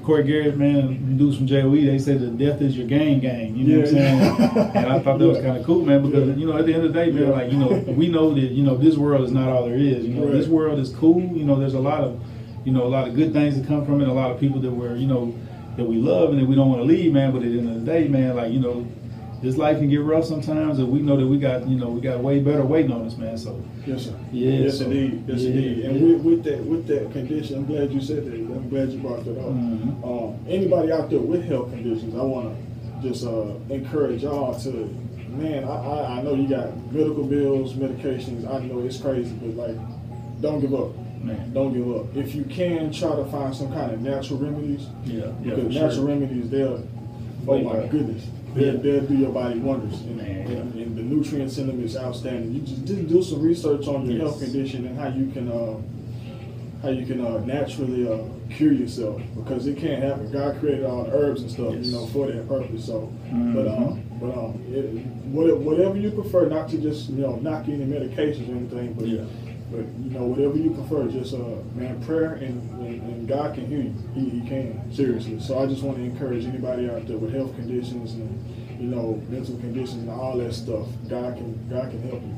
Corey 0.02 0.24
Garrett, 0.24 0.56
man, 0.56 1.16
dudes 1.16 1.36
from 1.36 1.46
JOE, 1.46 1.84
they 1.86 1.98
say 1.98 2.14
that 2.16 2.36
death 2.38 2.60
is 2.60 2.76
your 2.76 2.86
game 2.86 3.20
game. 3.20 3.54
You 3.54 3.64
know 3.64 3.78
what 3.80 3.88
I'm 3.88 3.94
saying? 3.94 4.18
yeah. 4.18 4.72
and 4.74 4.86
I 4.92 4.98
thought 4.98 5.18
that 5.18 5.26
was 5.28 5.38
kind 5.38 5.56
of 5.56 5.64
cool, 5.64 5.84
man, 5.84 6.02
because 6.02 6.28
Yeah. 6.28 6.34
you 6.34 6.46
know, 6.46 6.56
at 6.56 6.66
the 6.66 6.74
end 6.74 6.84
of 6.84 6.92
the 6.92 6.98
day, 7.04 7.10
man, 7.12 7.22
Yeah. 7.24 7.30
like 7.30 7.52
you 7.52 7.58
know, 7.58 7.68
we 7.96 8.08
know 8.08 8.34
that 8.34 8.40
you 8.40 8.64
know 8.64 8.76
this 8.76 8.96
world 8.96 9.24
is 9.24 9.32
not 9.32 9.48
all 9.48 9.66
there 9.66 9.76
is. 9.76 10.04
You 10.06 10.14
know, 10.14 10.24
Right. 10.24 10.32
this 10.32 10.48
world 10.48 10.78
is 10.80 10.90
cool. 10.90 11.20
You 11.20 11.44
know, 11.44 11.56
there's 11.58 11.74
a 11.74 11.80
lot 11.80 12.00
of, 12.02 12.18
you 12.64 12.72
know, 12.72 12.82
a 12.84 12.88
lot 12.88 13.06
of 13.06 13.14
good 13.14 13.32
things 13.32 13.56
that 13.56 13.66
come 13.66 13.84
from 13.86 14.00
it. 14.00 14.08
A 14.08 14.12
lot 14.12 14.30
of 14.32 14.40
people 14.40 14.60
that 14.60 14.70
we're, 14.72 14.96
you 14.96 15.06
know, 15.06 15.32
that 15.76 15.84
we 15.84 15.96
love 15.96 16.30
and 16.30 16.38
that 16.40 16.46
we 16.46 16.54
don't 16.54 16.68
want 16.68 16.80
to 16.80 16.84
leave, 16.86 17.12
man. 17.12 17.30
But 17.32 17.42
at 17.42 17.52
the 17.52 17.58
end 17.58 17.68
of 17.70 17.84
the 17.84 17.90
day, 17.92 18.08
man, 18.08 18.36
like 18.36 18.52
you 18.52 18.60
know, 18.60 18.84
this 19.42 19.56
life 19.56 19.78
can 19.78 19.88
get 19.88 20.02
rough 20.02 20.24
sometimes, 20.24 20.78
and 20.78 20.88
we 20.90 21.00
know 21.00 21.16
that 21.16 21.26
we 21.26 21.38
got, 21.38 21.66
you 21.66 21.76
know, 21.76 21.88
we 21.90 22.00
got 22.00 22.20
way 22.20 22.38
better 22.40 22.62
waiting 22.64 22.92
on 22.92 23.04
us, 23.06 23.16
man. 23.16 23.36
So 23.36 23.60
Yes, 23.86 24.04
sir. 24.04 24.14
Yeah, 24.32 24.50
Yes, 24.52 24.78
so- 24.78 24.84
indeed. 24.84 25.24
Yes, 25.26 25.40
yeah, 25.40 25.50
indeed. 25.50 25.84
And 25.84 25.96
yeah. 26.00 26.06
with, 26.16 26.22
with 26.24 26.44
that 26.44 26.64
with 26.64 26.86
that 26.86 27.12
condition, 27.12 27.56
I'm 27.58 27.66
glad 27.66 27.92
you 27.92 28.00
said 28.00 28.24
that. 28.26 28.34
I'm 28.34 28.68
glad 28.68 28.90
you 28.92 28.98
brought 29.00 29.24
that 29.24 29.38
up. 29.38 29.46
Mhm. 29.52 30.04
Um, 30.04 30.36
anybody 30.48 30.92
out 30.92 31.10
there 31.10 31.18
with 31.18 31.44
health 31.44 31.70
conditions, 31.70 32.14
I 32.14 32.22
want 32.22 32.54
to 33.02 33.08
just 33.08 33.24
uh, 33.26 33.54
encourage 33.68 34.22
y'all 34.22 34.58
to, 34.60 34.70
man. 35.28 35.64
I, 35.64 35.68
I, 35.74 36.18
I 36.18 36.22
know 36.22 36.34
you 36.34 36.46
got 36.48 36.76
medical 36.92 37.24
bills, 37.24 37.74
medications. 37.74 38.48
I 38.48 38.60
know 38.64 38.78
it's 38.80 38.98
crazy, 38.98 39.32
but 39.42 39.56
like, 39.56 39.76
don't 40.40 40.60
give 40.60 40.72
up. 40.74 40.90
man, 41.22 41.52
Don't 41.52 41.72
give 41.72 41.88
up. 41.96 42.16
If 42.16 42.34
you 42.36 42.44
can, 42.44 42.92
try 42.92 43.14
to 43.16 43.24
find 43.26 43.54
some 43.54 43.72
kind 43.72 43.90
of 43.92 44.00
natural 44.00 44.38
remedies. 44.38 44.86
yeah, 45.04 45.26
yeah, 45.26 45.30
Because 45.42 45.62
for 45.64 45.68
natural 45.70 45.90
sure. 45.94 46.04
remedies, 46.06 46.50
they'll, 46.50 46.86
oh 47.48 47.58
my 47.60 47.86
goodness, 47.88 48.24
Yeah. 48.24 48.30
They'll, 48.54 48.78
they'll 48.78 49.06
do 49.06 49.14
your 49.16 49.32
body 49.32 49.58
wonders. 49.58 50.00
And, 50.02 50.20
and, 50.20 50.74
and 50.74 50.96
the 50.96 51.02
nutrients 51.02 51.58
in 51.58 51.66
them 51.66 51.82
is 51.82 51.96
outstanding. 51.96 52.52
You 52.54 52.60
just, 52.60 52.84
do 53.08 53.22
some 53.22 53.40
research 53.42 53.86
on 53.88 54.06
your 54.06 54.18
Yes. 54.18 54.20
health 54.28 54.42
condition 54.42 54.86
and 54.86 54.98
how 54.98 55.08
you 55.08 55.30
can, 55.32 55.50
uh, 55.50 55.76
how 56.82 56.88
you 56.90 57.06
can 57.06 57.24
uh, 57.24 57.38
naturally 57.44 58.08
uh, 58.12 58.18
cure 58.54 58.72
yourself 58.72 59.20
because 59.36 59.66
it 59.66 59.78
can't 59.78 60.02
happen. 60.02 60.30
God 60.32 60.58
created 60.60 60.84
all 60.84 61.04
the 61.04 61.12
herbs 61.12 61.42
and 61.42 61.50
stuff, 61.50 61.74
Yes. 61.74 61.86
you 61.86 61.92
know, 61.92 62.06
for 62.08 62.26
that 62.26 62.46
purpose. 62.48 62.84
So, 62.86 63.12
Mhm. 63.32 63.54
but 63.54 63.68
um, 63.68 64.02
but 64.20 64.36
um, 64.36 64.60
it, 64.68 65.06
whatever 65.32 65.96
you 65.96 66.10
prefer, 66.10 66.48
not 66.48 66.68
to 66.70 66.78
just 66.78 67.08
you 67.10 67.22
know 67.22 67.36
knock 67.36 67.68
any 67.68 67.84
medications 67.84 68.48
or 68.52 68.56
anything, 68.56 68.92
but 68.94 69.06
Yeah. 69.06 69.24
But 69.72 69.86
you 70.04 70.10
know, 70.10 70.24
whatever 70.24 70.56
you 70.56 70.70
prefer, 70.70 71.08
just 71.08 71.32
uh, 71.32 71.38
man, 71.74 72.02
prayer 72.04 72.34
and, 72.34 72.70
and, 72.86 73.02
and 73.02 73.28
God 73.28 73.54
can 73.54 73.66
hear 73.66 73.80
you. 73.80 73.94
He, 74.14 74.28
he 74.28 74.48
can 74.48 74.92
seriously. 74.92 75.40
So 75.40 75.58
I 75.58 75.66
just 75.66 75.82
want 75.82 75.96
to 75.96 76.04
encourage 76.04 76.44
anybody 76.44 76.90
out 76.90 77.06
there 77.06 77.16
with 77.16 77.32
health 77.34 77.54
conditions 77.56 78.12
and 78.12 78.80
you 78.80 78.88
know 78.88 79.22
mental 79.28 79.56
conditions 79.56 80.02
and 80.02 80.10
all 80.10 80.36
that 80.38 80.52
stuff. 80.52 80.86
God 81.08 81.36
can 81.36 81.68
God 81.70 81.90
can 81.90 82.02
help 82.02 82.22
you. 82.22 82.36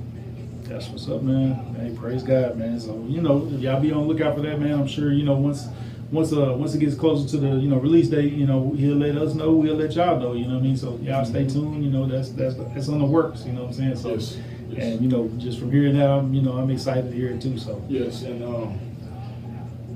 That's 0.63 0.89
what's 0.89 1.09
up, 1.09 1.23
man. 1.23 1.55
Hey, 1.75 1.95
praise 1.95 2.23
God, 2.23 2.57
man. 2.57 2.79
So 2.81 3.05
you 3.09 3.21
know, 3.21 3.47
y'all 3.59 3.81
be 3.81 3.93
on 3.93 4.07
the 4.07 4.15
lookout 4.15 4.37
for 4.37 4.43
that, 4.43 4.61
man. 4.61 4.73
I'm 4.79 4.87
sure 4.87 5.13
you 5.13 5.25
know 5.25 5.35
once, 5.35 5.67
once 6.11 6.33
uh 6.33 6.55
once 6.57 6.75
it 6.75 6.79
gets 6.79 6.95
closer 6.95 7.29
to 7.31 7.37
the 7.37 7.57
you 7.57 7.69
know 7.69 7.79
release 7.79 8.09
date, 8.09 8.33
you 8.33 8.47
know 8.47 8.73
he'll 8.73 8.97
let 8.97 9.17
us 9.17 9.35
know. 9.35 9.53
We'll 9.53 9.75
let 9.75 9.93
y'all 9.95 10.19
know. 10.21 10.35
You 10.35 10.47
know 10.47 10.55
what 10.55 10.61
I 10.61 10.67
mean? 10.67 10.77
So 10.77 10.99
y'all 11.03 11.25
stay 11.25 11.47
tuned. 11.47 11.85
You 11.85 11.91
know 11.91 12.07
that's 12.07 12.31
that's 12.31 12.55
that's 12.55 12.89
on 12.89 13.01
the 13.01 13.05
works. 13.05 13.45
You 13.45 13.53
know 13.53 13.63
what 13.65 13.79
I'm 13.79 13.97
saying? 13.97 13.97
So 13.97 14.15
Yes, 14.15 14.39
yes. 14.77 14.93
and 14.93 15.03
you 15.03 15.09
know 15.09 15.29
just 15.39 15.59
from 15.59 15.71
hearing 15.73 15.97
that, 15.99 16.09
I'm 16.11 16.33
you 16.35 16.43
know 16.43 16.53
I'm 16.53 16.71
excited 16.71 17.11
to 17.11 17.17
hear 17.17 17.31
it 17.31 17.41
too. 17.43 17.59
So 17.59 17.83
Yes, 17.89 18.23
and 18.23 18.43
um, 18.45 18.79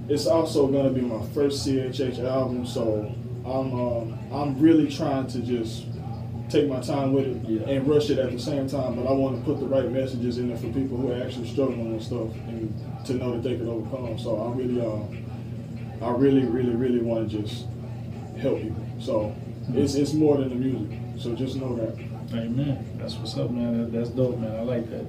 it's 0.08 0.26
also 0.26 0.66
gonna 0.68 0.90
be 0.90 1.00
my 1.00 1.24
first 1.34 1.66
CHH 1.66 2.18
album, 2.24 2.66
so 2.66 3.12
I'm 3.44 3.72
um, 3.74 4.18
I'm 4.32 4.58
really 4.60 4.88
trying 4.90 5.26
to 5.28 5.40
just 5.40 5.84
take 6.48 6.66
my 6.68 6.80
time 6.80 7.12
with 7.12 7.26
it 7.26 7.36
Yeah. 7.48 7.68
and 7.68 7.86
rush 7.86 8.08
it 8.08 8.18
at 8.18 8.32
the 8.32 8.38
same 8.38 8.68
time. 8.68 8.96
But 8.96 9.06
I 9.06 9.12
want 9.12 9.36
to 9.38 9.44
put 9.44 9.60
the 9.60 9.66
right 9.66 9.90
messages 9.90 10.38
in 10.38 10.48
there 10.48 10.56
for 10.56 10.68
people 10.68 10.96
who 10.96 11.12
are 11.12 11.22
actually 11.22 11.46
struggling 11.48 11.92
with 11.92 12.02
stuff 12.02 12.32
and 12.46 12.72
to 13.04 13.14
know 13.14 13.32
that 13.32 13.42
they 13.42 13.56
can 13.56 13.68
overcome. 13.68 14.18
So 14.18 14.40
I 14.40 14.56
really, 14.56 14.80
uh, 14.80 16.06
I 16.06 16.10
really, 16.12 16.44
really, 16.46 16.74
really 16.74 17.00
want 17.00 17.30
to 17.30 17.42
just 17.42 17.66
help 18.40 18.60
people. 18.62 18.82
So 18.98 19.34
it's 19.74 19.94
it's 19.94 20.14
more 20.14 20.38
than 20.38 20.48
the 20.48 20.54
music. 20.54 20.98
So 21.18 21.34
just 21.34 21.56
know 21.56 21.76
that. 21.76 21.98
Amen. 22.32 22.84
That's 22.98 23.14
what's 23.16 23.36
up, 23.38 23.50
man. 23.50 23.78
That, 23.78 23.92
that's 23.92 24.10
dope, 24.10 24.38
man. 24.38 24.54
I 24.54 24.62
like 24.62 24.90
that. 24.90 25.04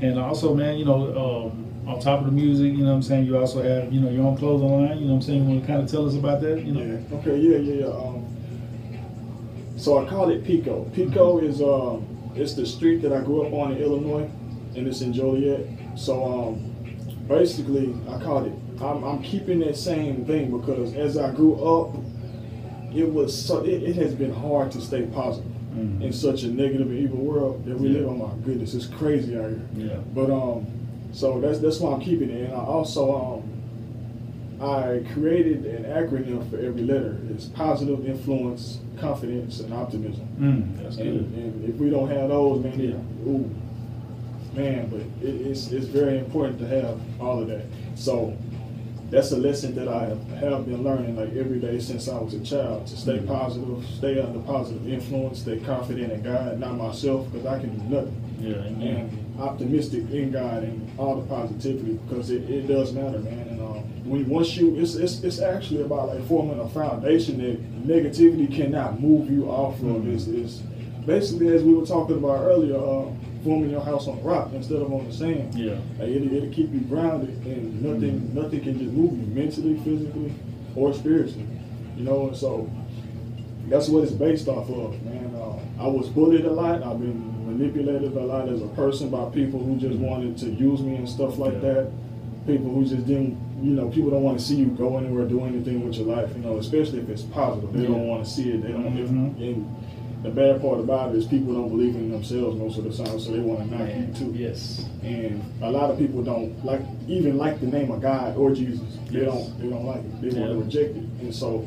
And 0.00 0.18
also, 0.18 0.54
man, 0.54 0.76
you 0.76 0.84
know, 0.84 1.52
um, 1.52 1.88
on 1.88 2.00
top 2.00 2.20
of 2.20 2.26
the 2.26 2.32
music, 2.32 2.72
you 2.72 2.78
know 2.78 2.90
what 2.90 2.96
I'm 2.96 3.02
saying, 3.02 3.26
you 3.26 3.38
also 3.38 3.62
have, 3.62 3.92
you 3.92 4.00
know, 4.00 4.10
your 4.10 4.24
own 4.26 4.36
clothing 4.36 4.68
line, 4.68 4.98
you 4.98 5.06
know 5.06 5.14
what 5.14 5.16
I'm 5.16 5.22
saying? 5.22 5.44
You 5.44 5.48
want 5.48 5.60
to 5.62 5.66
kind 5.66 5.82
of 5.82 5.90
tell 5.90 6.06
us 6.06 6.14
about 6.14 6.40
that, 6.42 6.64
you 6.64 6.72
know? 6.72 6.80
Yeah. 6.80 7.16
Okay. 7.18 7.38
Yeah. 7.38 7.58
Yeah. 7.58 7.86
Yeah. 7.86 7.86
Um, 7.86 8.26
so 9.76 10.04
I 10.04 10.08
call 10.08 10.30
it 10.30 10.44
Pico. 10.44 10.84
Pico 10.92 11.38
is 11.38 11.62
um, 11.62 12.06
it's 12.34 12.54
the 12.54 12.66
street 12.66 13.02
that 13.02 13.12
I 13.12 13.20
grew 13.20 13.46
up 13.46 13.52
on 13.52 13.72
in 13.72 13.78
Illinois, 13.78 14.28
and 14.74 14.88
it's 14.88 15.00
in 15.00 15.12
Joliet. 15.12 15.66
So 15.96 16.24
um, 16.24 16.74
basically, 17.28 17.94
I 18.08 18.20
call 18.20 18.44
it. 18.44 18.52
I'm, 18.82 19.04
I'm 19.04 19.22
keeping 19.22 19.60
that 19.60 19.76
same 19.76 20.24
thing 20.24 20.56
because 20.56 20.94
as 20.94 21.16
I 21.16 21.30
grew 21.32 21.54
up, 21.64 21.94
it 22.92 23.04
was 23.04 23.46
so 23.46 23.64
it, 23.64 23.84
it 23.84 23.94
has 23.96 24.14
been 24.14 24.32
hard 24.32 24.72
to 24.72 24.80
stay 24.80 25.02
positive 25.06 25.57
Mhm. 25.76 26.02
in 26.02 26.12
such 26.12 26.44
a 26.44 26.48
negative 26.48 26.88
and 26.88 26.98
evil 26.98 27.18
world 27.18 27.64
that 27.66 27.78
we 27.78 27.88
Yeah. 27.88 28.00
live. 28.00 28.08
Oh 28.08 28.14
my 28.14 28.30
goodness, 28.44 28.74
it's 28.74 28.86
crazy 28.86 29.36
out 29.36 29.50
here. 29.50 29.60
Yeah. 29.76 29.96
But 30.14 30.30
um, 30.30 30.66
so 31.12 31.40
that's 31.40 31.58
that's 31.58 31.80
why 31.80 31.92
I'm 31.94 32.00
keeping 32.00 32.30
it. 32.30 32.44
And 32.46 32.52
I 32.54 32.60
also 32.64 33.14
um, 33.14 33.42
I 34.60 35.00
created 35.14 35.66
an 35.66 35.84
acronym 35.84 36.48
for 36.50 36.58
every 36.58 36.82
letter. 36.82 37.16
It's 37.30 37.44
positive 37.46 38.06
influence, 38.08 38.78
confidence, 38.98 39.60
and 39.60 39.72
optimism. 39.72 40.26
Mm, 40.40 40.82
that's 40.82 40.96
And, 40.96 41.12
good. 41.34 41.42
and 41.44 41.68
if 41.68 41.76
we 41.76 41.90
don't 41.90 42.08
have 42.08 42.30
those, 42.30 42.64
man, 42.64 42.80
it, 42.80 42.88
Yeah. 42.90 43.30
ooh, 43.30 43.44
man, 44.56 44.88
but 44.90 45.00
it, 45.22 45.34
it's 45.46 45.70
it's 45.70 45.86
very 45.86 46.18
important 46.18 46.58
to 46.60 46.66
have 46.66 46.98
all 47.20 47.40
of 47.40 47.48
that. 47.48 47.62
So 47.94 48.32
that's 49.10 49.32
a 49.32 49.36
lesson 49.36 49.74
that 49.76 49.88
I 49.88 50.06
have, 50.40 50.66
been 50.66 50.82
learning 50.84 51.16
like 51.16 51.34
every 51.34 51.58
day 51.58 51.78
since 51.78 52.08
I 52.08 52.18
was 52.18 52.34
a 52.34 52.40
child 52.40 52.86
to 52.88 52.96
stay 52.96 53.18
Mhm. 53.18 53.26
positive, 53.26 53.84
stay 53.96 54.20
under 54.20 54.38
positive 54.40 54.86
influence, 54.88 55.40
stay 55.40 55.58
confident 55.58 56.12
in 56.12 56.22
God, 56.22 56.60
not 56.60 56.76
myself, 56.76 57.26
because 57.32 57.46
I 57.46 57.58
can 57.58 57.70
do 57.70 57.94
nothing 57.94 58.12
Yeah, 58.40 58.54
and 58.86 59.10
optimistic 59.40 60.10
in 60.12 60.30
God 60.30 60.62
and 60.62 60.80
all 60.96 61.16
the 61.16 61.22
positivity 61.22 61.98
because 62.08 62.30
it, 62.30 62.48
it 62.48 62.68
does 62.68 62.92
matter, 62.92 63.18
man. 63.18 63.48
And 63.50 63.60
um, 63.60 63.82
when 64.04 64.28
once 64.28 64.56
you, 64.56 64.76
it's, 64.76 64.94
it's 64.94 65.24
it's 65.24 65.40
actually 65.40 65.82
about 65.82 66.08
like 66.08 66.24
forming 66.28 66.60
a 66.60 66.68
foundation 66.68 67.38
that 67.38 67.86
negativity 67.86 68.52
cannot 68.54 69.00
move 69.00 69.28
you 69.30 69.46
off 69.50 69.74
of. 69.80 70.02
Mhm. 70.02 70.14
It's, 70.14 70.26
it's 70.28 70.62
basically 71.06 71.48
as 71.48 71.62
we 71.64 71.74
were 71.74 71.86
talking 71.86 72.16
about 72.18 72.44
earlier, 72.44 72.76
uh, 72.76 73.06
forming 73.48 73.70
your 73.70 73.80
house 73.80 74.06
on 74.08 74.22
rock 74.22 74.50
instead 74.52 74.82
of 74.82 74.92
on 74.92 75.06
the 75.06 75.12
sand. 75.12 75.54
Yeah. 75.54 75.78
Like 75.98 76.10
it'll, 76.10 76.30
it'll 76.36 76.50
keep 76.52 76.70
you 76.72 76.80
grounded, 76.80 77.30
and 77.46 77.82
nothing 77.82 78.34
nothing 78.34 78.60
can 78.60 78.78
just 78.78 78.92
move 78.92 79.12
you 79.18 79.26
mentally, 79.34 79.78
physically, 79.78 80.34
or 80.76 80.92
spiritually. 80.92 81.46
You 81.96 82.04
know, 82.04 82.28
and 82.28 82.36
so 82.36 82.68
that's 83.68 83.88
what 83.88 84.04
it's 84.04 84.12
based 84.12 84.48
off 84.48 84.68
of, 84.68 85.02
man. 85.02 85.34
Uh, 85.34 85.58
I 85.82 85.86
was 85.86 86.08
bullied 86.10 86.44
a 86.44 86.50
lot. 86.52 86.82
I've 86.82 87.00
been 87.00 87.46
manipulated 87.46 88.14
a 88.14 88.20
lot 88.20 88.48
as 88.50 88.60
a 88.62 88.68
person 88.68 89.08
by 89.08 89.30
people 89.30 89.60
who 89.64 89.76
just 89.78 89.96
wanted 89.98 90.36
to 90.38 90.50
use 90.50 90.80
me 90.82 90.96
and 90.96 91.08
stuff 91.08 91.38
like 91.38 91.54
Yeah. 91.54 91.60
that. 91.72 91.90
People 92.46 92.70
who 92.70 92.84
just 92.84 93.06
didn't, 93.06 93.36
you 93.62 93.72
know, 93.72 93.88
people 93.90 94.10
don't 94.10 94.22
want 94.22 94.38
to 94.38 94.44
see 94.44 94.56
you 94.56 94.66
go 94.66 94.96
anywhere, 94.98 95.24
do 95.26 95.44
anything 95.44 95.84
with 95.86 95.96
your 95.96 96.06
life. 96.06 96.30
You 96.36 96.42
know, 96.42 96.56
especially 96.58 96.98
if 97.00 97.08
it's 97.08 97.22
positive. 97.22 97.72
They 97.72 97.82
Yeah. 97.82 97.88
don't 97.88 98.06
want 98.08 98.24
to 98.24 98.30
see 98.30 98.50
it. 98.50 98.62
They 98.62 98.72
don't. 98.72 98.96
if- 98.96 99.08
Mhm. 99.10 99.40
and 99.40 99.66
the 100.22 100.30
bad 100.30 100.60
part 100.60 100.80
about 100.80 101.14
it 101.14 101.18
is 101.18 101.26
people 101.26 101.54
don't 101.54 101.68
believe 101.68 101.94
in 101.94 102.10
themselves 102.10 102.56
most 102.58 102.76
of 102.78 102.84
the 102.84 102.90
time, 103.04 103.18
so 103.20 103.30
they 103.30 103.38
want 103.38 103.60
to 103.70 103.76
knock 103.76 103.88
you 103.88 104.12
too. 104.14 104.32
Yes. 104.36 104.84
And 105.02 105.42
a 105.62 105.70
lot 105.70 105.90
of 105.90 105.98
people 105.98 106.22
don't 106.24 106.64
like 106.64 106.80
even 107.06 107.38
like 107.38 107.60
the 107.60 107.66
name 107.66 107.90
of 107.92 108.02
God 108.02 108.36
or 108.36 108.52
Jesus. 108.54 108.98
They 109.10 109.24
don't 109.24 109.58
they 109.60 109.68
don't 109.68 109.84
like 109.86 109.98
it. 110.04 110.20
They 110.20 110.28
want 110.28 110.36
Yeah. 110.40 110.46
to 110.48 110.58
reject 110.60 110.96
it. 110.96 111.02
And 111.22 111.34
so 111.34 111.66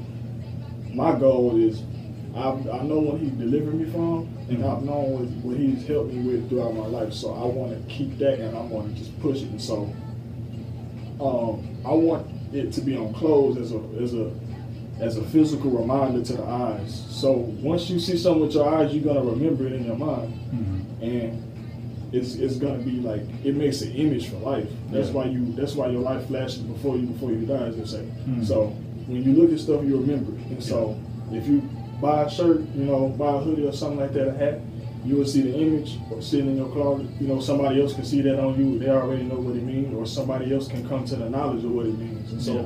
my 0.93 1.18
goal 1.18 1.56
is 1.58 1.82
I, 2.36 2.49
I 2.49 2.84
know 2.84 2.99
what 2.99 3.20
he 3.22 3.30
delivered 3.30 3.74
me 3.74 3.89
from 3.91 4.30
and 4.49 4.64
I've 4.66 4.84
known 4.84 5.12
what, 5.14 5.24
what 5.45 5.58
he's 5.58 5.86
helped 5.88 6.14
me 6.14 6.22
with 6.22 6.49
throughout 6.49 6.74
my 6.76 6.86
life. 6.88 7.14
So 7.14 7.34
I 7.34 7.45
want 7.45 7.72
to 7.72 7.93
keep 7.93 8.18
that 8.20 8.39
and 8.39 8.56
I 8.58 8.62
want 8.62 8.93
to 8.93 9.02
just 9.02 9.18
push 9.22 9.41
it. 9.41 9.49
And 9.49 9.62
so 9.62 9.93
um, 11.20 11.68
I 11.86 11.91
want 11.93 12.28
it 12.54 12.72
to 12.74 12.82
be 12.82 12.97
on 12.97 13.14
clothes 13.14 13.58
as 13.58 13.72
a 13.72 13.80
as 14.02 14.14
a 14.14 14.32
as 15.02 15.18
a 15.18 15.24
physical 15.24 15.72
reminder 15.72 16.22
to 16.24 16.34
the 16.34 16.43
eyes. 16.43 17.06
So 17.10 17.32
once 17.62 17.89
you 17.89 17.99
see 17.99 18.16
something 18.18 18.43
with 18.43 18.54
your 18.54 18.70
eyes, 18.74 18.93
you're 18.93 19.04
gonna 19.04 19.26
remember 19.30 19.66
it 19.68 19.74
in 19.74 19.84
your 19.86 19.97
mind 19.97 20.32
Mhm. 20.54 21.02
and 21.02 21.43
it's 22.14 22.36
it's 22.36 22.58
gonna 22.58 22.78
be 22.84 22.99
like 22.99 23.22
it 23.43 23.56
makes 23.56 23.82
an 23.82 23.91
image 23.93 24.28
for 24.28 24.38
life. 24.38 24.70
That's 24.91 25.08
Yeah. 25.08 25.14
why 25.16 25.26
you 25.26 25.54
that's 25.58 25.76
why 25.76 25.88
your 25.89 26.02
life 26.02 26.26
flashes 26.28 26.60
before 26.64 26.97
you 26.97 27.08
before 27.08 27.32
you 27.32 27.45
die, 27.45 27.68
as 27.68 27.78
they 27.78 27.86
say. 27.86 28.04
Mhm. 28.30 28.45
So 28.45 28.72
when 29.08 29.24
you 29.24 29.34
look 29.34 29.52
at 29.52 29.60
stuff, 29.60 29.84
you 29.86 29.97
remember 29.97 30.32
it. 30.34 30.52
And 30.52 30.64
so 30.64 30.95
if 31.34 31.47
you 31.47 31.62
buy 32.02 32.24
a 32.24 32.30
shirt, 32.30 32.62
you 32.78 32.86
know, 32.86 33.12
buy 33.18 33.36
a 33.36 33.39
hoodie 33.39 33.66
or 33.66 33.72
something 33.74 33.99
like 33.99 34.14
that, 34.14 34.28
a 34.28 34.32
hat, 34.34 34.60
you 35.06 35.16
will 35.16 35.26
see 35.26 35.41
the 35.41 35.56
image 35.58 35.97
or 36.12 36.22
sitting 36.22 36.47
in 36.52 36.58
your 36.58 36.68
closet. 36.68 37.08
You 37.20 37.28
know, 37.28 37.39
somebody 37.39 37.82
else 37.82 37.93
can 37.93 38.04
see 38.06 38.22
that 38.22 38.39
on 38.39 38.60
you. 38.60 38.78
They 38.78 38.89
already 38.89 39.24
know 39.24 39.39
what 39.39 39.56
it 39.56 39.64
means, 39.64 39.95
or 39.95 40.06
somebody 40.06 40.54
else 40.54 40.68
can 40.68 40.84
come 40.88 41.06
to 41.06 41.16
the 41.16 41.30
knowledge 41.30 41.64
of 41.64 41.72
what 41.74 41.86
it 41.88 41.97
means. 41.97 42.32
And 42.32 42.41
so, 42.41 42.54
Yeah. 42.54 42.62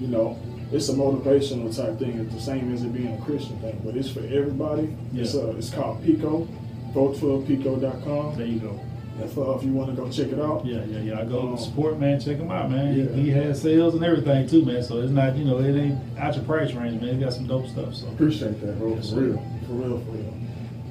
you 0.00 0.06
know, 0.08 0.36
it's 0.74 0.88
a 0.88 0.92
motivational 0.94 1.74
type 1.74 1.98
thing. 1.98 2.18
It's 2.18 2.34
the 2.34 2.40
same 2.40 2.72
as 2.74 2.82
it 2.82 2.92
being 2.92 3.14
a 3.14 3.20
Christian 3.24 3.58
thing, 3.60 3.80
but 3.84 3.96
it's 3.96 4.10
for 4.10 4.20
everybody. 4.20 4.94
It's 5.14 5.34
Yeah. 5.34 5.42
uh, 5.42 5.54
it's 5.56 5.70
called 5.70 6.02
Pico, 6.04 6.46
412pico.com. 6.94 8.36
There 8.36 8.46
you 8.46 8.58
go. 8.58 8.80
If, 9.22 9.38
uh, 9.38 9.52
if 9.56 9.62
you 9.62 9.72
want 9.72 9.90
to 9.90 9.96
go 9.96 10.10
check 10.10 10.32
it 10.32 10.40
out. 10.40 10.66
Yeah, 10.66 10.82
yeah, 10.90 10.98
yeah. 10.98 11.20
I 11.20 11.24
go 11.24 11.38
Um, 11.52 11.56
support, 11.56 12.00
man. 12.00 12.18
Check 12.18 12.38
him 12.38 12.50
out, 12.50 12.68
man. 12.70 12.98
Yeah. 12.98 13.14
He, 13.14 13.22
he 13.22 13.30
has 13.30 13.62
sales 13.62 13.94
and 13.94 14.02
everything 14.04 14.48
too, 14.48 14.64
man. 14.64 14.82
So 14.82 15.00
it's 15.00 15.12
not, 15.12 15.36
you 15.36 15.44
know, 15.44 15.58
it 15.60 15.76
ain't 15.76 15.98
out 16.18 16.34
your 16.34 16.44
price 16.44 16.72
range, 16.74 17.00
man. 17.00 17.14
He 17.14 17.20
got 17.20 17.32
some 17.32 17.46
dope 17.46 17.68
stuff. 17.68 17.94
So 17.94 18.08
Appreciate 18.08 18.60
that, 18.60 18.76
bro. 18.78 18.94
Yes, 18.96 19.10
for 19.10 19.20
real. 19.20 19.42
For 19.68 19.72
real, 19.74 19.98
for 20.00 20.10
real. 20.10 20.34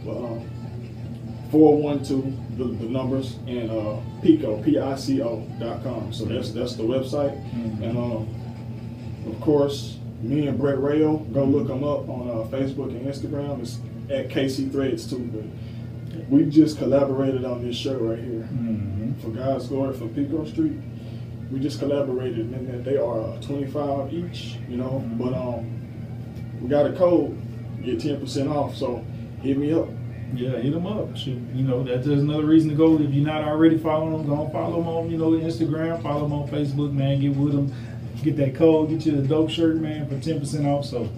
But 0.06 0.18
um, 0.18 0.42
412, 1.52 2.58
the, 2.58 2.64
the 2.64 2.90
numbers, 2.90 3.36
and 3.48 3.70
uh, 3.70 3.98
Pico, 4.22 4.62
P-I-C-O 4.64 5.44
dot 5.60 5.84
com. 5.84 6.14
So 6.14 6.24
that's 6.26 6.52
that's 6.52 6.76
the 6.76 6.84
website. 6.84 7.36
Mhm. 7.54 7.82
And 7.90 7.98
um, 7.98 8.28
of 9.28 9.39
course, 9.41 9.97
me 10.21 10.47
and 10.47 10.57
Brett 10.57 10.80
Rayo, 10.80 11.17
go 11.34 11.43
look 11.43 11.69
him 11.69 11.84
up 11.84 12.07
on 12.09 12.30
uh, 12.30 12.34
Facebook 12.55 12.89
and 12.89 13.05
Instagram. 13.05 13.61
It's 13.61 13.80
at 14.09 14.30
KC 14.30 14.71
Threads 14.71 15.09
too. 15.09 15.19
But 15.34 16.30
we 16.30 16.45
just 16.45 16.78
collaborated 16.78 17.43
on 17.45 17.65
this 17.65 17.76
shirt 17.76 18.01
right 18.01 18.19
here. 18.19 18.47
Mhm. 18.53 19.19
For 19.21 19.30
God's 19.30 19.67
Glory 19.67 19.93
from 19.95 20.09
Pico 20.09 20.45
Street. 20.45 20.74
We 21.51 21.59
just 21.59 21.80
collaborated 21.80 22.47
and 22.51 22.84
they 22.86 22.97
are 22.97 23.21
uh, 23.21 23.41
25 23.41 24.13
each, 24.13 24.57
you 24.69 24.78
know. 24.78 25.03
Mhm. 25.05 25.17
But 25.17 25.34
um, 25.34 25.65
we 26.61 26.69
got 26.69 26.86
a 26.86 26.93
code, 26.93 27.38
get 27.84 27.99
10% 27.99 28.49
off. 28.49 28.76
So 28.76 29.03
hit 29.41 29.57
me 29.57 29.74
up. 29.74 29.88
Yeah, 30.36 30.57
hit 30.57 30.74
them 30.74 30.88
up. 30.88 31.15
Shoot, 31.15 31.38
you 31.53 31.63
know, 31.63 31.84
that's 31.84 32.07
just 32.07 32.24
another 32.24 32.45
reason 32.45 32.69
to 32.71 32.76
go. 32.76 32.95
If 32.99 33.13
you're 33.13 33.26
not 33.26 33.43
already 33.43 33.78
following 33.78 34.13
them, 34.17 34.26
go 34.28 34.49
follow 34.49 34.78
them 34.78 34.88
on, 34.88 35.11
you 35.11 35.17
know, 35.17 35.32
Instagram, 35.32 36.01
follow 36.01 36.21
them 36.24 36.34
on 36.34 36.47
Facebook, 36.47 36.91
man. 36.91 37.19
Get 37.21 37.36
with 37.36 37.53
him, 37.53 37.71
get 38.24 38.38
that 38.38 38.55
code, 38.55 38.89
get 38.89 39.05
you 39.05 39.11
the 39.13 39.28
dope 39.28 39.49
shirt, 39.49 39.76
man, 39.78 40.07
for 40.07 40.19
ten 40.19 40.39
percent 40.39 40.65
off. 40.65 40.86
So, 40.86 41.09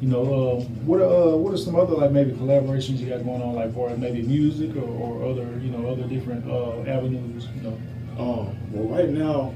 you 0.00 0.08
know, 0.08 0.22
uh, 0.22 0.60
what 0.84 1.00
are 1.00 1.04
uh, 1.32 1.36
what 1.36 1.52
are 1.52 1.56
some 1.58 1.74
other 1.76 1.94
like 1.94 2.12
maybe 2.12 2.32
collaborations 2.32 2.98
you 2.98 3.08
got 3.08 3.24
going 3.24 3.42
on, 3.42 3.54
like 3.54 3.74
for 3.74 3.94
maybe 3.96 4.22
music 4.22 4.76
or, 4.76 4.80
or 4.88 5.24
other, 5.30 5.58
you 5.60 5.70
know, 5.70 5.88
other 5.90 6.04
different 6.04 6.48
uh, 6.48 6.80
avenues, 6.90 7.46
you 7.56 7.62
know? 7.62 7.78
Um, 8.18 8.56
well, 8.72 8.88
right 8.96 9.08
now, 9.10 9.52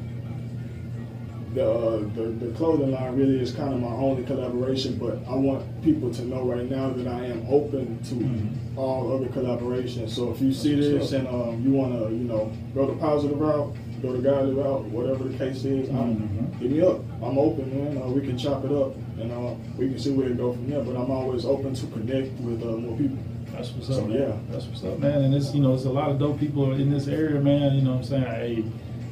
the, 1.55 1.68
uh, 1.68 1.99
the 2.14 2.22
the 2.47 2.53
clothing 2.57 2.93
line 2.93 3.16
really 3.16 3.41
is 3.41 3.53
kind 3.53 3.72
of 3.74 3.80
my 3.80 3.88
only 3.88 4.22
collaboration. 4.24 4.97
But 4.99 5.18
I 5.28 5.34
want 5.34 5.82
people 5.82 6.12
to 6.12 6.22
know 6.24 6.43
right 6.45 6.68
now 6.70 6.91
that 6.91 7.07
I 7.09 7.24
am 7.26 7.47
open 7.51 7.99
to 8.05 8.14
Mhm. 8.14 8.76
all 8.76 9.12
other 9.12 9.26
collaborations. 9.28 10.11
So 10.11 10.30
if 10.30 10.41
you 10.41 10.53
see 10.53 10.74
this 10.76 11.12
and 11.12 11.26
um, 11.28 11.61
you 11.64 11.72
want 11.72 11.93
to, 11.99 12.14
you 12.14 12.24
know, 12.24 12.53
go 12.74 12.86
the 12.86 12.95
positive 12.95 13.41
route, 13.41 13.74
go 14.03 14.13
the 14.13 14.23
godly 14.23 14.55
route, 14.55 14.85
whatever 14.87 15.25
the 15.25 15.37
case 15.37 15.65
is, 15.65 15.89
Mhm. 15.89 16.55
hit 16.61 16.71
me 16.71 16.81
up. 16.81 17.01
I'm 17.23 17.39
open, 17.39 17.71
man. 17.95 18.03
Uh, 18.03 18.09
we 18.09 18.21
can 18.23 18.37
chop 18.39 18.65
it 18.65 18.73
up, 18.73 18.95
and 19.21 19.31
uh, 19.33 19.55
we 19.79 19.89
can 19.89 19.99
see 19.99 20.11
where 20.13 20.29
it 20.29 20.37
go 20.37 20.53
from 20.53 20.69
there. 20.71 20.83
But 20.83 20.97
I'm 20.97 21.11
always 21.11 21.45
open 21.45 21.75
to 21.75 21.87
connect 21.87 22.41
with 22.41 22.63
uh, 22.63 22.77
more 22.77 22.97
people. 22.97 23.19
That's 23.53 23.73
what's 23.73 23.89
So, 23.89 24.03
up, 24.03 24.09
man. 24.09 24.19
yeah. 24.19 24.33
That's 24.51 24.67
what's 24.67 24.85
up, 24.85 24.99
man. 24.99 25.23
And 25.23 25.35
it's 25.35 25.55
you 25.55 25.61
know, 25.61 25.75
it's 25.75 25.85
a 25.85 25.91
lot 25.91 26.11
of 26.11 26.19
dope 26.19 26.39
people 26.41 26.73
in 26.73 26.91
this 26.91 27.09
area, 27.09 27.41
man. 27.41 27.75
You 27.75 27.83
know 27.83 27.91
what 27.93 27.97
I'm 27.99 28.05
saying? 28.05 28.23
Hey, 28.25 28.65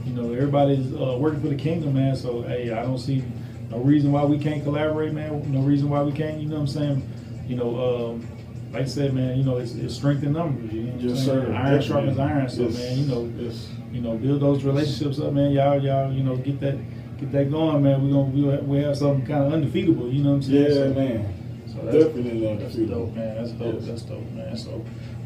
you 0.07 0.13
know, 0.15 0.33
everybody's 0.33 0.93
uh, 0.95 1.17
working 1.19 1.41
for 1.41 1.49
the 1.49 1.57
kingdom, 1.57 1.95
man. 1.95 2.17
So 2.17 2.43
hey, 2.43 2.71
I 2.73 2.83
don't 2.83 2.99
see 2.99 3.23
no 3.71 3.79
reason 3.79 4.13
why 4.13 4.25
we 4.25 4.39
can't 4.39 4.63
collaborate, 4.65 5.13
man. 5.13 5.53
No 5.53 5.61
reason 5.61 5.91
why 5.91 6.03
we 6.03 6.13
can't. 6.13 6.41
You 6.41 6.49
know 6.49 6.55
what 6.55 6.61
I'm 6.63 6.67
saying? 6.69 7.03
You 7.49 7.57
know, 7.57 8.11
um, 8.13 8.27
like 8.73 8.83
I 8.83 8.87
said, 8.87 9.13
man. 9.13 9.37
You 9.37 9.45
know, 9.45 9.57
it's, 9.59 9.75
it's 9.75 9.95
strength 9.95 10.23
in 10.23 10.33
numbers. 10.33 10.73
You 10.73 10.83
know 10.85 10.93
Yes, 10.99 11.25
sir. 11.25 11.53
Iron 11.53 11.83
sharpens 11.83 12.19
iron. 12.19 12.49
So 12.49 12.63
Yes. 12.63 12.79
man, 12.79 12.99
you 12.99 13.07
know, 13.07 13.29
Yes. 13.39 13.69
You 13.99 14.05
know, 14.05 14.17
build 14.17 14.41
those 14.41 14.63
relationships 14.63 15.19
up, 15.19 15.33
man. 15.33 15.51
Y'all, 15.51 15.83
y'all, 15.83 16.13
you 16.13 16.23
know, 16.23 16.37
get 16.37 16.61
that. 16.61 16.77
Get 17.19 17.33
that 17.33 17.51
going, 17.51 17.83
man. 17.83 18.01
We're 18.07 18.13
gonna 18.13 18.53
have, 18.59 18.65
we 18.69 18.79
have 18.79 18.97
something 18.97 19.27
kind 19.27 19.43
of 19.43 19.53
undefeatable. 19.53 20.09
You 20.09 20.23
know 20.23 20.31
what 20.31 20.37
I'm 20.37 20.43
saying? 20.43 20.63
Yeah, 20.63 20.75
So- 20.75 20.95
man. 20.95 21.35
so 21.67 21.79
that's, 21.85 22.05
Definitely 22.07 22.41
that's 22.47 22.63
undefeatable. 22.77 23.07
dope, 23.07 23.15
man. 23.17 23.35
That's 23.37 23.51
dope. 23.51 23.75
Yes. 23.75 23.85
That's 23.87 24.03
dope, 24.03 24.31
man. 24.31 24.57
So, 24.57 24.85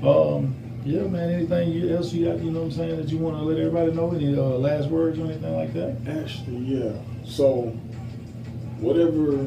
um, 0.09 0.55
yeah, 0.87 1.03
man. 1.03 1.29
Anything 1.35 1.91
else 1.91 2.15
you 2.15 2.25
got? 2.25 2.39
You 2.43 2.51
know 2.51 2.61
what 2.61 2.65
I'm 2.65 2.71
saying 2.73 2.97
that 2.97 3.09
you 3.11 3.19
want 3.19 3.37
to 3.37 3.43
let 3.43 3.59
everybody 3.59 3.93
know? 3.93 4.11
Any 4.11 4.35
uh, 4.35 4.41
last 4.41 4.89
words 4.89 5.19
or 5.19 5.27
anything 5.27 5.55
like 5.55 5.75
that? 5.75 5.97
Actually, 6.09 6.57
yeah. 6.65 6.93
So, 7.27 7.65
whatever 8.81 9.47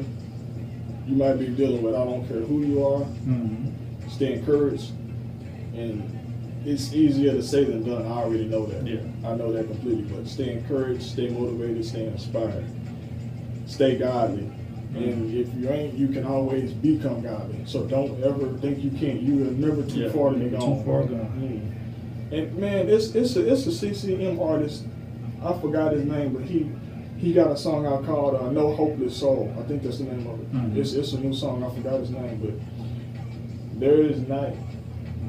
you 1.08 1.16
might 1.16 1.34
be 1.40 1.48
dealing 1.48 1.82
with, 1.82 1.96
I 1.96 2.04
don't 2.04 2.28
care 2.28 2.40
who 2.42 2.62
you 2.64 2.84
are, 2.86 3.00
Mm-hmm. 3.00 4.08
stay 4.08 4.34
encouraged. 4.34 4.92
And 5.74 6.15
it's 6.66 6.92
easier 6.92 7.32
to 7.32 7.42
say 7.42 7.64
than 7.64 7.84
done. 7.84 8.06
I 8.06 8.22
already 8.22 8.44
know 8.46 8.66
that. 8.66 8.86
Yeah. 8.86 9.00
I 9.24 9.34
know 9.36 9.52
that 9.52 9.66
completely. 9.66 10.02
But 10.04 10.26
stay 10.28 10.52
encouraged, 10.52 11.02
stay 11.02 11.28
motivated, 11.28 11.84
stay 11.84 12.06
inspired, 12.06 12.64
stay 13.66 13.96
godly. 13.96 14.50
And 14.94 15.34
if 15.34 15.52
you 15.54 15.68
ain't, 15.68 15.94
you 15.94 16.08
can 16.08 16.24
always 16.24 16.72
become 16.72 17.22
godly. 17.22 17.58
So 17.66 17.84
don't 17.86 18.22
ever 18.24 18.48
think 18.58 18.82
you 18.82 18.90
can't. 18.90 19.20
You 19.20 19.48
are 19.48 19.50
never 19.52 19.82
too 19.82 20.00
Yeah, 20.00 20.08
far 20.10 20.30
to 20.30 20.36
be 20.38 20.44
never 20.46 20.56
gone. 20.58 20.78
too 20.78 20.84
far 20.84 21.02
gone. 21.04 21.72
Mm. 22.32 22.32
And 22.32 22.56
man, 22.58 22.88
it's 22.88 23.14
it's 23.14 23.36
a 23.36 23.52
it's 23.52 23.66
a 23.66 23.72
CCM 23.72 24.40
artist. 24.40 24.84
I 25.44 25.52
forgot 25.60 25.92
his 25.92 26.04
name, 26.04 26.32
but 26.32 26.42
he 26.44 26.70
he 27.18 27.32
got 27.32 27.50
a 27.50 27.56
song 27.56 27.86
out 27.86 28.06
called 28.06 28.36
uh, 28.36 28.50
"No 28.50 28.74
Hopeless 28.74 29.16
Soul." 29.16 29.54
I 29.58 29.62
think 29.64 29.82
that's 29.82 29.98
the 29.98 30.04
name 30.04 30.26
of 30.26 30.40
it. 30.40 30.52
Mhm. 30.52 30.76
It's 30.76 30.94
it's 30.94 31.12
a 31.12 31.20
new 31.20 31.34
song. 31.34 31.62
I 31.62 31.74
forgot 31.74 32.00
his 32.00 32.10
name, 32.10 32.40
but 32.42 33.78
there 33.78 34.00
is 34.00 34.18
not 34.26 34.50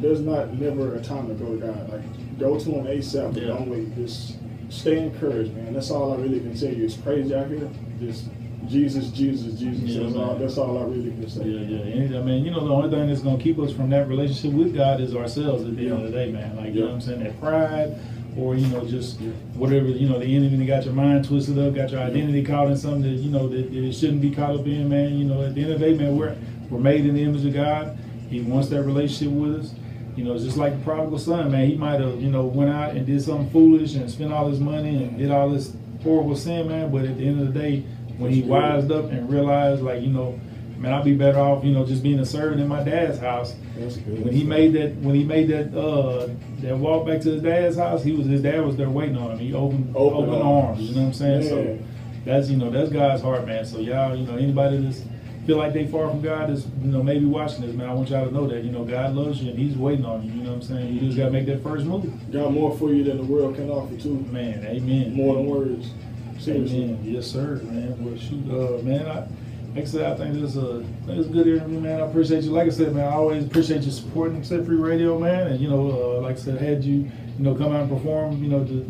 there's 0.02 0.22
not 0.22 0.54
never 0.54 0.96
a 0.96 1.02
time 1.02 1.28
to 1.28 1.34
go 1.34 1.56
to 1.56 1.58
God. 1.58 1.90
Like 1.90 2.40
go 2.40 2.60
to 2.60 2.70
him 2.70 2.86
ASAP. 2.86 3.36
Yeah. 3.36 3.48
Don't 3.48 3.70
wait. 3.70 3.96
Just 3.96 4.38
stay 4.70 5.00
encouraged, 5.00 5.54
man. 5.56 5.74
That's 5.74 5.92
all 5.92 6.14
I 6.14 6.18
really 6.18 6.40
can 6.40 6.58
tell 6.58 6.74
you. 6.74 6.86
It's 6.86 6.98
crazy 6.98 7.34
out 7.34 7.48
here. 7.48 7.70
Just 8.00 8.26
Jesus, 8.68 9.10
Jesus, 9.12 9.58
Jesus. 9.60 9.84
Yeah, 9.84 10.04
that's, 10.04 10.16
all, 10.16 10.36
that's 10.36 10.58
all 10.58 10.78
I 10.78 10.84
really 10.84 11.12
can 11.12 11.30
say. 11.30 11.46
Yeah, 11.46 11.78
yeah. 11.78 12.02
And, 12.04 12.16
I 12.18 12.22
mean, 12.22 12.44
you 12.44 12.52
know, 12.52 12.66
the 12.68 12.74
only 12.74 12.90
thing 12.90 13.08
that's 13.08 13.22
gonna 13.22 13.42
keep 13.42 13.58
us 13.60 13.72
from 13.72 13.90
that 13.92 14.08
relationship 14.08 14.52
with 14.52 14.76
God 14.76 15.00
is 15.00 15.16
ourselves 15.16 15.64
at 15.64 15.76
the 15.76 15.84
end 15.84 15.94
of 15.94 16.04
the 16.04 16.12
day, 16.12 16.32
man. 16.32 16.58
Like, 16.58 16.74
you 16.74 16.82
know 16.82 16.88
what 16.88 16.96
I'm 16.96 17.02
saying? 17.02 17.24
That 17.24 17.40
pride, 17.40 17.96
or 18.38 18.56
you 18.56 18.68
know, 18.68 18.86
just 18.86 19.20
whatever, 19.56 19.88
you 19.88 20.08
know, 20.10 20.20
the 20.20 20.36
enemy 20.36 20.58
that 20.58 20.66
got 20.66 20.86
your 20.86 20.94
mind 20.94 21.26
twisted 21.26 21.58
up, 21.58 21.76
got 21.76 21.92
your 21.92 22.02
identity 22.02 22.44
caught 22.44 22.68
in 22.68 22.78
something 22.78 23.04
that 23.04 23.10
you 23.22 23.32
know 23.32 23.48
that, 23.48 23.72
that 23.72 23.84
it 23.84 23.94
shouldn't 23.94 24.22
be 24.22 24.32
caught 24.32 24.56
up 24.56 24.66
in, 24.66 24.90
man. 24.90 25.18
You 25.18 25.26
know, 25.26 25.44
at 25.44 25.56
the 25.56 25.62
end 25.62 25.72
of 25.72 25.80
the 25.80 25.86
day, 25.86 25.98
man, 25.98 26.18
we're 26.18 26.36
we're 26.70 26.80
made 26.80 27.06
in 27.06 27.16
the 27.16 27.24
image 27.24 27.46
of 27.46 27.54
God. 27.54 27.98
He 28.30 28.42
wants 28.42 28.68
that 28.70 28.84
relationship 28.84 29.34
with 29.34 29.62
us. 29.62 29.74
You 30.18 30.24
know, 30.24 30.34
it's 30.34 30.44
just 30.44 30.58
like 30.58 30.78
the 30.78 30.84
prodigal 30.84 31.20
son, 31.20 31.52
man. 31.52 31.68
He 31.70 31.76
might 31.76 32.00
have, 32.02 32.20
you 32.22 32.30
know, 32.32 32.46
went 32.46 32.72
out 32.72 32.96
and 32.96 33.06
did 33.06 33.22
something 33.22 33.50
foolish 33.52 33.94
and 33.94 34.10
spent 34.10 34.34
all 34.34 34.48
his 34.50 34.60
money 34.60 35.04
and 35.04 35.18
did 35.18 35.30
all 35.30 35.48
this 35.50 35.74
horrible 36.04 36.36
sin, 36.36 36.68
man. 36.68 36.92
But 36.92 37.06
at 37.06 37.18
the 37.18 37.28
end 37.28 37.40
of 37.40 37.54
the 37.54 37.60
day, 37.60 37.82
when 38.18 38.32
he 38.32 38.42
wised 38.42 38.92
up 38.92 39.12
and 39.12 39.30
realized, 39.30 39.84
like, 39.84 40.02
you 40.02 40.08
know, 40.10 40.40
man, 40.78 40.92
I'd 40.92 41.06
be 41.06 41.14
better 41.14 41.38
off, 41.40 41.64
you 41.64 41.72
know, 41.72 41.86
just 41.86 42.02
being 42.02 42.18
a 42.20 42.26
servant 42.26 42.60
in 42.60 42.68
my 42.68 42.84
dad's 42.84 43.20
house. 43.20 43.54
That's 43.78 43.98
good. 43.98 44.26
When 44.26 44.34
he 44.34 44.44
made 44.44 44.74
that, 44.74 44.96
when 44.96 45.14
he 45.14 45.24
made 45.24 45.50
that, 45.50 45.78
uh, 45.80 46.28
that 46.62 46.76
walk 46.78 47.06
back 47.06 47.22
to 47.22 47.32
his 47.34 47.44
dad's 47.44 47.78
house, 47.78 48.04
he 48.04 48.14
was 48.14 48.26
his 48.26 48.42
dad 48.42 48.66
was 48.66 48.76
there 48.76 48.90
waiting 48.90 49.18
on 49.18 49.32
him. 49.34 49.38
He 49.38 49.54
opened 49.54 49.96
Open 49.96 50.30
open, 50.30 50.42
arms. 50.42 50.80
arms. 50.80 50.82
You 50.82 50.96
know 50.96 51.02
what 51.02 51.08
I'm 51.10 51.14
saying? 51.14 51.44
Yeah. 51.44 51.50
So 51.50 51.80
that's 52.26 52.50
you 52.50 52.58
know 52.58 52.72
that's 52.72 52.90
God's 52.90 53.22
heart, 53.22 53.46
man. 53.46 53.66
So 53.66 53.78
y'all, 53.80 54.16
you 54.16 54.26
know, 54.26 54.36
anybody 54.36 54.78
that's 54.78 55.04
feel 55.48 55.58
like 55.58 55.72
they 55.72 55.88
far 55.88 56.10
from 56.10 56.22
God 56.22 56.50
is 56.50 56.68
you 56.82 56.92
know 56.92 57.02
maybe 57.02 57.26
watching 57.26 57.62
this, 57.62 57.74
man. 57.74 57.90
I 57.90 57.94
want 57.94 58.10
y'all 58.10 58.26
to 58.26 58.34
know 58.34 58.48
that 58.48 58.66
you 58.66 58.72
know 58.72 58.84
God 58.84 59.16
loves 59.16 59.42
you 59.42 59.50
and 59.50 59.58
He's 59.58 59.78
waiting 59.78 60.06
on 60.06 60.24
you. 60.24 60.32
You 60.34 60.44
know 60.44 60.50
what 60.50 60.56
I'm 60.58 60.62
saying? 60.62 60.94
You 60.94 61.00
just 61.00 61.18
gotta 61.18 61.32
make 61.32 61.46
that 61.46 61.64
first 61.64 61.86
move. 61.86 62.04
Got 62.32 62.52
more 62.52 62.78
for 62.78 62.92
you 62.92 63.06
than 63.06 63.18
the 63.18 63.24
world 63.24 63.56
can 63.56 63.70
offer 63.70 63.96
too. 63.96 64.20
Man, 64.30 64.66
amen. 64.66 65.14
More 65.14 65.36
than 65.36 65.46
words. 65.46 65.90
Seriously. 66.38 66.84
Amen. 66.84 67.00
Yes, 67.02 67.28
sir, 67.28 67.62
man. 67.64 67.96
Well, 68.04 68.18
shoot, 68.18 68.44
uh, 68.52 68.84
man, 68.84 69.08
I, 69.08 69.28
like 69.74 69.86
I 69.86 69.88
said, 69.88 70.12
I 70.12 70.16
think 70.18 70.36
this 70.36 70.56
is 70.56 70.58
a, 70.58 70.84
think 71.06 71.20
it's 71.20 71.30
a 71.30 71.32
good 71.32 71.48
interview, 71.48 71.80
man. 71.80 72.02
I 72.02 72.06
appreciate 72.06 72.44
you. 72.44 72.52
Like 72.52 72.68
I 72.68 72.72
said, 72.72 72.94
man, 72.94 73.06
I 73.06 73.14
always 73.14 73.46
appreciate 73.46 73.82
you 73.84 73.92
supporting 73.92 74.44
Set 74.44 74.66
Free 74.66 74.76
Radio, 74.76 75.18
man. 75.18 75.48
And, 75.48 75.60
you 75.60 75.70
know, 75.70 75.90
uh, 75.90 76.22
like 76.22 76.36
I 76.36 76.40
said, 76.40 76.62
had 76.62 76.84
you, 76.84 77.10
you 77.38 77.44
know, 77.44 77.56
come 77.56 77.74
out 77.74 77.82
and 77.82 77.90
perform, 77.90 78.44
you 78.44 78.50
know, 78.50 78.64
the 78.64 78.82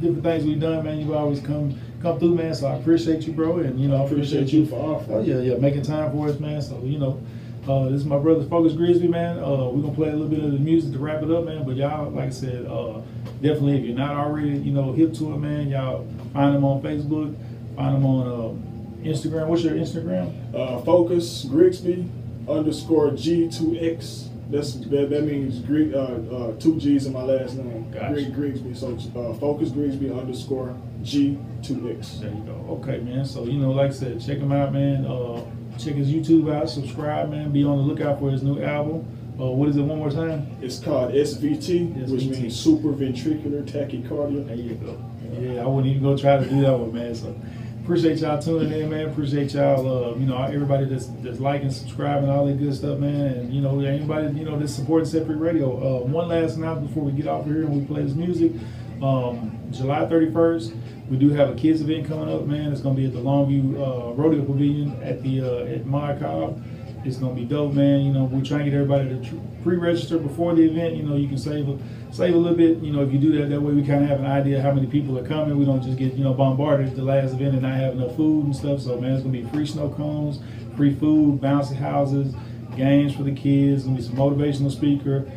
different 0.00 0.22
things 0.22 0.44
we've 0.44 0.60
done, 0.60 0.84
man, 0.84 0.98
you've 0.98 1.12
always 1.12 1.40
come 1.40 1.78
come 2.00 2.18
through, 2.18 2.34
man. 2.34 2.54
So 2.54 2.66
I 2.66 2.76
appreciate 2.76 3.22
you, 3.26 3.32
bro. 3.32 3.58
And, 3.58 3.80
you 3.80 3.88
know, 3.88 4.02
I 4.02 4.04
Appreciate 4.04 4.52
you 4.52 4.66
for 4.66 4.76
offering. 4.76 5.18
Oh, 5.18 5.20
yeah, 5.20 5.40
yeah, 5.40 5.58
making 5.58 5.82
time 5.82 6.10
for 6.12 6.28
us, 6.28 6.40
man. 6.40 6.62
So, 6.62 6.80
you 6.82 6.98
know, 6.98 7.20
uh, 7.68 7.84
this 7.84 8.00
is 8.00 8.06
my 8.06 8.18
brother 8.18 8.44
Focus 8.44 8.72
Grigsby, 8.72 9.08
man. 9.08 9.38
Uh, 9.38 9.68
we're 9.68 9.82
gonna 9.82 9.94
play 9.94 10.08
a 10.08 10.12
little 10.12 10.28
bit 10.28 10.42
of 10.42 10.52
the 10.52 10.58
music 10.58 10.92
to 10.92 10.98
wrap 10.98 11.22
it 11.22 11.30
up, 11.30 11.44
man. 11.44 11.64
But 11.64 11.76
y'all, 11.76 12.10
like 12.10 12.28
I 12.28 12.30
said, 12.30 12.64
uh, 12.64 13.02
definitely 13.42 13.76
if 13.78 13.84
you're 13.84 13.96
not 13.96 14.16
already, 14.16 14.56
you 14.58 14.72
know, 14.72 14.92
hip 14.92 15.12
to 15.14 15.34
it, 15.34 15.38
man, 15.38 15.68
y'all 15.68 16.06
find 16.32 16.54
them 16.54 16.64
on 16.64 16.80
Facebook, 16.80 17.36
find 17.76 17.96
them 17.96 18.06
on 18.06 18.26
uh, 18.26 19.06
Instagram. 19.06 19.48
What's 19.48 19.62
your 19.62 19.74
Instagram? 19.74 20.32
Uh, 20.54 20.80
Focus 20.80 21.44
Grigsby 21.44 22.08
underscore 22.48 23.10
G2X. 23.10 24.28
That's 24.50 24.74
that, 24.74 25.10
that 25.10 25.24
means 25.24 25.58
Grig, 25.60 25.94
uh, 25.94 25.98
uh, 25.98 26.52
two 26.58 26.78
G's 26.78 27.06
in 27.06 27.12
my 27.12 27.22
last 27.22 27.54
name. 27.56 27.90
Gotcha. 27.90 28.30
Grigsby. 28.30 28.74
So 28.74 28.94
uh, 28.94 29.34
Focus 29.34 29.70
Grigsby 29.70 30.10
underscore 30.10 30.74
G2X. 31.02 32.20
There 32.20 32.30
you 32.30 32.42
go. 32.44 32.80
Okay, 32.80 32.98
man. 33.00 33.26
So 33.26 33.44
you 33.44 33.58
know, 33.58 33.72
like 33.72 33.90
I 33.90 33.94
said, 33.94 34.20
check 34.20 34.38
him 34.38 34.52
out, 34.52 34.72
man. 34.72 35.04
Uh, 35.04 35.44
check 35.78 35.94
his 35.94 36.08
YouTube 36.08 36.52
out. 36.54 36.70
Subscribe, 36.70 37.30
man. 37.30 37.52
Be 37.52 37.62
on 37.64 37.76
the 37.76 37.82
lookout 37.82 38.18
for 38.20 38.30
his 38.30 38.42
new 38.42 38.62
album. 38.62 39.06
Uh, 39.38 39.46
what 39.52 39.68
is 39.68 39.76
it? 39.76 39.82
One 39.82 39.98
more 39.98 40.10
time. 40.10 40.56
It's 40.62 40.78
called 40.78 41.12
SVT, 41.12 42.08
which 42.08 42.24
means 42.24 42.58
super 42.58 42.88
ventricular 42.88 43.62
tachycardia. 43.62 44.46
There 44.46 44.56
you 44.56 44.74
go. 44.76 44.98
Yeah, 45.38 45.62
I 45.62 45.66
wouldn't 45.66 45.94
even 45.94 46.02
go 46.02 46.16
try 46.16 46.38
to 46.38 46.48
do 46.48 46.62
that 46.62 46.76
one, 46.76 46.92
man. 46.92 47.14
So 47.14 47.36
appreciate 47.88 48.18
y'all 48.18 48.38
tuning 48.38 48.70
in, 48.70 48.90
man. 48.90 49.08
Appreciate 49.08 49.54
y'all, 49.54 50.10
uh, 50.10 50.14
you 50.16 50.26
know, 50.26 50.42
everybody 50.42 50.84
that's 50.84 51.06
that's 51.22 51.40
liking, 51.40 51.70
subscribing, 51.70 52.28
all 52.28 52.44
that 52.44 52.58
good 52.58 52.74
stuff, 52.74 52.98
man. 52.98 53.28
And 53.28 53.54
you 53.54 53.62
know, 53.62 53.80
anybody 53.80 54.38
you 54.38 54.44
know 54.44 54.58
that's 54.58 54.74
supporting 54.74 55.08
Set 55.08 55.24
Free 55.24 55.36
Radio. 55.36 55.72
Uh, 55.72 56.04
one 56.04 56.28
last 56.28 56.58
announcement 56.58 56.88
before 56.88 57.04
we 57.04 57.12
get 57.12 57.26
off 57.26 57.46
of 57.46 57.46
here 57.46 57.62
and 57.62 57.74
we 57.74 57.86
play 57.86 58.02
this 58.02 58.12
music. 58.12 58.52
Um, 59.02 59.58
July 59.70 60.00
31st, 60.00 60.76
we 61.08 61.16
do 61.16 61.30
have 61.30 61.48
a 61.48 61.54
kids 61.54 61.80
event 61.80 62.06
coming 62.06 62.28
up, 62.28 62.44
man. 62.44 62.72
It's 62.72 62.82
gonna 62.82 62.94
be 62.94 63.06
at 63.06 63.14
the 63.14 63.20
Longview 63.20 63.76
uh, 63.76 64.12
Rodeo 64.12 64.44
Pavilion 64.44 65.02
at 65.02 65.22
the 65.22 65.40
uh, 65.40 65.74
at 65.74 65.86
Maude 65.86 66.20
Cobb. 66.20 66.62
It's 67.06 67.16
gonna 67.16 67.34
be 67.34 67.46
dope, 67.46 67.72
man. 67.72 68.02
You 68.02 68.12
know, 68.12 68.24
we're 68.24 68.44
trying 68.44 68.66
to 68.66 68.70
get 68.70 68.74
everybody 68.74 69.08
to 69.08 69.40
pre-register 69.62 70.18
before 70.18 70.54
the 70.54 70.62
event. 70.62 70.94
You 70.94 71.04
know, 71.04 71.16
you 71.16 71.26
can 71.26 71.38
save 71.38 71.70
a, 71.70 71.78
save 72.10 72.34
a 72.34 72.38
little 72.38 72.56
bit. 72.56 72.78
You 72.78 72.92
know, 72.92 73.02
if 73.02 73.12
you 73.12 73.18
do 73.18 73.38
that, 73.38 73.50
that 73.50 73.60
way 73.60 73.72
we 73.72 73.82
kind 73.82 74.02
of 74.02 74.08
have 74.08 74.20
an 74.20 74.26
idea 74.26 74.60
how 74.60 74.72
many 74.72 74.86
people 74.86 75.18
are 75.18 75.26
coming. 75.26 75.56
We 75.58 75.64
don't 75.64 75.82
just 75.82 75.98
get 75.98 76.14
you 76.14 76.24
know 76.24 76.34
bombarded 76.34 76.88
at 76.88 76.96
the 76.96 77.02
last 77.02 77.32
event 77.32 77.54
and 77.54 77.62
not 77.62 77.74
have 77.74 77.94
enough 77.94 78.16
food 78.16 78.46
and 78.46 78.56
stuff. 78.56 78.80
So, 78.80 79.00
man, 79.00 79.12
it's 79.12 79.22
gonna 79.22 79.32
be 79.32 79.44
free 79.44 79.66
snow 79.66 79.90
cones, 79.90 80.40
free 80.76 80.94
food, 80.94 81.40
bouncy 81.40 81.76
houses, 81.76 82.34
games 82.76 83.14
for 83.14 83.22
the 83.22 83.34
kids. 83.34 83.84
Gonna 83.84 83.96
be 83.96 84.02
some 84.02 84.16
motivational 84.16 84.70
speaker. 84.70 85.30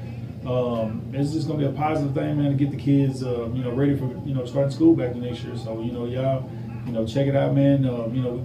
Um, 0.46 1.04
it's 1.14 1.34
just 1.34 1.48
gonna 1.48 1.60
be 1.60 1.66
a 1.66 1.72
positive 1.72 2.16
thing, 2.16 2.42
man, 2.42 2.52
to 2.52 2.58
get 2.58 2.72
the 2.72 2.78
kids, 2.78 3.24
uh, 3.24 3.48
you 3.54 3.64
know, 3.64 3.72
ready 3.72 3.96
for 3.96 4.06
you 4.26 4.34
know 4.34 4.46
starting 4.46 4.72
school 4.72 4.96
back 4.96 5.14
the 5.14 5.20
next 5.20 5.44
year. 5.44 5.56
So, 5.58 5.82
you 5.82 5.92
know, 5.92 6.06
y'all, 6.06 6.50
you 6.86 6.94
know, 6.94 7.06
check 7.06 7.28
it 7.28 7.36
out, 7.36 7.54
man. 7.54 7.86
Uh, 7.86 8.08
you 8.12 8.22
know, 8.22 8.44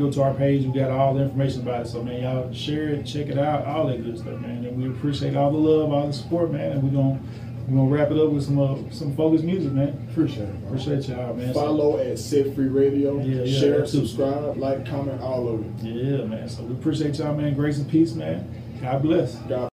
go 0.00 0.10
to 0.10 0.22
our 0.22 0.34
page, 0.34 0.64
we 0.66 0.72
got 0.72 0.90
all 0.90 1.14
the 1.14 1.22
information 1.22 1.60
about 1.62 1.86
it. 1.86 1.88
So, 1.88 2.02
man, 2.02 2.22
y'all 2.22 2.52
share 2.52 2.88
it, 2.88 3.04
check 3.04 3.28
it 3.28 3.38
out, 3.38 3.66
all 3.66 3.86
that 3.88 4.02
good 4.02 4.18
stuff, 4.18 4.40
man. 4.40 4.64
And 4.64 4.76
we 4.82 4.88
appreciate 4.88 5.36
all 5.36 5.50
the 5.50 5.58
love, 5.58 5.92
all 5.92 6.06
the 6.06 6.12
support, 6.12 6.50
man. 6.50 6.72
And 6.72 6.82
we're 6.82 6.90
gonna 7.02 7.20
we're 7.68 7.76
gonna 7.76 7.90
wrap 7.90 8.10
it 8.10 8.18
up 8.18 8.30
with 8.30 8.44
some 8.44 8.58
uh, 8.58 8.76
some 8.90 9.14
focused 9.14 9.44
music, 9.44 9.72
man. 9.72 10.08
Appreciate 10.10 10.48
it. 10.48 10.60
bro. 10.62 10.68
Appreciate 10.70 11.08
y'all, 11.08 11.34
man. 11.34 11.52
So- 11.54 11.60
Follow 11.60 11.98
at 11.98 12.18
Set 12.18 12.54
Free 12.54 12.66
Radio. 12.68 13.20
Yeah, 13.20 13.42
yeah, 13.44 13.60
Share, 13.60 13.78
that 13.80 13.90
too. 13.90 14.06
subscribe, 14.06 14.56
like, 14.56 14.86
comment, 14.86 15.20
all 15.20 15.48
of 15.48 15.60
it. 15.60 15.86
yeah, 15.86 16.24
man. 16.24 16.48
So 16.48 16.62
we 16.62 16.74
appreciate 16.74 17.16
y'all, 17.18 17.34
man. 17.34 17.54
Grace 17.54 17.78
and 17.78 17.88
peace, 17.88 18.12
man. 18.14 18.48
God 18.80 19.02
bless. 19.02 19.36
God 19.48 19.68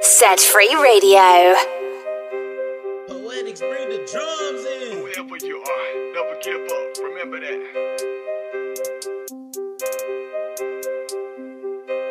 Set 0.00 0.38
Free 0.40 0.74
Radio. 0.76 1.54
Poetics 3.08 3.60
bring 3.60 3.88
the 3.88 3.98
drums 4.10 4.64
in. 4.66 4.71
Up. 6.50 6.98
Remember 6.98 7.38
that. 7.40 8.01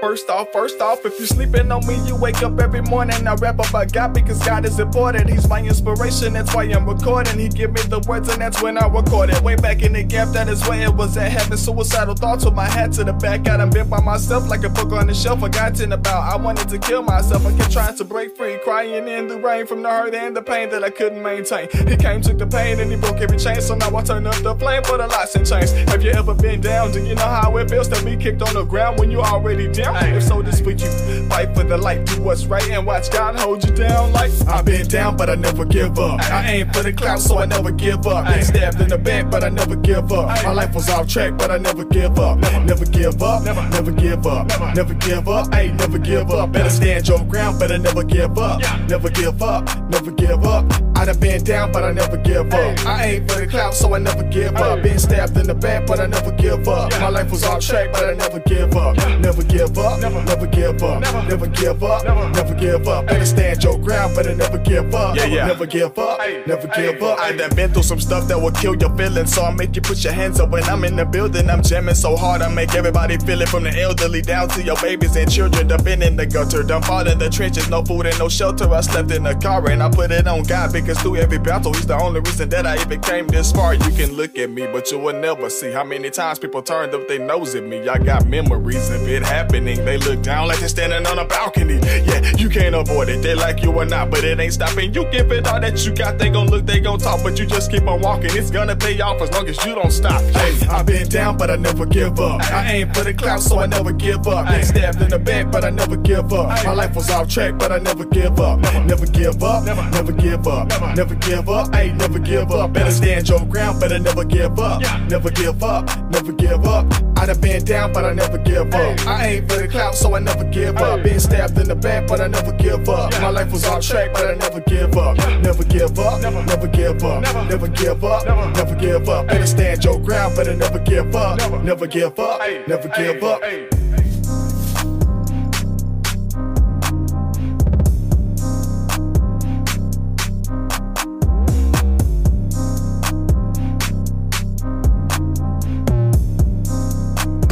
First 0.01 0.31
off, 0.31 0.51
first 0.51 0.81
off, 0.81 1.05
if 1.05 1.19
you 1.19 1.27
sleeping 1.27 1.71
on 1.71 1.85
me, 1.85 1.95
you 2.07 2.15
wake 2.15 2.41
up 2.41 2.59
every 2.59 2.81
morning. 2.81 3.27
I 3.27 3.35
rap 3.35 3.59
about 3.59 3.93
God 3.93 4.15
because 4.15 4.43
God 4.43 4.65
is 4.65 4.79
important. 4.79 5.29
He's 5.29 5.47
my 5.47 5.61
inspiration, 5.61 6.33
that's 6.33 6.55
why 6.55 6.63
I'm 6.63 6.89
recording. 6.89 7.37
He 7.37 7.49
give 7.49 7.71
me 7.71 7.83
the 7.83 7.99
words, 8.09 8.27
and 8.29 8.41
that's 8.41 8.63
when 8.63 8.79
I 8.79 8.87
record 8.87 9.29
it. 9.29 9.39
Way 9.43 9.57
back 9.57 9.83
in 9.83 9.93
the 9.93 10.01
gap, 10.03 10.29
that 10.29 10.49
is 10.49 10.67
where 10.67 10.81
it 10.81 10.95
was 10.95 11.15
at. 11.17 11.31
Having 11.31 11.57
suicidal 11.59 12.15
thoughts 12.15 12.45
with 12.45 12.55
my 12.55 12.65
hat 12.65 12.93
to 12.93 13.03
the 13.03 13.13
back. 13.13 13.47
I 13.47 13.57
done 13.57 13.69
been 13.69 13.89
by 13.89 14.01
myself 14.01 14.49
like 14.49 14.63
a 14.63 14.69
book 14.69 14.91
on 14.91 15.05
the 15.05 15.13
shelf, 15.13 15.41
forgotten 15.41 15.91
about. 15.91 16.33
I 16.33 16.35
wanted 16.35 16.67
to 16.69 16.79
kill 16.79 17.03
myself. 17.03 17.45
I 17.45 17.55
kept 17.55 17.71
trying 17.71 17.95
to 17.95 18.03
break 18.03 18.35
free, 18.35 18.57
crying 18.63 19.07
in 19.07 19.27
the 19.27 19.37
rain 19.37 19.67
from 19.67 19.83
the 19.83 19.89
hurt 19.89 20.15
and 20.15 20.35
the 20.35 20.41
pain 20.41 20.71
that 20.71 20.83
I 20.83 20.89
couldn't 20.89 21.21
maintain. 21.21 21.69
He 21.87 21.95
came, 21.95 22.21
took 22.21 22.39
the 22.39 22.47
pain, 22.47 22.79
and 22.79 22.89
he 22.89 22.97
broke 22.97 23.17
every 23.17 23.37
chain. 23.37 23.61
So 23.61 23.75
now 23.75 23.95
I 23.95 24.01
turn 24.01 24.25
up 24.25 24.35
the 24.37 24.55
flame 24.55 24.83
for 24.83 24.97
the 24.97 25.05
lots 25.05 25.35
and 25.35 25.45
chains. 25.45 25.73
Have 25.91 26.01
you 26.01 26.09
ever 26.09 26.33
been 26.33 26.59
down? 26.59 26.91
Do 26.91 27.05
you 27.05 27.13
know 27.13 27.21
how 27.21 27.55
it 27.57 27.69
feels 27.69 27.87
to 27.89 28.03
be 28.03 28.17
kicked 28.17 28.41
on 28.41 28.55
the 28.55 28.63
ground 28.63 28.97
when 28.99 29.11
you 29.11 29.21
already 29.21 29.71
down? 29.71 29.90
If 29.95 30.23
so, 30.23 30.41
this 30.41 30.59
for 30.59 30.71
you. 30.71 31.29
Fight 31.29 31.55
for 31.55 31.63
the 31.63 31.77
light, 31.77 32.05
do 32.05 32.21
what's 32.21 32.45
right, 32.45 32.67
and 32.69 32.85
watch 32.85 33.11
God 33.11 33.39
hold 33.39 33.63
you 33.63 33.73
down. 33.73 34.11
Like 34.13 34.31
I've 34.47 34.65
been 34.65 34.87
down, 34.87 35.17
but 35.17 35.29
I 35.29 35.35
never 35.35 35.65
give 35.65 35.97
up. 35.99 36.19
I 36.21 36.51
aim 36.51 36.69
for 36.71 36.83
the 36.83 36.93
clout, 36.93 37.19
so 37.19 37.37
I 37.37 37.45
never 37.45 37.71
give 37.71 38.05
up. 38.07 38.25
Been 38.25 38.43
stabbed 38.43 38.81
in 38.81 38.89
the 38.89 38.97
back, 38.97 39.31
but 39.31 39.43
I 39.43 39.49
never 39.49 39.75
give 39.75 40.11
up. 40.11 40.43
My 40.43 40.51
life 40.51 40.73
was 40.73 40.89
off 40.89 41.07
track, 41.07 41.37
but 41.37 41.51
I 41.51 41.57
never 41.57 41.85
give 41.85 42.19
up. 42.19 42.39
Never 42.39 42.85
give 42.85 43.21
up. 43.21 43.43
Never 43.43 43.91
give 43.91 44.27
up. 44.27 44.75
Never 44.75 44.93
give 44.93 45.27
up. 45.27 45.53
Hey, 45.53 45.71
never 45.71 45.97
give 45.97 46.29
up. 46.31 46.51
Better 46.51 46.69
stand 46.69 47.07
your 47.07 47.23
ground, 47.25 47.59
better 47.59 47.77
never 47.77 48.03
give 48.03 48.37
up. 48.37 48.59
Never 48.87 49.09
give 49.09 49.41
up. 49.41 49.65
Never 49.89 50.11
give 50.11 50.43
up. 50.45 50.65
I 51.01 51.05
done 51.05 51.19
been 51.19 51.43
down, 51.43 51.71
but 51.71 51.83
I 51.83 51.91
never 51.91 52.17
give 52.17 52.53
up. 52.53 52.85
I 52.85 53.05
aim 53.05 53.27
for 53.27 53.39
the 53.39 53.47
clout, 53.47 53.73
so 53.73 53.95
I 53.95 53.97
never 53.97 54.23
give 54.23 54.55
up. 54.55 54.83
Been 54.83 54.99
stabbed 54.99 55.35
in 55.35 55.47
the 55.47 55.55
back, 55.55 55.87
but 55.87 55.99
I 55.99 56.05
never 56.05 56.31
give 56.33 56.67
up. 56.67 56.91
My 56.99 57.09
life 57.09 57.31
was 57.31 57.43
off 57.43 57.61
track, 57.65 57.91
but 57.91 58.05
I 58.05 58.13
never 58.13 58.39
give 58.41 58.75
up. 58.75 58.95
Never 59.19 59.41
give 59.41 59.75
up, 59.79 59.80
never, 59.99 60.23
never 60.23 60.47
give 60.47 60.83
up, 60.83 61.01
never, 61.01 61.23
never 61.23 61.47
give 61.47 61.83
up, 61.83 62.03
never, 62.03 62.29
never 62.29 62.55
give 62.55 62.87
up. 62.87 63.07
Better 63.07 63.25
stand 63.25 63.63
your 63.63 63.77
ground, 63.79 64.15
better 64.15 64.35
never 64.35 64.57
give 64.57 64.93
up, 64.93 65.15
Yeah, 65.15 65.25
yeah. 65.25 65.47
never 65.47 65.65
give 65.65 65.97
up, 65.97 66.19
never 66.47 66.67
give 66.67 67.01
up. 67.03 67.19
I 67.19 67.31
done 67.33 67.55
been 67.55 67.71
through 67.73 67.83
some 67.83 67.99
stuff 67.99 68.27
that 68.27 68.39
will 68.39 68.51
kill 68.51 68.75
your 68.75 68.95
feelings, 68.95 69.33
so 69.33 69.43
I 69.43 69.53
make 69.53 69.75
you 69.75 69.81
put 69.81 70.03
your 70.03 70.13
hands 70.13 70.39
up 70.39 70.49
when 70.49 70.63
I'm 70.65 70.83
in 70.83 70.95
the 70.95 71.05
building. 71.05 71.49
I'm 71.49 71.61
jamming 71.63 71.95
so 71.95 72.15
hard, 72.15 72.41
I 72.41 72.53
make 72.53 72.73
everybody 72.75 73.17
feel 73.17 73.41
it 73.41 73.49
from 73.49 73.63
the 73.63 73.79
elderly 73.79 74.21
down 74.21 74.49
to 74.49 74.63
your 74.63 74.77
babies 74.81 75.15
and 75.15 75.31
children. 75.31 75.67
Done 75.67 75.83
been 75.83 76.01
in 76.01 76.15
the 76.15 76.25
gutter, 76.25 76.63
done 76.63 76.81
fought 76.83 77.07
in 77.07 77.17
the 77.19 77.29
trenches, 77.29 77.69
no 77.69 77.83
food 77.83 78.05
and 78.05 78.17
no 78.19 78.29
shelter. 78.29 78.69
I 78.71 78.81
slept 78.81 79.11
in 79.11 79.23
the 79.23 79.35
car 79.35 79.67
and 79.69 79.81
I 79.81 79.89
put 79.89 80.11
it 80.11 80.27
on 80.27 80.43
God 80.43 80.73
because 80.73 80.99
through 80.99 81.17
every 81.17 81.39
battle, 81.39 81.73
He's 81.73 81.85
the 81.87 81.97
only 81.97 82.19
reason 82.19 82.49
that 82.49 82.65
I 82.67 82.79
even 82.81 83.01
came 83.01 83.27
this 83.27 83.51
far. 83.51 83.73
You 83.73 83.91
can 83.91 84.13
look 84.13 84.37
at 84.37 84.49
me, 84.49 84.67
but 84.67 84.91
you 84.91 84.99
will 84.99 85.19
never 85.19 85.49
see 85.49 85.71
how 85.71 85.83
many 85.83 86.09
times 86.09 86.39
people 86.39 86.61
turned 86.61 86.93
up 86.93 87.07
their 87.07 87.19
nose 87.19 87.55
at 87.55 87.63
me. 87.63 87.87
I 87.87 87.97
got 87.97 88.27
memories 88.27 88.89
of 88.89 89.07
it 89.07 89.23
happening. 89.23 89.70
They 89.75 89.97
look 89.97 90.21
down 90.21 90.47
like 90.47 90.59
they're 90.59 90.69
standing 90.69 91.05
on 91.05 91.19
a 91.19 91.25
balcony. 91.25 91.79
Yeah, 91.83 92.21
you 92.37 92.49
can't 92.49 92.75
avoid 92.75 93.09
it. 93.09 93.21
They 93.21 93.35
like 93.35 93.63
you 93.63 93.71
or 93.71 93.85
not, 93.85 94.09
but 94.09 94.23
it 94.23 94.39
ain't 94.39 94.53
stopping. 94.53 94.93
You 94.93 95.05
give 95.11 95.31
it 95.31 95.47
all 95.47 95.59
that 95.59 95.85
you 95.85 95.93
got. 95.93 96.17
They 96.17 96.29
gon' 96.29 96.47
look, 96.47 96.65
they 96.65 96.79
gon' 96.79 96.99
talk, 96.99 97.23
but 97.23 97.39
you 97.39 97.45
just 97.45 97.71
keep 97.71 97.87
on 97.87 98.01
walking. 98.01 98.31
It's 98.31 98.51
gonna 98.51 98.75
pay 98.75 98.99
off 99.01 99.21
as 99.21 99.31
long 99.31 99.47
as 99.47 99.63
you 99.65 99.75
don't 99.75 99.91
stop. 99.91 100.21
Hey, 100.21 100.67
I've 100.67 100.85
been 100.85 101.07
down, 101.07 101.37
but 101.37 101.49
I 101.49 101.55
never 101.55 101.85
give 101.85 102.19
up. 102.19 102.41
I 102.51 102.71
aim 102.73 102.93
for 102.93 103.03
the 103.03 103.13
clout, 103.13 103.41
so 103.41 103.59
I 103.59 103.65
never 103.65 103.91
give 103.91 104.27
up. 104.27 104.47
Been 104.47 104.63
stabbed 104.63 105.01
in 105.01 105.09
the 105.09 105.19
back, 105.19 105.51
but 105.51 105.63
I 105.63 105.69
never 105.69 105.97
give 105.97 106.33
up. 106.33 106.65
My 106.65 106.73
life 106.73 106.95
was 106.95 107.09
off 107.09 107.29
track, 107.29 107.57
but 107.57 107.71
I 107.71 107.79
never 107.79 108.05
give 108.05 108.39
up. 108.39 108.59
Never 108.85 109.05
give 109.05 109.43
up, 109.43 109.63
never 109.65 110.11
give 110.11 110.47
up, 110.47 110.95
never 110.95 111.15
give 111.15 111.49
up. 111.49 111.73
Hey, 111.73 111.91
never 111.93 112.19
give 112.19 112.51
up. 112.51 112.73
Better 112.73 112.91
stand 112.91 113.29
your 113.29 113.45
ground, 113.45 113.79
better 113.79 113.99
never 113.99 114.23
give 114.23 114.59
up. 114.59 114.81
Never 115.09 115.31
give 115.31 115.63
up, 115.63 115.85
never 116.11 116.31
give 116.33 116.65
up. 116.65 116.85
I 117.17 117.27
done 117.27 117.39
been 117.39 117.63
down, 117.63 117.93
but 117.93 118.03
I 118.03 118.13
never 118.13 118.37
give 118.39 118.73
up. 118.73 119.07
I 119.07 119.27
aim 119.27 119.47
for 119.47 119.60
the 119.61 119.67
clout, 119.67 119.95
so 119.95 120.15
I 120.15 120.19
never 120.19 120.43
give 120.45 120.77
up. 120.77 121.03
Been 121.03 121.19
stabbed 121.19 121.57
in 121.57 121.67
the 121.67 121.75
back, 121.75 122.07
but 122.07 122.19
I 122.19 122.27
never 122.27 122.51
give 122.53 122.89
up. 122.89 123.11
My 123.21 123.29
life 123.29 123.51
was 123.51 123.65
off 123.65 123.83
track, 123.83 124.13
but 124.13 124.27
I 124.27 124.35
never 124.35 124.59
give 124.61 124.97
up. 124.97 125.17
Never 125.41 125.63
give 125.63 125.97
up, 125.99 126.21
never 126.21 126.67
give 126.67 127.03
up, 127.03 127.21
never 127.49 127.67
give 127.67 128.03
up, 128.03 128.25
never 128.55 128.75
give 128.75 129.09
up. 129.09 129.27
Better 129.27 129.47
stand 129.47 129.83
your 129.83 129.99
ground, 129.99 130.35
better 130.35 130.55
never 130.55 130.79
give 130.79 131.15
up. 131.15 131.63
Never 131.63 131.87
give 131.87 132.17
up, 132.19 132.41
never 132.67 132.87
give 132.89 133.23
up. 133.23 133.80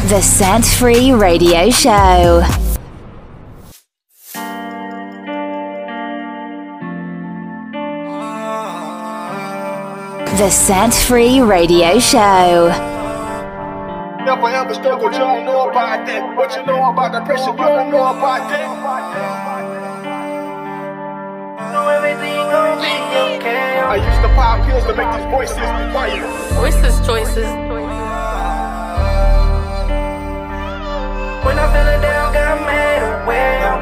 The 0.10 0.22
Set 0.24 0.66
Free 0.66 1.12
Radio 1.12 1.70
Show. 1.70 2.42
The 10.36 10.50
Set 10.50 10.96
Free 10.96 11.42
Radio 11.42 12.00
Show. 12.00 12.70
Never 14.26 14.48
ever 14.48 14.74
struggled, 14.74 15.14
you 15.14 15.20
don't 15.20 15.46
know 15.46 15.70
about 15.70 16.08
that. 16.08 16.36
What 16.36 16.56
you 16.56 16.66
know 16.66 16.90
about 16.90 17.12
the 17.12 17.22
pressure, 17.22 17.52
you 17.52 17.58
don't 17.58 17.92
know 17.92 18.08
about 18.08 18.50
that. 18.50 18.66
I 23.86 23.96
used 23.96 24.22
to 24.24 24.30
pop 24.34 24.66
pills 24.66 24.84
to 24.86 24.96
make 24.96 25.12
these 25.16 25.30
voices 25.30 25.58
quiet. 25.94 26.26
Voices 26.56 27.00
choices. 27.06 28.09
When 31.44 31.58
I'm 31.58 31.72
feeling 31.72 32.02
down, 32.02 32.34
got 32.34 32.62
mad 32.66 33.24
away. 33.24 33.79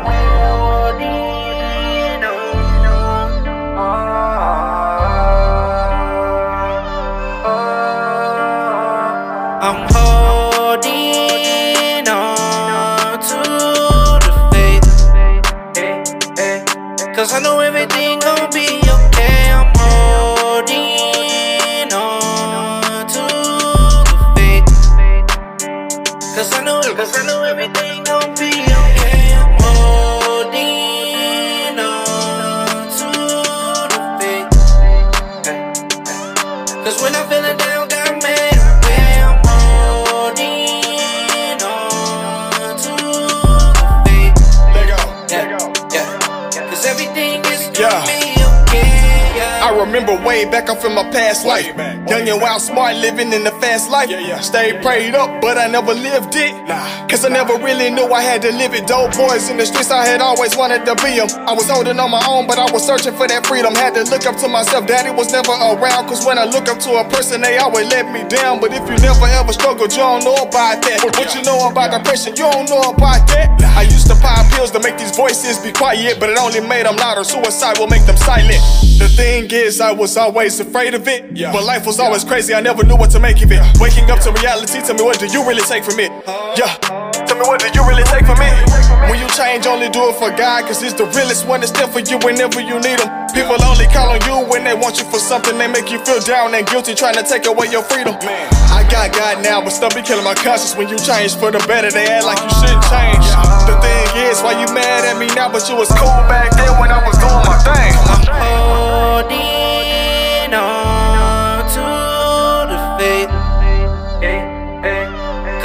Remember 50.07 50.27
way 50.27 50.45
back 50.45 50.69
up 50.69 50.83
in 50.85 50.93
my 50.93 51.03
past 51.11 51.45
life. 51.45 51.96
Young 52.09 52.27
and 52.29 52.39
wild, 52.41 52.61
smart, 52.61 52.95
living 52.95 53.33
in 53.33 53.43
the 53.43 53.51
fast 53.59 53.91
life. 53.91 54.09
yeah 54.09 54.39
Stayed 54.39 54.81
prayed 54.81 55.13
up, 55.13 55.41
but 55.41 55.57
I 55.57 55.67
never 55.67 55.93
lived 55.93 56.35
it. 56.35 56.55
Cause 57.09 57.25
I 57.25 57.29
never 57.29 57.55
really 57.59 57.89
knew 57.89 58.07
I 58.11 58.21
had 58.21 58.41
to 58.43 58.51
live 58.51 58.73
it. 58.73 58.87
Dope 58.87 59.15
boys 59.15 59.49
in 59.49 59.57
the 59.57 59.65
streets, 59.65 59.91
I 59.91 60.05
had 60.05 60.21
always 60.21 60.55
wanted 60.55 60.85
to 60.85 60.95
be 61.03 61.19
them. 61.19 61.27
I 61.47 61.51
was 61.51 61.69
holding 61.69 61.99
on 61.99 62.11
my 62.11 62.23
own, 62.27 62.47
but 62.47 62.59
I 62.59 62.71
was 62.71 62.85
searching 62.85 63.15
for 63.15 63.27
that 63.27 63.45
freedom. 63.45 63.75
Had 63.75 63.95
to 63.95 64.03
look 64.07 64.25
up 64.25 64.39
to 64.39 64.47
myself, 64.47 64.87
daddy 64.87 65.11
was 65.11 65.31
never 65.31 65.51
around. 65.51 66.07
Cause 66.07 66.25
when 66.25 66.37
I 66.37 66.45
look 66.45 66.67
up 66.67 66.79
to 66.87 66.95
a 66.95 67.03
person, 67.09 67.41
they 67.41 67.57
always 67.57 67.87
let 67.91 68.07
me 68.11 68.23
down. 68.27 68.59
But 68.59 68.71
if 68.71 68.87
you 68.87 68.95
never 69.03 69.27
ever 69.27 69.51
struggled, 69.51 69.91
you 69.91 69.99
don't 69.99 70.23
know 70.23 70.35
about 70.35 70.79
that. 70.87 71.03
But 71.03 71.15
what 71.19 71.35
you 71.35 71.43
know 71.43 71.67
about 71.67 71.91
depression, 71.91 72.35
you 72.39 72.47
don't 72.47 72.69
know 72.69 72.87
about 72.87 73.27
that. 73.35 73.51
I 73.75 73.83
used 73.83 74.07
to 74.07 74.15
pop 74.15 74.47
pills 74.55 74.71
to 74.71 74.79
make 74.79 74.97
these 74.97 75.15
voices 75.15 75.59
be 75.59 75.71
quiet, 75.71 76.19
but 76.19 76.29
it 76.29 76.39
only 76.39 76.61
made 76.61 76.85
them 76.85 76.95
louder. 76.95 77.23
Suicide 77.23 77.77
will 77.79 77.87
make 77.87 78.05
them 78.05 78.17
silent. 78.17 78.63
The 78.99 79.07
thing 79.15 79.51
is, 79.51 79.79
I 79.79 79.91
was 79.91 80.17
always 80.17 80.59
afraid 80.59 80.93
of 80.93 81.07
it. 81.07 81.35
But 81.51 81.63
life 81.63 81.85
was 81.85 81.96
always 81.99 82.23
crazy, 82.23 82.53
I 82.53 82.61
never 82.61 82.83
knew 82.83 82.95
what 82.95 83.11
to 83.11 83.19
make 83.19 83.41
of 83.41 83.51
it. 83.51 83.61
Waking 83.79 84.09
up 84.11 84.19
to 84.21 84.31
reality, 84.31 84.81
tell 84.81 84.95
me 84.95 85.03
what 85.03 85.19
do 85.19 85.27
you 85.27 85.45
really 85.47 85.63
take 85.63 85.83
from 85.83 85.99
it? 85.99 86.11
Yeah. 86.57 86.69
Tell 87.25 87.37
me 87.37 87.43
what 87.43 87.59
do 87.59 87.67
you 87.73 87.83
really 87.87 88.03
take 88.07 88.25
from 88.25 88.37
it? 88.39 88.53
When 89.09 89.19
you 89.19 89.27
change, 89.33 89.65
only 89.65 89.89
do 89.89 90.09
it 90.09 90.15
for 90.15 90.29
God, 90.31 90.65
cause 90.65 90.81
He's 90.81 90.93
the 90.93 91.05
realest 91.17 91.47
one 91.47 91.59
that's 91.61 91.71
there 91.71 91.87
for 91.87 91.99
you 91.99 92.19
whenever 92.23 92.61
you 92.61 92.79
need 92.79 92.99
Him. 92.99 93.09
People 93.33 93.57
only 93.65 93.85
call 93.91 94.15
on 94.15 94.21
you 94.25 94.47
when 94.49 94.63
they 94.63 94.73
want 94.73 94.97
you 94.97 95.05
for 95.09 95.19
something, 95.19 95.57
they 95.57 95.67
make 95.67 95.91
you 95.91 95.99
feel 96.05 96.19
down 96.21 96.53
and 96.55 96.65
guilty, 96.67 96.95
trying 96.95 97.15
to 97.15 97.23
take 97.23 97.45
away 97.45 97.67
your 97.71 97.83
freedom. 97.83 98.15
Man. 98.21 98.47
I 98.71 98.85
got 98.89 99.11
God 99.11 99.43
now, 99.43 99.61
but 99.61 99.71
still 99.71 99.91
be 99.91 100.01
killing 100.01 100.23
my 100.23 100.35
conscience 100.35 100.75
when 100.75 100.89
you 100.89 100.97
change 100.97 101.35
for 101.35 101.51
the 101.51 101.59
better. 101.67 101.91
They 101.91 102.07
act 102.07 102.25
like 102.25 102.39
you 102.41 102.51
shouldn't 102.61 102.85
change. 102.87 103.25
The 103.65 103.75
thing 103.81 104.07
is, 104.27 104.41
why 104.41 104.55
you 104.59 104.67
mad 104.73 105.05
at 105.05 105.17
me 105.17 105.27
now, 105.35 105.51
but 105.51 105.67
you 105.69 105.75
was 105.75 105.89
cool 105.97 106.19
back 106.31 106.51
then 106.55 106.71
when 106.79 106.91
I 106.91 107.01
was 107.05 107.17
doing 107.17 107.43
my 107.47 107.57
thing. 107.63 107.93
holding 108.27 109.56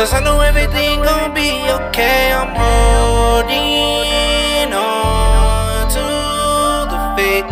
Cause 0.02 0.14
I 0.14 0.20
know 0.24 0.40
everything 0.40 1.00
gon' 1.00 1.32
be 1.32 1.48
okay. 1.78 2.32
I'm 2.32 2.50
holding 2.58 3.54
on 4.74 5.88
to 5.94 6.06
the 6.90 6.98
faith. 7.14 7.46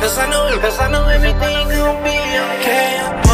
Cause 0.00 0.16
I 0.16 0.30
know, 0.30 0.56
cause 0.60 0.78
I 0.78 0.88
know 0.88 1.08
everything 1.08 1.68
gon' 1.70 2.04
be 2.04 2.14
okay. 2.14 2.98
I'm 3.02 3.25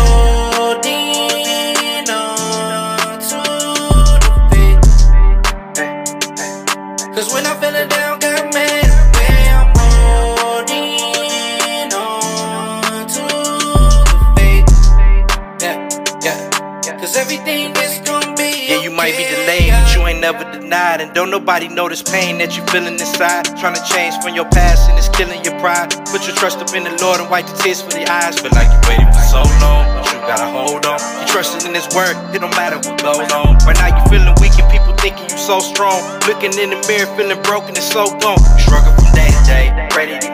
everything 17.33 17.73
is 17.81 17.99
gonna 18.05 18.35
be. 18.37 18.69
Yeah, 18.69 18.83
you 18.83 18.91
might 18.91 19.17
be 19.17 19.25
delayed, 19.25 19.73
but 19.73 19.95
you 19.95 20.07
ain't 20.07 20.21
never 20.21 20.45
denied. 20.53 21.01
And 21.01 21.13
don't 21.15 21.31
nobody 21.31 21.69
know 21.69 21.89
this 21.89 22.03
pain 22.03 22.39
that 22.39 22.57
you 22.57 22.63
feeling 22.69 22.95
inside. 22.95 23.45
Trying 23.57 23.75
to 23.75 23.85
change 23.89 24.15
from 24.23 24.35
your 24.35 24.45
past 24.53 24.91
and 24.91 24.99
it's 24.99 25.09
killing 25.09 25.41
your 25.45 25.57
pride. 25.59 25.91
Put 26.13 26.27
your 26.29 26.37
trust 26.37 26.59
up 26.61 26.75
in 26.75 26.85
the 26.85 26.93
Lord 27.01 27.21
and 27.21 27.31
wipe 27.31 27.47
the 27.47 27.57
tears 27.65 27.81
from 27.81 27.97
the 27.97 28.05
eyes. 28.11 28.39
Feel 28.39 28.53
like 28.53 28.69
you 28.69 28.81
waited 28.89 29.09
for 29.09 29.25
so 29.25 29.43
long, 29.65 29.85
but 29.97 30.13
you 30.13 30.21
gotta 30.29 30.49
hold 30.49 30.85
on. 30.85 31.01
You 31.21 31.27
trusting 31.27 31.65
in 31.69 31.75
His 31.75 31.89
word, 31.97 32.17
it 32.35 32.41
don't 32.41 32.55
matter 32.57 32.77
what 32.85 33.01
goes 33.01 33.29
on. 33.33 33.57
Right 33.65 33.79
now 33.81 33.97
you 33.97 34.03
feeling 34.13 34.37
weak 34.41 34.57
and 34.61 34.69
people 34.69 34.93
thinking 35.01 35.25
you 35.25 35.39
so 35.41 35.61
strong. 35.61 36.01
Looking 36.29 36.53
in 36.61 36.71
the 36.71 36.81
mirror, 36.85 37.09
feeling 37.17 37.41
broken 37.43 37.73
and 37.73 37.85
so 37.85 38.13
gone. 38.21 38.41
Struggle 38.61 38.93
from 38.93 39.09
day 39.17 39.31
to 39.33 39.43
day, 39.49 39.67
pray 39.91 40.13
that 40.13 40.32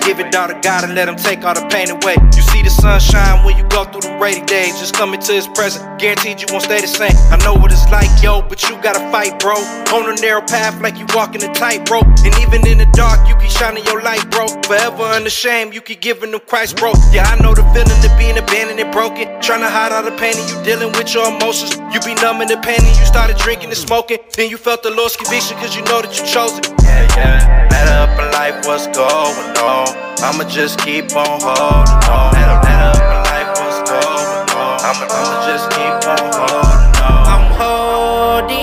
Give 0.00 0.18
it 0.18 0.34
all 0.34 0.48
to 0.48 0.58
God 0.60 0.84
and 0.84 0.94
let 0.94 1.08
Him 1.08 1.16
take 1.16 1.44
all 1.44 1.54
the 1.54 1.66
pain 1.68 1.90
away. 1.90 2.16
You 2.34 2.42
see 2.42 2.62
the 2.62 2.70
sunshine 2.70 3.44
when 3.44 3.56
you 3.56 3.64
go 3.68 3.84
through 3.84 4.02
the 4.02 4.16
rainy 4.16 4.44
days. 4.46 4.78
Just 4.78 4.94
come 4.94 5.14
into 5.14 5.32
His 5.32 5.46
presence, 5.48 5.84
guaranteed 6.00 6.40
you 6.40 6.46
won't 6.50 6.64
stay 6.64 6.80
the 6.80 6.88
same. 6.88 7.14
I 7.30 7.36
know 7.44 7.54
what 7.54 7.72
it's 7.72 7.88
like, 7.90 8.10
yo, 8.22 8.42
but 8.42 8.62
you 8.68 8.80
gotta 8.82 9.00
fight, 9.12 9.38
bro. 9.38 9.56
On 9.92 10.08
a 10.08 10.14
narrow 10.20 10.42
path 10.42 10.80
like 10.80 10.98
you 10.98 11.06
walking 11.14 11.42
a 11.44 11.52
tightrope. 11.52 12.06
And 12.24 12.34
even 12.40 12.66
in 12.66 12.78
the 12.78 12.88
dark, 12.92 13.28
you 13.28 13.36
keep 13.36 13.50
shining 13.50 13.84
your 13.84 14.02
light, 14.02 14.28
bro. 14.30 14.48
Forever 14.64 15.04
unashamed, 15.04 15.74
you 15.74 15.80
keep 15.80 16.00
giving 16.00 16.30
them 16.30 16.40
Christ, 16.46 16.76
bro. 16.76 16.92
Yeah, 17.12 17.24
I 17.24 17.40
know 17.42 17.54
the 17.54 17.64
feeling 17.74 18.00
of 18.00 18.18
being 18.18 18.38
abandoned 18.38 18.80
and 18.80 18.92
broken. 18.92 19.28
Trying 19.40 19.60
to 19.60 19.70
hide 19.70 19.92
all 19.92 20.02
the 20.02 20.16
pain 20.16 20.34
and 20.36 20.48
you 20.50 20.56
dealing 20.64 20.92
with 20.92 21.14
your 21.14 21.28
emotions. 21.28 21.76
You 21.92 22.00
be 22.00 22.14
numbing 22.20 22.48
the 22.48 22.58
pain 22.58 22.80
and 22.80 22.96
you 22.96 23.06
started 23.06 23.36
drinking 23.36 23.68
and 23.68 23.78
smoking. 23.78 24.18
Then 24.36 24.50
you 24.50 24.56
felt 24.56 24.82
the 24.82 24.90
Lord's 24.90 25.16
conviction 25.16 25.56
cause 25.58 25.76
you 25.76 25.82
know 25.84 26.02
that 26.02 26.12
you 26.18 26.26
chose 26.26 26.58
it. 26.58 26.66
Yeah, 26.82 27.06
yeah. 27.16 27.69
Matter 27.80 28.12
up 28.12 28.12
in 28.20 28.28
life, 28.32 28.66
what's 28.66 28.86
going 28.88 29.56
on? 29.56 29.88
I'ma 30.20 30.44
just 30.44 30.78
keep 30.80 31.16
on 31.16 31.40
holding 31.40 32.10
on. 32.12 32.32
Matter, 32.34 32.60
matter 32.60 32.92
up 32.92 33.08
in 33.08 33.20
life, 33.32 33.50
what's 33.56 33.80
going 33.88 34.52
on? 34.52 34.76
I'ma, 34.84 35.04
I'ma 35.08 35.36
just 35.48 35.66
keep 35.72 35.96
on 36.12 36.28
holding 36.36 36.92
on. 37.08 37.24
I'm 37.32 37.46
holding 37.56 38.58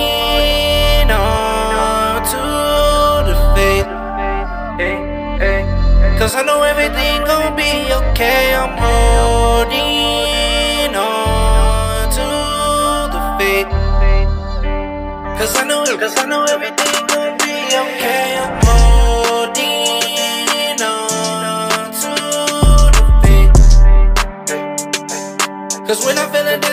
on 1.10 2.22
to 2.30 2.42
the 3.28 3.34
faith. 3.56 3.90
Cause 6.20 6.34
I 6.36 6.42
know 6.42 6.62
everything 6.62 7.24
gon' 7.24 7.56
be 7.56 7.90
okay. 8.00 8.54
I'm 8.54 8.78
holding 8.78 9.82
on 10.94 12.08
to 12.18 12.28
the 13.14 13.20
faith. 13.38 13.66
Cause 15.38 15.56
I 15.56 15.64
know, 15.66 15.82
cause 15.98 16.16
I 16.16 16.24
know 16.24 16.44
everything 16.44 17.06
gon' 17.08 17.36
be 17.38 17.54
okay. 17.66 18.27
Cause 25.88 26.04
when 26.04 26.18
I'm 26.18 26.30
feeling 26.30 26.67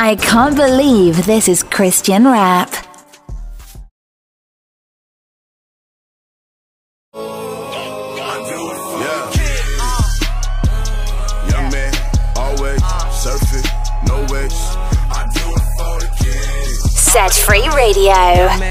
I 0.00 0.14
can't 0.14 0.54
believe 0.54 1.26
this 1.26 1.48
is 1.48 1.64
Christian 1.64 2.22
rap. 2.24 2.70
Young 11.50 11.68
man, 11.72 11.92
always 12.36 12.80
surfing, 13.10 13.66
no 14.06 14.20
waves. 14.32 14.54
I 15.10 15.26
do 15.34 15.40
it 15.50 15.64
for 15.76 15.98
the 15.98 16.08
kids. 16.22 16.94
Set 16.96 17.34
Free 17.34 17.68
Radio. 17.74 18.67